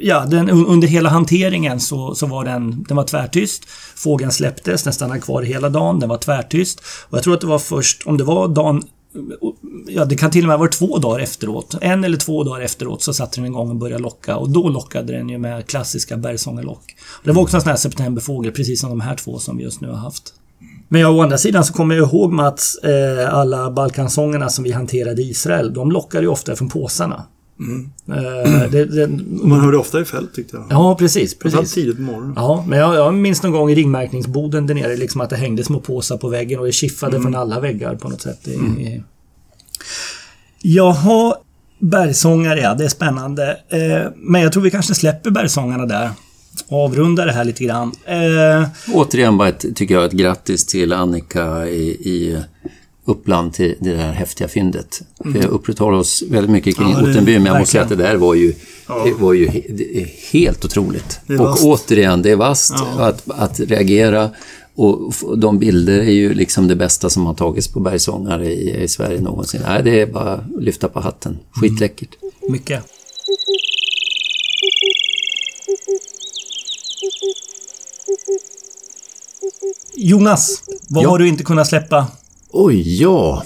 ja, 0.00 0.24
den, 0.26 0.50
under 0.50 0.88
hela 0.88 1.08
hanteringen 1.08 1.80
så, 1.80 2.14
så 2.14 2.26
var 2.26 2.44
den, 2.44 2.84
den 2.88 2.96
var 2.96 3.04
tvärtyst. 3.04 3.64
Fågeln 3.96 4.32
släpptes, 4.32 4.82
den 4.82 4.92
stannade 4.92 5.20
kvar 5.20 5.42
hela 5.42 5.68
dagen, 5.68 6.00
den 6.00 6.08
var 6.08 6.18
tvärtyst. 6.18 6.80
Och 7.08 7.16
jag 7.16 7.24
tror 7.24 7.34
att 7.34 7.40
det 7.40 7.46
var 7.46 7.58
först, 7.58 8.06
om 8.06 8.16
det 8.16 8.24
var 8.24 8.48
dagen 8.48 8.82
ja, 9.86 10.04
det 10.04 10.16
kan 10.16 10.30
till 10.30 10.44
och 10.44 10.48
med 10.48 10.58
vara 10.58 10.68
två 10.68 10.98
dagar 10.98 11.20
efteråt. 11.20 11.74
En 11.80 12.04
eller 12.04 12.16
två 12.16 12.44
dagar 12.44 12.60
efteråt 12.60 13.02
så 13.02 13.12
satte 13.12 13.40
den 13.40 13.46
igång 13.46 13.70
och 13.70 13.76
började 13.76 14.02
locka 14.02 14.36
och 14.36 14.50
då 14.50 14.68
lockade 14.68 15.12
den 15.12 15.28
ju 15.28 15.38
med 15.38 15.66
klassiska 15.66 16.16
bergsångerlock. 16.16 16.96
Det 17.24 17.32
var 17.32 17.42
också 17.42 17.56
en 17.56 17.60
sån 17.60 17.70
här 17.70 17.76
septemberfågel, 17.76 18.52
precis 18.52 18.80
som 18.80 18.90
de 18.90 19.00
här 19.00 19.16
två 19.16 19.38
som 19.38 19.56
vi 19.56 19.64
just 19.64 19.80
nu 19.80 19.88
har 19.88 19.96
haft. 19.96 20.34
Men 20.88 21.00
jag, 21.00 21.16
å 21.16 21.22
andra 21.22 21.38
sidan 21.38 21.64
så 21.64 21.72
kommer 21.72 21.94
jag 21.94 22.08
ihåg 22.08 22.32
Mats, 22.32 22.78
eh, 22.78 23.34
alla 23.34 23.70
Balkansångerna 23.70 24.48
som 24.48 24.64
vi 24.64 24.72
hanterade 24.72 25.22
i 25.22 25.30
Israel, 25.30 25.74
de 25.74 25.92
lockade 25.92 26.24
ju 26.24 26.28
ofta 26.28 26.56
från 26.56 26.68
påsarna. 26.68 27.26
Mm. 27.60 27.90
Eh, 28.08 28.70
det, 28.70 28.84
det, 28.84 29.06
Man 29.42 29.60
hörde 29.60 29.76
ofta 29.78 30.00
i 30.00 30.04
fält 30.04 30.34
tyckte 30.34 30.56
jag. 30.56 30.66
ja, 30.70 30.96
precis. 30.98 31.38
Precis. 31.38 31.72
tidigt 31.74 31.96
på 31.96 32.02
morgonen. 32.02 32.32
Ja, 32.36 32.64
men 32.68 32.78
jag, 32.78 32.94
jag 32.94 33.14
minns 33.14 33.42
någon 33.42 33.52
gång 33.52 33.70
i 33.70 33.74
ringmärkningsboden 33.74 34.66
där 34.66 34.74
nere 34.74 34.96
liksom 34.96 35.20
att 35.20 35.30
det 35.30 35.36
hängde 35.36 35.64
små 35.64 35.80
påsar 35.80 36.16
på 36.16 36.28
väggen 36.28 36.58
och 36.60 36.66
det 36.66 36.72
kiffade 36.72 37.16
Mm. 37.16 37.22
från 37.22 37.34
alla 37.40 37.60
väggar 37.60 37.94
på 37.94 38.08
något 38.08 38.22
sätt. 38.22 38.48
I, 38.48 39.02
Jaha, 40.62 41.34
bergsångare 41.78 42.60
ja, 42.60 42.74
det 42.74 42.84
är 42.84 42.88
spännande. 42.88 43.50
Eh, 43.68 44.12
men 44.16 44.40
jag 44.42 44.52
tror 44.52 44.62
vi 44.62 44.70
kanske 44.70 44.94
släpper 44.94 45.30
bergsångarna 45.30 45.86
där. 45.86 46.10
Och 46.68 46.84
avrundar 46.84 47.26
det 47.26 47.32
här 47.32 47.44
lite 47.44 47.64
grann. 47.64 47.92
Eh, 48.04 48.68
Återigen 48.94 49.38
bara 49.38 49.48
ett, 49.48 49.64
tycker 49.76 49.94
jag, 49.94 50.04
ett 50.04 50.12
grattis 50.12 50.66
till 50.66 50.92
Annika 50.92 51.68
i, 51.68 51.82
i 51.90 52.42
Uppland 53.10 53.52
till 53.52 53.74
det 53.80 53.90
där 53.96 54.12
häftiga 54.12 54.48
fyndet. 54.48 55.02
Vi 55.24 55.40
upprätthåller 55.42 55.98
oss 55.98 56.22
väldigt 56.30 56.50
mycket 56.50 56.76
kring 56.76 56.90
Ja, 56.90 57.02
Ottenby, 57.02 57.32
men 57.38 57.46
jag 57.46 57.58
måste 57.58 57.72
säga 57.72 57.82
att 57.82 57.88
det 57.88 57.96
där 57.96 58.16
var 58.16 58.34
ju, 58.34 58.54
Ja. 58.88 59.06
var 59.18 59.32
ju 59.32 59.48
helt 60.32 60.64
otroligt. 60.64 61.20
Och 61.38 61.64
återigen, 61.64 62.22
det 62.22 62.30
är 62.30 62.36
vasst 62.36 62.74
Ja. 62.76 63.04
att, 63.04 63.30
att 63.30 63.60
reagera. 63.60 64.30
Och 64.74 65.12
de 65.36 65.58
bilder 65.58 65.98
är 65.98 66.10
ju 66.12 66.34
liksom 66.34 66.68
det 66.68 66.76
bästa 66.76 67.10
som 67.10 67.26
har 67.26 67.34
tagits 67.34 67.68
på 67.68 67.80
bergsångare 67.80 68.52
i, 68.52 68.82
i 68.82 68.88
Sverige 68.88 69.20
någonsin. 69.20 69.60
Nej, 69.68 69.82
det 69.82 70.00
är 70.00 70.06
bara 70.06 70.32
att 70.34 70.62
lyfta 70.62 70.88
på 70.88 71.00
hatten. 71.00 71.38
Skitläckert. 71.52 72.16
mycket. 72.50 72.82
Jonas, 79.94 80.62
vad 80.88 81.04
Ja. 81.04 81.08
har 81.10 81.18
du 81.18 81.28
inte 81.28 81.44
kunnat 81.44 81.66
släppa? 81.68 82.06
Oj, 82.52 83.00
ja. 83.00 83.42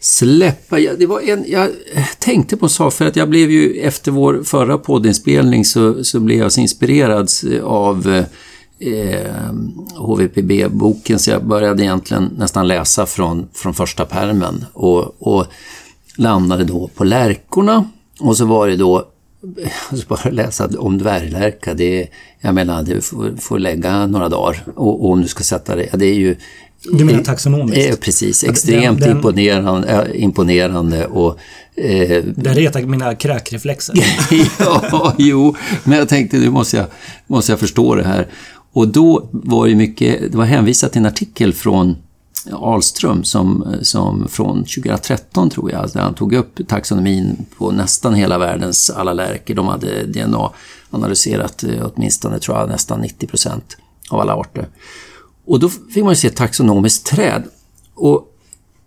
Släppa, 0.00 0.78
ja, 0.78 0.92
det 0.98 1.06
var 1.06 1.20
en, 1.20 1.44
jag 1.48 1.70
tänkte 2.18 2.56
på 2.56 2.66
en 2.66 2.70
sak 2.70 2.92
för 2.92 3.06
att 3.06 3.16
jag 3.16 3.28
blev 3.28 3.50
ju 3.50 3.80
efter 3.80 4.10
vår 4.10 4.42
förra 4.44 4.78
poddinspelning 4.78 5.64
så, 5.64 6.04
så 6.04 6.20
blev 6.20 6.38
jag 6.38 6.52
så 6.52 6.60
inspirerad 6.60 7.28
eh, 7.52 7.64
av 7.64 8.24
eh, 8.78 9.52
HVPB-boken 9.96 11.18
så 11.18 11.30
jag 11.30 11.46
började 11.46 11.82
egentligen 11.82 12.30
nästan 12.38 12.68
läsa 12.68 13.06
från, 13.06 13.48
från 13.52 13.74
första 13.74 14.04
permen 14.04 14.64
och, 14.72 15.22
och 15.22 15.46
landade 16.16 16.64
då 16.64 16.90
på 16.94 17.04
lärkorna 17.04 17.90
och 18.20 18.36
så 18.36 18.44
var 18.44 18.68
det 18.68 18.76
då 18.76 19.08
så 19.90 20.06
bara 20.08 20.30
läsa 20.30 20.68
om 20.78 20.98
dvärglärka, 20.98 21.74
det 21.74 22.02
är, 22.02 22.08
jag 22.40 22.54
menar, 22.54 22.82
du 22.82 23.00
får, 23.00 23.36
får 23.40 23.58
lägga 23.58 24.06
några 24.06 24.28
dagar 24.28 24.64
och, 24.76 25.04
och 25.04 25.10
om 25.12 25.22
du 25.22 25.28
ska 25.28 25.44
sätta 25.44 25.76
det, 25.76 25.88
det 25.92 26.06
är 26.06 26.14
ju 26.14 26.36
Du 26.92 27.04
menar 27.04 27.22
taxonomiskt? 27.22 27.90
Eh, 27.90 27.96
precis, 27.96 28.44
extremt 28.44 29.00
den- 29.00 29.16
imponerande, 29.16 29.88
äh, 30.14 30.22
imponerande 30.22 31.06
och... 31.06 31.38
Eh, 31.76 32.24
Det 32.36 32.54
retar 32.54 32.80
mina 32.82 33.14
kräkreflexer. 33.14 33.94
ja, 34.58 35.14
jo, 35.18 35.54
men 35.84 35.98
jag 35.98 36.08
tänkte 36.08 36.36
nu 36.36 36.50
måste 36.50 36.76
jag, 36.76 36.86
måste 37.26 37.52
jag 37.52 37.58
förstå 37.60 37.94
det 37.94 38.04
här. 38.04 38.26
Och 38.72 38.88
då 38.88 39.28
var 39.32 39.66
det 39.68 39.74
mycket, 39.74 40.32
det 40.32 40.38
var 40.38 40.44
hänvisat 40.44 40.92
till 40.92 41.00
en 41.00 41.06
artikel 41.06 41.52
från 41.52 41.96
Ahlström 42.52 43.24
som, 43.24 43.76
som 43.82 44.28
från 44.28 44.58
2013 44.58 45.50
tror 45.50 45.70
jag, 45.70 45.90
där 45.90 46.00
han 46.00 46.14
tog 46.14 46.32
upp 46.32 46.68
taxonomin 46.68 47.46
på 47.58 47.70
nästan 47.70 48.14
hela 48.14 48.38
världens 48.38 48.90
alla 48.90 49.12
lärker. 49.12 49.54
De 49.54 49.68
hade 49.68 50.06
DNA-analyserat 50.06 51.64
eh, 51.64 51.90
åtminstone, 51.94 52.38
tror 52.38 52.58
jag, 52.58 52.68
nästan 52.68 53.00
90 53.00 53.26
procent 53.26 53.76
av 54.10 54.20
alla 54.20 54.34
arter. 54.34 54.68
Och 55.46 55.60
då 55.60 55.68
fick 55.68 56.04
man 56.04 56.12
ju 56.12 56.16
se 56.16 56.30
taxonomiskt 56.30 57.06
träd. 57.06 57.42
Och 57.94 58.30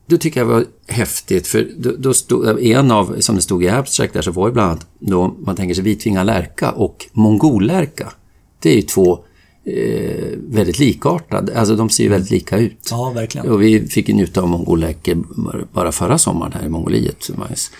då 0.07 0.17
tycker 0.17 0.39
jag 0.39 0.49
det 0.49 0.53
var 0.53 0.65
häftigt, 0.87 1.47
för 1.47 1.67
då, 1.77 1.91
då 1.97 2.13
stod, 2.13 2.59
en 2.59 2.91
av, 2.91 3.15
som 3.19 3.35
det 3.35 3.41
stod 3.41 3.63
i 3.63 3.69
abstract 3.69 4.13
där, 4.13 4.21
så 4.21 4.31
var 4.31 4.47
det 4.47 4.53
bland 4.53 4.71
annat 4.71 4.87
då 4.99 5.35
man 5.39 5.55
tänker 5.55 5.75
sig 5.75 5.83
vitvingad 5.83 6.25
lärka 6.25 6.71
och 6.71 7.05
mongollärka. 7.13 8.13
Det 8.59 8.69
är 8.69 8.75
ju 8.75 8.81
två 8.81 9.19
eh, 9.67 10.37
väldigt 10.37 10.79
likartade, 10.79 11.59
alltså 11.59 11.75
de 11.75 11.89
ser 11.89 12.03
ju 12.03 12.09
väldigt 12.09 12.31
lika 12.31 12.57
ut. 12.57 12.87
Ja, 12.91 13.11
verkligen. 13.15 13.49
Och 13.49 13.61
vi 13.61 13.87
fick 13.87 14.09
ju 14.09 14.15
njuta 14.15 14.41
av 14.41 14.47
mongollärkor 14.47 15.25
bara 15.73 15.91
förra 15.91 16.17
sommaren 16.17 16.53
här 16.53 16.65
i 16.65 16.69
Mongoliet. 16.69 17.29
Magnus. 17.35 17.71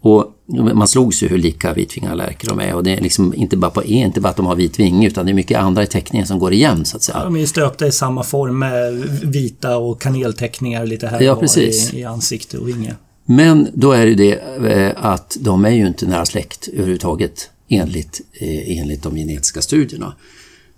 Och 0.00 0.26
man 0.74 0.88
slogs 0.88 1.22
ju 1.22 1.28
hur 1.28 1.38
lika 1.38 1.72
vitvingade 1.72 2.14
lärkor 2.14 2.48
de 2.48 2.60
är 2.60 2.74
och 2.74 2.84
det 2.84 2.96
är 2.96 3.00
liksom 3.00 3.34
inte 3.34 3.56
bara, 3.56 3.70
på, 3.70 3.84
inte 3.84 4.20
bara 4.20 4.28
att 4.28 4.36
de 4.36 4.46
har 4.46 4.56
vit 4.56 4.80
vinge 4.80 5.06
utan 5.06 5.26
det 5.26 5.32
är 5.32 5.34
mycket 5.34 5.58
andra 5.58 5.82
i 5.82 5.86
teckningen 5.86 6.26
som 6.26 6.38
går 6.38 6.52
igen 6.52 6.84
så 6.84 6.96
att 6.96 7.02
säga. 7.02 7.24
De 7.24 7.36
är 7.36 7.46
stöpta 7.46 7.86
i 7.86 7.92
samma 7.92 8.22
form 8.22 8.58
med 8.58 8.92
vita 9.22 9.76
och 9.76 10.00
kanelteckningar 10.00 10.86
lite 10.86 11.06
här 11.06 11.20
Ja, 11.20 11.30
och 11.30 11.36
var 11.36 11.42
precis. 11.42 11.94
i, 11.94 11.98
i 12.00 12.04
ansikte 12.04 12.58
och 12.58 12.68
vinge. 12.68 12.94
Men 13.24 13.68
då 13.74 13.92
är 13.92 14.06
det 14.06 14.14
det 14.14 14.32
eh, 14.72 14.92
att 14.96 15.36
de 15.40 15.64
är 15.64 15.70
ju 15.70 15.86
inte 15.86 16.06
nära 16.06 16.26
släkt 16.26 16.68
överhuvudtaget 16.68 17.50
enligt, 17.68 18.20
eh, 18.32 18.78
enligt 18.78 19.02
de 19.02 19.16
genetiska 19.16 19.62
studierna. 19.62 20.14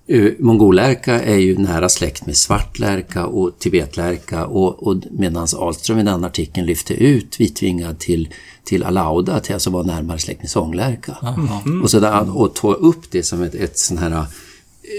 Eh, 0.09 0.33
Mongollärka 0.39 1.23
är 1.23 1.37
ju 1.37 1.59
nära 1.59 1.89
släkt 1.89 2.27
med 2.27 2.37
svartlärka 2.37 3.27
och 3.27 3.59
tibetlärka 3.59 4.47
och, 4.47 4.87
och 4.87 4.97
medan 5.11 5.49
Ahlström 5.57 5.99
i 5.99 6.03
den 6.03 6.25
artikeln 6.25 6.67
lyfte 6.67 6.95
ut 6.95 7.41
vitvingad 7.41 7.99
till, 7.99 8.29
till 8.65 8.85
alauda, 8.85 9.41
till 9.41 9.55
alltså 9.55 9.71
vara 9.71 9.83
närmare 9.83 10.19
släkt 10.19 10.41
med 10.41 10.51
sånglärka. 10.51 11.17
Och, 11.83 11.91
så 11.91 12.01
där, 12.01 12.37
och 12.37 12.55
ta 12.55 12.73
upp 12.73 13.11
det 13.11 13.23
som 13.23 13.43
ett, 13.43 13.55
ett 13.55 13.79
sån 13.79 13.99
här 13.99 14.11
eh, 14.11 14.27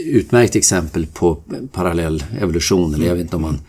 utmärkt 0.05 0.55
exempel 0.55 1.05
på 1.05 1.37
parallell 1.71 2.23
evolution, 2.39 2.93
eller 2.93 3.07
jag 3.07 3.15
vet 3.15 3.23
inte 3.23 3.35
om 3.35 3.41
man 3.41 3.59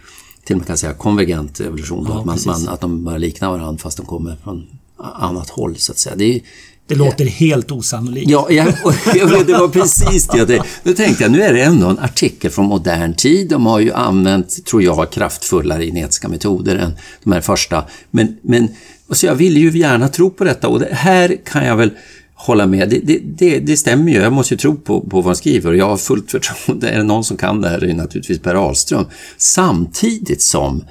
till 0.44 0.54
och 0.54 0.58
med 0.58 0.66
kan 0.66 0.78
säga 0.78 0.92
konvergent 0.92 1.60
evolution, 1.60 2.04
då, 2.04 2.10
Ja, 2.10 2.18
att, 2.20 2.26
man, 2.26 2.38
man, 2.46 2.68
att 2.68 2.80
de 2.80 3.04
börjar 3.04 3.18
likna 3.18 3.50
varandra 3.50 3.82
fast 3.82 3.96
de 3.96 4.06
kommer 4.06 4.36
från 4.36 4.66
annat 4.98 5.50
håll 5.50 5.76
så 5.76 5.92
att 5.92 5.98
säga. 5.98 6.16
Det 6.16 6.24
är, 6.24 6.40
Det 6.88 6.94
låter 6.94 7.24
helt 7.24 7.70
osannolikt. 7.70 8.30
Ja, 8.30 8.46
jag, 8.50 8.72
jag 9.14 9.26
vet, 9.26 9.46
det 9.46 9.52
var 9.52 9.68
precis 9.68 10.26
det. 10.26 10.38
jag 10.38 10.48
tänkte. 10.48 10.68
Nu 10.82 10.94
tänkte 10.94 11.24
jag, 11.24 11.32
nu 11.32 11.42
är 11.42 11.52
det 11.52 11.62
ändå 11.62 11.86
en 11.86 11.98
artikel 11.98 12.50
från 12.50 12.64
modern 12.64 13.14
tid. 13.14 13.48
De 13.48 13.66
har 13.66 13.80
ju 13.80 13.92
använt, 13.92 14.64
tror 14.64 14.82
jag, 14.82 15.10
kraftfullare 15.12 15.84
genetiska 15.84 16.28
metoder 16.28 16.76
än 16.76 16.92
de 17.24 17.32
här 17.32 17.40
första. 17.40 17.84
Men, 18.10 18.36
men 18.42 18.68
alltså 19.08 19.26
jag 19.26 19.34
ville 19.34 19.60
ju 19.60 19.78
gärna 19.78 20.08
tro 20.08 20.30
på 20.30 20.44
detta 20.44 20.68
och 20.68 20.80
det 20.80 20.94
här 20.94 21.36
kan 21.44 21.66
jag 21.66 21.76
väl 21.76 21.90
hålla 22.34 22.66
med. 22.66 22.88
Det, 22.88 22.98
det, 22.98 23.20
det, 23.24 23.58
det 23.58 23.76
stämmer 23.76 24.12
ju. 24.12 24.18
Jag 24.18 24.32
måste 24.32 24.54
ju 24.54 24.58
tro 24.58 24.76
på, 24.76 25.00
på 25.00 25.16
vad 25.16 25.24
han 25.24 25.36
skriver 25.36 25.70
och 25.70 25.76
jag 25.76 25.88
har 25.88 25.96
fullt 25.96 26.30
förtroende. 26.30 26.88
Är 26.88 26.96
det 26.96 27.04
någon 27.04 27.24
som 27.24 27.36
kan 27.36 27.60
det 27.60 27.68
här 27.68 27.78
är 27.78 27.86
det 27.86 27.94
naturligtvis 27.94 28.38
Per 28.38 28.54
Ahlström. 28.54 29.04
Samtidigt 29.36 30.42
som 30.42 30.84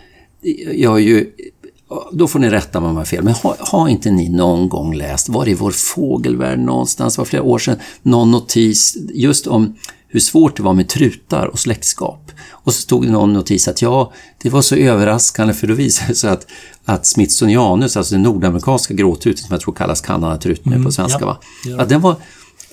jag 0.74 1.02
ju 1.02 1.26
då 2.12 2.28
får 2.28 2.40
ni 2.40 2.50
rätta 2.50 2.80
mig 2.80 2.90
om 2.90 2.96
jag 2.96 3.02
har 3.02 3.06
fel, 3.06 3.24
men 3.24 3.34
har, 3.34 3.56
har 3.60 3.88
inte 3.88 4.12
ni 4.12 4.30
någon 4.30 4.70
gång 4.70 4.96
läst, 4.96 5.30
var 5.30 5.48
i 5.48 5.54
vår 5.54 5.72
fågelvärld 5.72 6.60
någonstans, 6.60 7.18
var 7.18 7.26
flera 7.26 7.44
år 7.44 7.60
sedan, 7.60 7.78
någon 8.02 8.32
notis 8.32 8.98
just 9.14 9.48
om 9.48 9.76
hur 10.08 10.20
svårt 10.20 10.58
det 10.58 10.64
var 10.64 10.74
med 10.74 10.90
trutar 10.90 11.46
och 11.46 11.60
släktskap. 11.60 12.32
Och 12.50 12.74
så 12.74 12.82
stod 12.82 13.06
det 13.06 13.12
någon 13.12 13.34
notis 13.34 13.68
att 13.68 13.82
ja, 13.82 14.14
det 14.42 14.50
var 14.50 14.62
så 14.62 14.76
överraskande 14.76 15.54
för 15.54 15.68
då 15.68 15.74
visade 15.74 16.12
det 16.12 16.16
sig 16.16 16.30
att, 16.30 16.48
att 16.86 17.06
Smithsonianus, 17.06 17.98
alltså 17.98 18.16
den 18.16 18.22
nordamerikanska 18.22 18.94
gråtruten 18.94 19.44
som 19.44 19.54
jag 19.54 19.62
tror 19.62 19.74
kallas 19.74 20.02
Kanadatruten 20.02 20.84
på 20.84 20.92
svenska, 20.92 21.20
ja. 21.22 21.26
va? 21.26 21.38
Ja. 21.66 21.82
Att 21.82 21.90
den 21.90 22.02
var, 22.02 22.16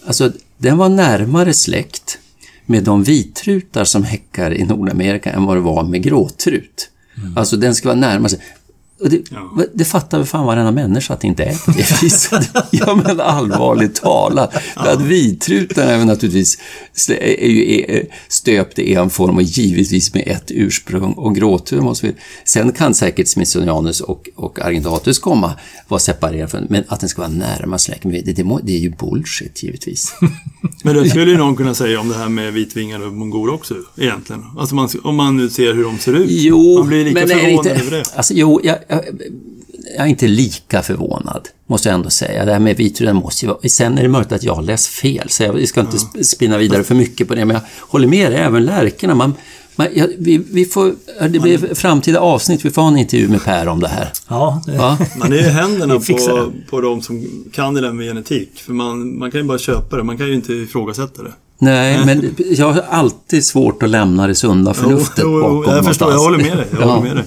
alltså, 0.06 0.32
den 0.58 0.76
var 0.76 0.88
närmare 0.88 1.54
släkt 1.54 2.18
med 2.66 2.84
de 2.84 3.02
vittrutar 3.02 3.84
som 3.84 4.04
häckar 4.04 4.54
i 4.54 4.64
Nordamerika 4.64 5.32
än 5.32 5.44
vad 5.44 5.56
det 5.56 5.60
var 5.60 5.82
med 5.82 6.02
gråtrut. 6.02 6.90
Alltså 7.36 7.56
den 7.56 7.74
ska 7.74 7.88
vara 7.88 7.98
närmare. 7.98 8.32
Och 9.04 9.10
det, 9.10 9.20
Ja. 9.30 9.64
det 9.74 9.84
fattar 9.84 10.18
väl 10.18 10.26
fan 10.26 10.46
varenda 10.46 10.70
människa 10.72 11.14
att 11.14 11.20
det 11.20 11.26
inte 11.26 11.44
är 11.44 11.64
på 11.64 11.70
det 11.70 12.02
viset. 12.02 12.50
ja 12.70 12.94
men 13.06 13.20
allvarligt 13.20 13.94
talat. 13.94 14.52
För 14.74 14.92
att 14.92 15.00
vitrutan 15.00 15.88
är 15.88 16.04
naturligtvis 16.04 16.58
är 17.20 17.48
ju 17.48 18.06
stöpt 18.28 18.78
i 18.78 18.94
en 18.94 19.10
form 19.10 19.36
och 19.36 19.42
givetvis 19.42 20.14
med 20.14 20.22
ett 20.28 20.44
ursprung. 20.54 21.12
Och 21.12 21.34
gråtur 21.36 21.80
måste 21.80 22.06
vi... 22.06 22.12
Sen 22.44 22.72
kan 22.72 22.94
säkert 22.94 23.28
Smithsonianus 23.28 24.00
och, 24.00 24.28
och 24.36 24.60
Argentatus 24.60 25.18
komma 25.18 25.52
vara 25.88 26.00
separerade, 26.00 26.48
från- 26.48 26.66
men 26.70 26.84
att 26.88 27.00
den 27.00 27.08
ska 27.08 27.22
vara 27.22 27.32
närmare 27.32 27.78
släkt, 27.78 28.02
det, 28.02 28.20
det, 28.32 28.44
må- 28.44 28.60
det 28.62 28.72
är 28.76 28.78
ju 28.80 28.90
bullshit 28.90 29.62
givetvis. 29.62 30.14
Men 30.84 30.94
det 30.96 31.10
skulle 31.10 31.30
ju 31.30 31.36
någon 31.38 31.56
kunna 31.56 31.74
säga 31.74 32.00
om 32.00 32.08
det 32.08 32.14
här 32.14 32.28
med 32.28 32.52
vitvingade 32.52 33.04
mongoler 33.10 33.54
också, 33.54 33.74
egentligen. 33.96 34.42
Alltså 34.58 34.74
man, 34.74 34.88
om 35.04 35.16
man 35.16 35.36
nu 35.36 35.50
ser 35.50 35.74
hur 35.74 35.84
de 35.84 35.98
ser 35.98 36.12
ut. 36.12 36.26
Jo, 36.30 36.78
man 36.78 36.86
blir 36.88 37.04
lika 37.04 37.20
men 37.20 37.28
förvånad 37.28 37.66
över 37.66 37.90
det. 37.90 38.04
Alltså, 38.16 38.34
jo, 38.34 38.60
jag, 38.64 38.76
jag, 39.96 40.06
är 40.06 40.10
inte 40.10 40.26
lika 40.28 40.82
förvånad, 40.82 41.48
måste 41.66 41.88
jag 41.88 41.94
ändå 41.94 42.10
säga. 42.10 42.44
Det 42.44 42.52
här 42.52 42.58
med 42.60 42.76
vitruden 42.76 43.16
måste 43.16 43.44
ju 43.46 43.52
vara... 43.52 43.68
Sen 43.68 43.98
är 43.98 44.02
det 44.02 44.08
möjligt 44.08 44.32
att 44.32 44.42
jag 44.42 44.54
har 44.54 44.62
läst 44.62 44.86
fel, 44.86 45.28
så 45.30 45.42
jag 45.42 45.68
ska 45.68 45.80
inte 45.80 45.96
sp- 45.96 46.22
spinna 46.22 46.58
vidare 46.58 46.84
för 46.84 46.94
mycket 46.94 47.28
på 47.28 47.34
det, 47.34 47.44
men 47.44 47.54
jag 47.54 47.62
håller 47.80 48.08
med 48.08 48.32
dig, 48.32 48.40
även 48.40 48.64
lärkorna. 48.64 49.14
Man, 49.14 49.34
Men, 49.76 49.88
ja, 49.94 50.06
vi, 50.18 50.38
vi 50.50 50.64
får, 50.64 50.94
det 51.28 51.38
blir 51.40 51.74
framtida 51.74 52.20
avsnitt, 52.20 52.64
vi 52.64 52.70
får 52.70 52.82
ha 52.82 52.88
en 52.88 52.96
intervju 52.98 53.28
med 53.28 53.44
Per 53.44 53.68
om 53.68 53.80
det 53.80 53.88
här. 53.88 54.08
Ja, 54.28 54.62
det, 54.66 54.72
Va? 54.78 54.98
Man 55.16 55.32
är 55.32 55.36
i 55.36 55.42
händerna 55.42 56.00
på, 56.00 56.52
på 56.70 56.80
de 56.80 57.02
som 57.02 57.26
kan 57.52 57.74
det 57.74 57.80
där 57.80 57.92
med 57.92 58.06
genetik. 58.06 58.50
För 58.66 58.72
man, 58.72 59.18
man 59.18 59.30
kan 59.30 59.40
ju 59.40 59.46
bara 59.46 59.58
köpa 59.58 59.96
det, 59.96 60.02
man 60.02 60.18
kan 60.18 60.26
ju 60.26 60.34
inte 60.34 60.52
ifrågasätta 60.52 61.22
det. 61.22 61.32
Nej, 61.58 62.00
men 62.06 62.34
jag 62.50 62.72
har 62.72 62.84
alltid 62.90 63.44
svårt 63.46 63.82
att 63.82 63.90
lämna 63.90 64.26
det 64.26 64.34
sunda 64.34 64.74
förnuftet 64.74 65.18
Jo, 65.24 65.30
jo, 65.30 65.38
jo, 65.38 65.56
bakom 65.58 65.74
jag 65.74 65.84
förstår, 65.84 66.10
jag 66.12 66.16
någonstans. 66.16 66.42
håller 66.42 66.56
med 66.56 66.56
dig. 66.58 66.66
Jag 66.72 66.80
Ja. 66.88 66.94
håller 66.94 67.08
med 67.08 67.16
dig. 67.16 67.24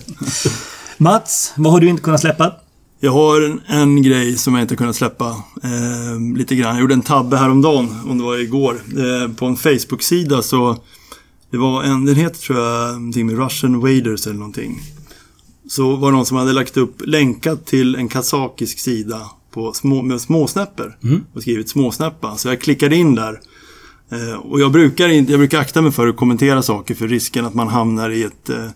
Mats, 0.99 1.53
vad 1.57 1.71
har 1.71 1.79
du 1.79 1.87
inte 1.87 2.03
kunnat 2.03 2.21
släppa? 2.21 2.53
Jag 2.99 3.11
har 3.11 3.41
en, 3.41 3.61
en 3.67 4.03
grej 4.03 4.37
som 4.37 4.53
jag 4.53 4.63
inte 4.63 4.75
kunnat 4.75 4.95
släppa 4.95 5.29
eh, 5.63 6.35
lite 6.37 6.55
grann. 6.55 6.75
Jag 6.75 6.81
gjorde 6.81 6.93
en 6.93 7.01
tabbe 7.01 7.37
häromdagen, 7.37 7.95
om 8.09 8.17
det 8.17 8.23
var 8.23 8.37
igår. 8.37 8.81
Eh, 8.97 9.31
på 9.31 9.45
en 9.45 9.55
Facebook-sida 9.55 10.41
så 10.41 10.77
det 11.51 11.57
var 11.57 11.83
en, 11.83 12.05
den 12.05 12.15
heter 12.15 12.39
tror 12.39 12.59
jag 12.59 12.93
någonting 12.93 13.25
med 13.25 13.37
Russian 13.37 13.79
Waders 13.79 14.27
eller 14.27 14.39
någonting. 14.39 14.79
Så 15.69 15.95
var 15.95 16.11
det 16.11 16.17
någon 16.17 16.25
som 16.25 16.37
hade 16.37 16.53
lagt 16.53 16.77
upp 16.77 17.01
länkat 17.05 17.65
till 17.65 17.95
en 17.95 18.07
kazakisk 18.07 18.79
sida 18.79 19.21
på 19.51 19.73
små, 19.73 20.01
med 20.01 20.21
småsnäppor. 20.21 20.97
Och 21.33 21.41
skrivit 21.41 21.69
småsnäppa. 21.69 22.37
Så 22.37 22.47
jag 22.47 22.61
klickade 22.61 22.95
in 22.95 23.15
där. 23.15 23.39
Eh, 24.11 24.35
och 24.35 24.59
jag 24.59 24.71
brukar, 24.71 25.07
jag 25.07 25.39
brukar 25.39 25.59
akta 25.59 25.81
mig 25.81 25.91
för 25.91 26.07
att 26.07 26.17
kommentera 26.17 26.61
saker 26.61 26.95
för 26.95 27.07
risken 27.07 27.45
att 27.45 27.53
man 27.53 27.67
hamnar 27.67 28.09
i 28.09 28.23
ett 28.23 28.49
eh, 28.49 28.69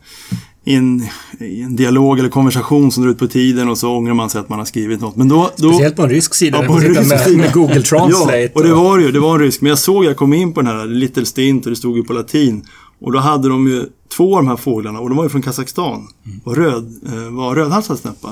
i 0.65 0.75
en, 0.75 1.03
i 1.39 1.61
en 1.61 1.75
dialog 1.75 2.19
eller 2.19 2.29
konversation 2.29 2.91
som 2.91 3.03
drar 3.03 3.11
ut 3.11 3.19
på 3.19 3.27
tiden 3.27 3.69
och 3.69 3.77
så 3.77 3.97
ångrar 3.97 4.13
man 4.13 4.29
sig 4.29 4.41
att 4.41 4.49
man 4.49 4.59
har 4.59 4.65
skrivit 4.65 5.01
något. 5.01 5.15
Men 5.15 5.27
då... 5.27 5.51
då 5.57 5.69
Speciellt 5.69 5.95
på 5.95 6.03
en 6.03 6.09
rysk 6.09 6.33
sida. 6.33 6.61
Ja, 6.61 6.67
på 6.67 6.73
en 6.73 6.81
rysk 6.81 7.09
med, 7.09 7.37
med 7.37 7.53
Google 7.53 7.81
Translate. 7.81 8.37
Ja, 8.41 8.49
och 8.53 8.63
det 8.63 8.73
var 8.73 8.99
ju. 8.99 9.11
Det 9.11 9.19
var 9.19 9.33
en 9.33 9.39
rysk. 9.39 9.61
Men 9.61 9.69
jag 9.69 9.79
såg, 9.79 10.05
jag 10.05 10.17
kom 10.17 10.33
in 10.33 10.53
på 10.53 10.61
den 10.61 10.77
här 10.77 10.85
Little 10.85 11.25
Stint 11.25 11.65
och 11.65 11.69
det 11.69 11.75
stod 11.75 11.97
ju 11.97 12.03
på 12.03 12.13
latin. 12.13 12.65
Och 13.01 13.11
då 13.11 13.19
hade 13.19 13.49
de 13.49 13.67
ju 13.67 13.85
två 14.17 14.37
av 14.37 14.43
de 14.43 14.47
här 14.47 14.55
fåglarna 14.55 14.99
och 14.99 15.09
de 15.09 15.17
var 15.17 15.23
ju 15.23 15.29
från 15.29 15.41
Kazakstan. 15.41 16.07
Och 16.43 16.55
röd, 16.55 16.93
eh, 17.05 17.35
var 17.35 17.55
rödhalsad 17.55 17.99
snäppa. 17.99 18.29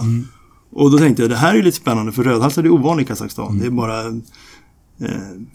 Och 0.72 0.92
då 0.92 0.98
tänkte 0.98 1.24
jag, 1.24 1.30
det 1.30 1.36
här 1.36 1.52
är 1.52 1.56
ju 1.56 1.62
lite 1.62 1.78
spännande 1.78 2.12
för 2.12 2.24
rödhalsad 2.24 2.66
är 2.66 2.70
ovanlig 2.70 3.04
i 3.04 3.08
Kazakstan. 3.08 3.60
Det 3.60 3.66
är 3.66 3.70
bara 3.70 4.04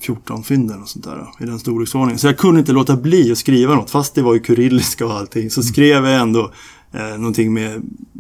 14 0.01 0.45
fynden 0.45 0.83
och 0.83 0.89
sånt 0.89 1.05
där 1.05 1.27
i 1.41 1.45
den 1.45 1.59
storleksordningen. 1.59 2.19
Så 2.19 2.27
jag 2.27 2.39
kunde 2.39 2.61
inte 2.61 2.73
låta 2.73 2.97
bli 2.97 3.33
att 3.33 3.39
skriva 3.39 3.75
något, 3.75 3.91
fast 3.91 4.15
det 4.15 4.23
var 4.23 4.35
ju 4.35 4.45
kyrilliska 4.45 5.07
och 5.07 5.13
allting. 5.13 5.51
Så 5.51 5.63
skrev 5.63 6.07
jag 6.07 6.21
ändå 6.21 6.53
eh, 6.93 7.19
någonting 7.19 7.53
med 7.55 7.75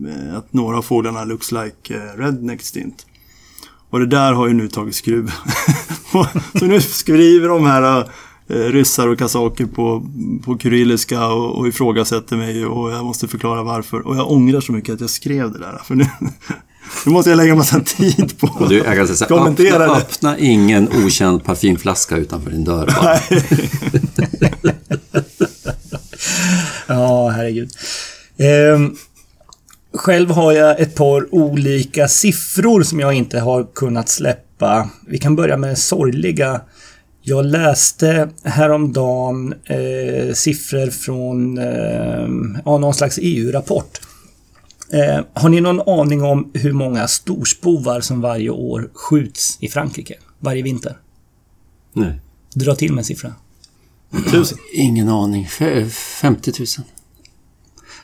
eh, 0.07 0.37
att 0.37 0.53
några 0.53 0.79
av 0.79 0.83
fåglarna 0.83 1.25
looks 1.25 1.53
like 1.53 1.95
eh, 1.95 2.18
redneck 2.18 2.62
stint. 2.62 3.07
Och 3.91 4.01
det 4.01 4.07
där 4.07 4.33
har 4.33 4.47
ju 4.47 4.55
nu 4.55 4.68
tagit 4.68 4.95
skruv. 4.95 5.33
så 6.59 6.66
nu 6.66 6.81
skriver 6.81 7.49
de 7.49 7.66
här 7.66 8.09
eh, 8.49 8.57
ryssar 8.57 9.09
och 9.09 9.18
kazaker 9.18 9.66
på, 9.66 10.07
på 10.45 10.59
kyrilliska 10.59 11.27
och, 11.27 11.59
och 11.59 11.68
ifrågasätter 11.68 12.37
mig 12.37 12.66
och 12.66 12.91
jag 12.93 13.05
måste 13.05 13.29
förklara 13.29 13.62
varför. 13.62 14.07
Och 14.07 14.16
jag 14.16 14.31
ångrar 14.31 14.61
så 14.61 14.72
mycket 14.72 14.95
att 14.95 15.01
jag 15.01 15.11
skrev 15.11 15.53
det 15.53 15.59
där. 15.59 15.81
För 15.85 15.95
nu, 15.95 16.07
nu 17.07 17.12
måste 17.12 17.30
jag 17.30 17.37
lägga 17.37 17.55
massa 17.55 17.80
tid 17.80 18.39
på 18.39 18.47
Och 18.47 18.68
du, 18.68 18.76
jag 18.76 18.97
kan 18.97 19.09
säga 19.09 19.28
Kommentera 19.28 19.74
öppna, 19.85 19.95
det. 19.95 20.01
öppna 20.01 20.39
ingen 20.39 20.89
okänd 21.05 21.45
parfymflaska 21.45 22.16
utanför 22.16 22.51
din 22.51 22.64
dörr 22.64 22.95
bara. 23.03 23.18
Ja, 26.87 27.28
herregud. 27.28 27.70
Ehm, 28.39 28.97
själv 29.95 30.30
har 30.30 30.53
jag 30.53 30.80
ett 30.80 30.95
par 30.95 31.35
olika 31.35 32.09
siffror 32.09 32.82
som 32.82 33.01
jag 33.01 33.12
inte 33.14 33.39
har 33.41 33.66
kunnat 33.74 34.09
släppa. 34.09 34.89
Vi 35.07 35.18
kan 35.18 35.37
börja 35.37 35.57
med 35.57 35.78
sorgliga. 35.78 36.61
Jag 37.22 37.45
läste 37.47 38.28
häromdagen 38.45 39.55
eh, 39.64 40.35
siffror 40.35 40.91
från 40.91 41.59
eh, 41.59 42.28
ja, 42.64 42.78
någon 42.78 42.95
slags 42.95 43.18
EU-rapport. 43.22 44.01
Eh, 44.95 45.25
har 45.35 45.49
ni 45.49 45.61
någon 45.61 46.01
aning 46.01 46.23
om 46.23 46.51
hur 46.55 46.73
många 46.73 47.09
storspovar 47.09 48.01
som 48.01 48.21
varje 48.21 48.51
år 48.51 48.91
skjuts 48.95 49.59
i 49.61 49.69
Frankrike? 49.69 50.15
Varje 50.41 50.63
vinter? 50.63 50.97
Nej. 51.93 52.21
Dra 52.55 52.75
till 52.75 52.93
med 52.93 52.99
en 52.99 53.05
siffra. 53.05 53.33
tusen. 54.31 54.59
Ingen 54.75 55.09
aning. 55.09 55.49
F- 55.61 55.93
50 56.21 56.53
000. 56.59 56.67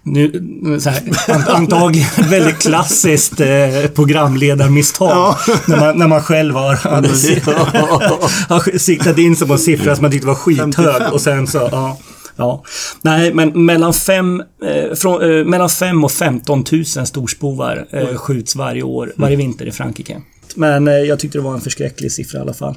Nu, 0.02 0.80
så 0.80 0.90
här, 0.90 1.02
an- 1.28 1.48
antagligen 1.56 2.08
väldigt 2.30 2.58
klassiskt 2.58 3.40
eh, 3.40 3.46
programledarmisstag. 3.94 5.10
Ja. 5.10 5.38
När, 5.68 5.76
man, 5.80 5.98
när 5.98 6.08
man 6.08 6.22
själv 6.22 6.54
har, 6.54 6.74
hade, 6.74 7.08
har 8.48 8.78
siktat 8.78 9.18
in 9.18 9.36
sig 9.36 9.46
på 9.46 9.52
en 9.52 9.58
siffra 9.58 9.96
som 9.96 10.02
man 10.02 10.10
tyckte 10.10 10.26
var 10.26 10.34
skithög 10.34 10.74
55. 10.74 11.12
och 11.12 11.20
sen 11.20 11.46
så, 11.46 11.68
ja. 11.72 11.98
Ja. 12.40 12.64
Nej, 13.02 13.34
men 13.34 13.64
mellan 13.64 13.94
5 13.94 14.42
eh, 14.64 14.94
från, 14.94 15.22
eh, 15.22 15.44
mellan 15.44 15.70
fem 15.70 16.04
och 16.04 16.12
15 16.12 16.64
000 16.72 16.84
storspovar 16.84 17.86
eh, 17.90 18.16
skjuts 18.16 18.56
varje 18.56 18.82
år, 18.82 19.12
varje 19.16 19.36
vinter 19.36 19.66
i 19.66 19.72
Frankrike. 19.72 20.20
Men 20.54 20.88
eh, 20.88 20.94
jag 20.94 21.18
tyckte 21.18 21.38
det 21.38 21.42
var 21.42 21.54
en 21.54 21.60
förskräcklig 21.60 22.12
siffra 22.12 22.38
i 22.38 22.42
alla 22.42 22.54
fall. 22.54 22.74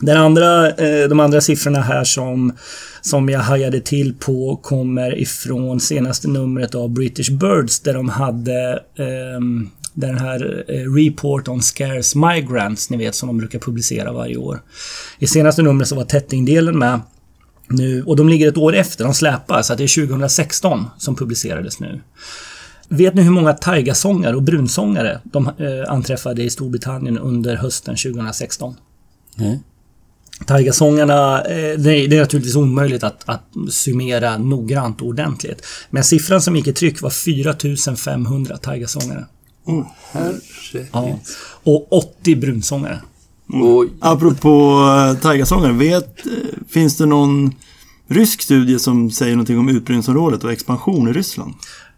Den 0.00 0.16
andra, 0.16 0.70
eh, 0.70 1.08
de 1.08 1.20
andra 1.20 1.40
siffrorna 1.40 1.80
här 1.80 2.04
som, 2.04 2.52
som 3.00 3.28
jag 3.28 3.40
hajade 3.40 3.80
till 3.80 4.14
på 4.14 4.56
kommer 4.56 5.18
ifrån 5.18 5.80
senaste 5.80 6.28
numret 6.28 6.74
av 6.74 6.90
British 6.90 7.30
Birds 7.30 7.80
där 7.80 7.94
de 7.94 8.08
hade 8.08 8.82
ehm, 8.98 9.70
den 9.94 10.18
här 10.18 10.64
eh, 10.68 10.92
Report 10.94 11.48
on 11.48 11.62
Scarce 11.62 12.18
Migrants, 12.18 12.90
ni 12.90 12.96
vet, 12.96 13.14
som 13.14 13.26
de 13.26 13.38
brukar 13.38 13.58
publicera 13.58 14.12
varje 14.12 14.36
år. 14.36 14.62
I 15.18 15.26
senaste 15.26 15.62
numret 15.62 15.88
så 15.88 15.96
var 15.96 16.04
tättingdelen 16.04 16.78
med 16.78 17.00
nu, 17.68 18.02
och 18.02 18.16
de 18.16 18.28
ligger 18.28 18.48
ett 18.48 18.56
år 18.56 18.74
efter, 18.74 19.04
de 19.04 19.14
släpar, 19.14 19.62
så 19.62 19.72
att 19.72 19.78
det 19.78 19.84
är 19.84 20.06
2016 20.06 20.86
som 20.98 21.16
publicerades 21.16 21.80
nu. 21.80 22.00
Vet 22.88 23.14
ni 23.14 23.22
hur 23.22 23.30
många 23.30 23.52
taigasångare 23.52 24.36
och 24.36 24.42
brunsångare 24.42 25.20
de 25.24 25.46
eh, 25.46 25.52
anträffade 25.92 26.42
i 26.42 26.50
Storbritannien 26.50 27.18
under 27.18 27.56
hösten 27.56 27.96
2016? 27.96 28.74
Nej. 29.34 29.60
Taigasångarna, 30.46 31.42
eh, 31.42 31.78
det 31.78 31.96
är, 31.96 32.08
det 32.08 32.16
är 32.16 32.20
naturligtvis 32.20 32.56
omöjligt 32.56 33.04
att, 33.04 33.22
att 33.28 33.44
summera 33.70 34.38
noggrant 34.38 35.00
och 35.00 35.06
ordentligt. 35.06 35.66
Men 35.90 36.04
siffran 36.04 36.42
som 36.42 36.56
gick 36.56 36.66
i 36.66 36.72
tryck 36.72 37.02
var 37.02 37.10
4500 37.10 38.56
taigasångare. 38.56 39.26
Ja. 40.92 41.18
Och 41.64 41.92
80 41.92 42.36
brunsångare. 42.36 43.00
Och 43.52 43.84
Apropå 44.00 44.80
uh, 45.10 45.20
taigasångare, 45.20 45.72
vet, 45.72 46.26
eh, 46.26 46.32
finns 46.68 46.96
det 46.96 47.06
någon 47.06 47.54
rysk 48.08 48.42
studie 48.42 48.78
som 48.78 49.10
säger 49.10 49.32
någonting 49.32 49.58
om 49.58 49.68
utbredningsområdet 49.68 50.44
och 50.44 50.52
expansion 50.52 51.08
i 51.08 51.12
Ryssland? 51.12 51.54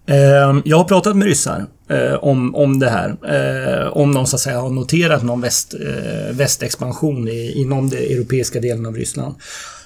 Eh, 0.07 0.61
Jag 0.65 0.77
har 0.77 0.85
pratat 0.85 1.17
med 1.17 1.27
ryssar 1.29 1.67
eh, 1.91 2.15
om, 2.15 2.55
om 2.55 2.79
det 2.79 2.91
här. 2.91 3.09
Eh, 3.09 3.97
Om 3.97 4.15
de 4.15 4.27
så 4.27 4.37
att 4.37 4.41
säga 4.41 4.61
har 4.61 4.71
noterat 4.71 5.23
någon 5.23 5.41
väst, 5.41 5.75
eh, 5.75 6.37
västexpansion 6.37 7.29
i, 7.29 7.53
inom 7.57 7.91
den 7.91 7.99
europeiska 7.99 8.61
delen 8.61 8.87
av 8.87 8.97
Ryssland. 8.97 9.35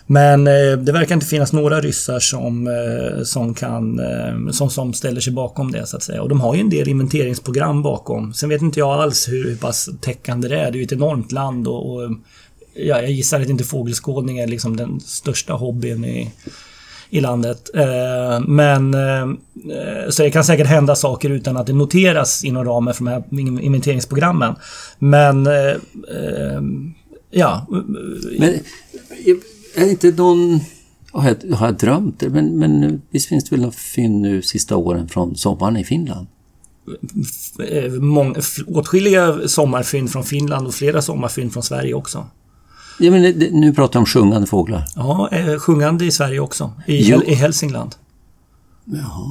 Men 0.06 0.46
eh, 0.46 0.78
det 0.78 0.92
verkar 0.92 1.14
inte 1.14 1.26
finnas 1.26 1.52
några 1.52 1.80
ryssar 1.80 2.18
som, 2.18 2.66
eh, 2.66 3.22
som 3.22 3.54
kan 3.54 3.98
eh, 3.98 4.50
som, 4.50 4.70
som 4.70 4.92
ställer 4.92 5.20
sig 5.20 5.32
bakom 5.32 5.72
det 5.72 5.86
så 5.86 5.96
att 5.96 6.02
säga. 6.02 6.22
Och 6.22 6.28
de 6.28 6.40
har 6.40 6.54
ju 6.54 6.60
en 6.60 6.70
del 6.70 6.88
inventeringsprogram 6.88 7.82
bakom. 7.82 8.34
Sen 8.34 8.48
vet 8.48 8.62
inte 8.62 8.80
jag 8.80 8.90
alls 8.90 9.28
hur, 9.28 9.44
hur 9.44 9.56
pass 9.56 9.88
täckande 10.00 10.48
det 10.48 10.60
är. 10.60 10.70
Det 10.70 10.76
är 10.76 10.80
ju 10.80 10.84
ett 10.84 10.92
enormt 10.92 11.32
land 11.32 11.68
och, 11.68 11.94
och 11.94 12.10
ja, 12.74 13.00
jag 13.00 13.10
gissar 13.10 13.40
att 13.40 13.48
inte 13.48 13.64
fågelskådning 13.64 14.38
är 14.38 14.46
liksom 14.46 14.76
den 14.76 15.00
största 15.00 15.52
hobbyn 15.52 16.04
i, 16.04 16.30
i 17.10 17.20
landet. 17.20 17.70
Eh, 17.74 18.40
Men 18.40 18.94
eh, 18.94 19.28
så 20.10 20.22
det 20.22 20.30
kan 20.30 20.44
säkert 20.44 20.66
hända 20.66 20.96
saker 20.96 21.30
utan 21.30 21.56
att 21.56 21.66
det 21.66 21.72
noteras 21.72 22.44
inom 22.44 22.64
ramen 22.64 22.94
för 22.94 23.04
de 23.04 23.10
här 23.10 23.24
inventeringsprogrammen. 23.60 24.54
Men 24.98 25.46
eh, 25.46 25.52
eh, 25.52 26.60
ja, 27.30 27.66
Men 28.38 28.54
är 29.74 29.90
inte 29.90 30.10
någon... 30.10 30.60
Har 31.12 31.28
jag, 31.28 31.56
har 31.56 31.66
jag 31.66 31.76
drömt 31.76 32.20
det? 32.20 32.28
Men, 32.28 32.58
men 32.58 33.02
visst 33.10 33.28
finns 33.28 33.44
det 33.44 33.50
väl 33.56 33.62
någon 33.62 33.72
fynd 33.72 34.20
nu 34.20 34.42
sista 34.42 34.76
åren 34.76 35.08
från 35.08 35.36
sommaren 35.36 35.76
i 35.76 35.84
Finland? 35.84 36.26
mång, 38.00 38.36
åtskilliga 38.66 39.48
sommarfynd 39.48 40.10
från 40.10 40.24
Finland 40.24 40.66
och 40.66 40.74
flera 40.74 41.02
sommarfynd 41.02 41.52
från 41.52 41.62
Sverige 41.62 41.94
också. 41.94 42.26
Ja, 42.98 43.10
men 43.10 43.22
det, 43.22 43.50
nu 43.50 43.74
pratar 43.74 43.98
jag 43.98 44.02
om 44.02 44.06
sjungande 44.06 44.46
fåglar. 44.46 44.84
Ja, 44.96 45.28
eh, 45.32 45.58
sjungande 45.58 46.04
i 46.04 46.10
Sverige 46.10 46.40
också. 46.40 46.72
I, 46.86 47.10
Jo. 47.10 47.22
I 47.22 47.34
Hälsingland. 47.34 47.94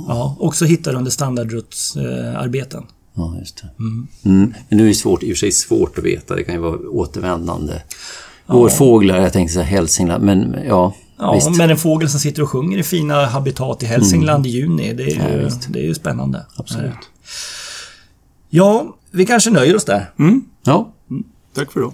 Ja, 0.07 0.35
också 0.39 0.65
hittar 0.65 0.95
under 0.95 1.11
standardrutsarbeten. 1.11 2.83
Ja, 3.13 3.35
just 3.39 3.61
det. 3.61 3.69
Mm. 3.79 4.53
Men 4.69 4.77
nu 4.77 4.83
är 4.83 4.87
det 4.87 4.93
svårt, 4.93 5.23
i 5.23 5.25
och 5.25 5.29
för 5.29 5.39
sig 5.39 5.51
svårt 5.51 5.97
att 5.97 6.03
veta. 6.03 6.35
Det 6.35 6.43
kan 6.43 6.55
ju 6.55 6.61
vara 6.61 6.77
återvändande 6.77 7.73
vårfåglar. 8.47 9.17
Jag 9.17 9.33
tänkte 9.33 9.53
säga 9.53 9.65
Hälsingland, 9.65 10.23
men 10.23 10.55
ja, 10.67 10.93
Ja, 11.17 11.33
visst. 11.33 11.49
men 11.57 11.69
en 11.69 11.77
fågel 11.77 12.09
som 12.09 12.19
sitter 12.19 12.41
och 12.41 12.49
sjunger 12.49 12.77
i 12.77 12.83
fina 12.83 13.25
habitat 13.25 13.83
i 13.83 13.85
Hälsingland 13.85 14.45
i 14.47 14.49
juni, 14.49 14.93
det 14.93 15.03
är 15.03 15.07
ju, 15.07 15.41
Ja, 15.43 15.49
det 15.69 15.79
är 15.79 15.83
ju 15.83 15.93
spännande. 15.93 16.45
Absolut. 16.55 16.93
Ja, 18.49 18.95
vi 19.11 19.25
kanske 19.25 19.49
nöjer 19.49 19.75
oss 19.75 19.85
där. 19.85 20.11
Ja, 20.65 20.89
Tack 21.55 21.71
för 21.71 21.79
det. 21.79 21.91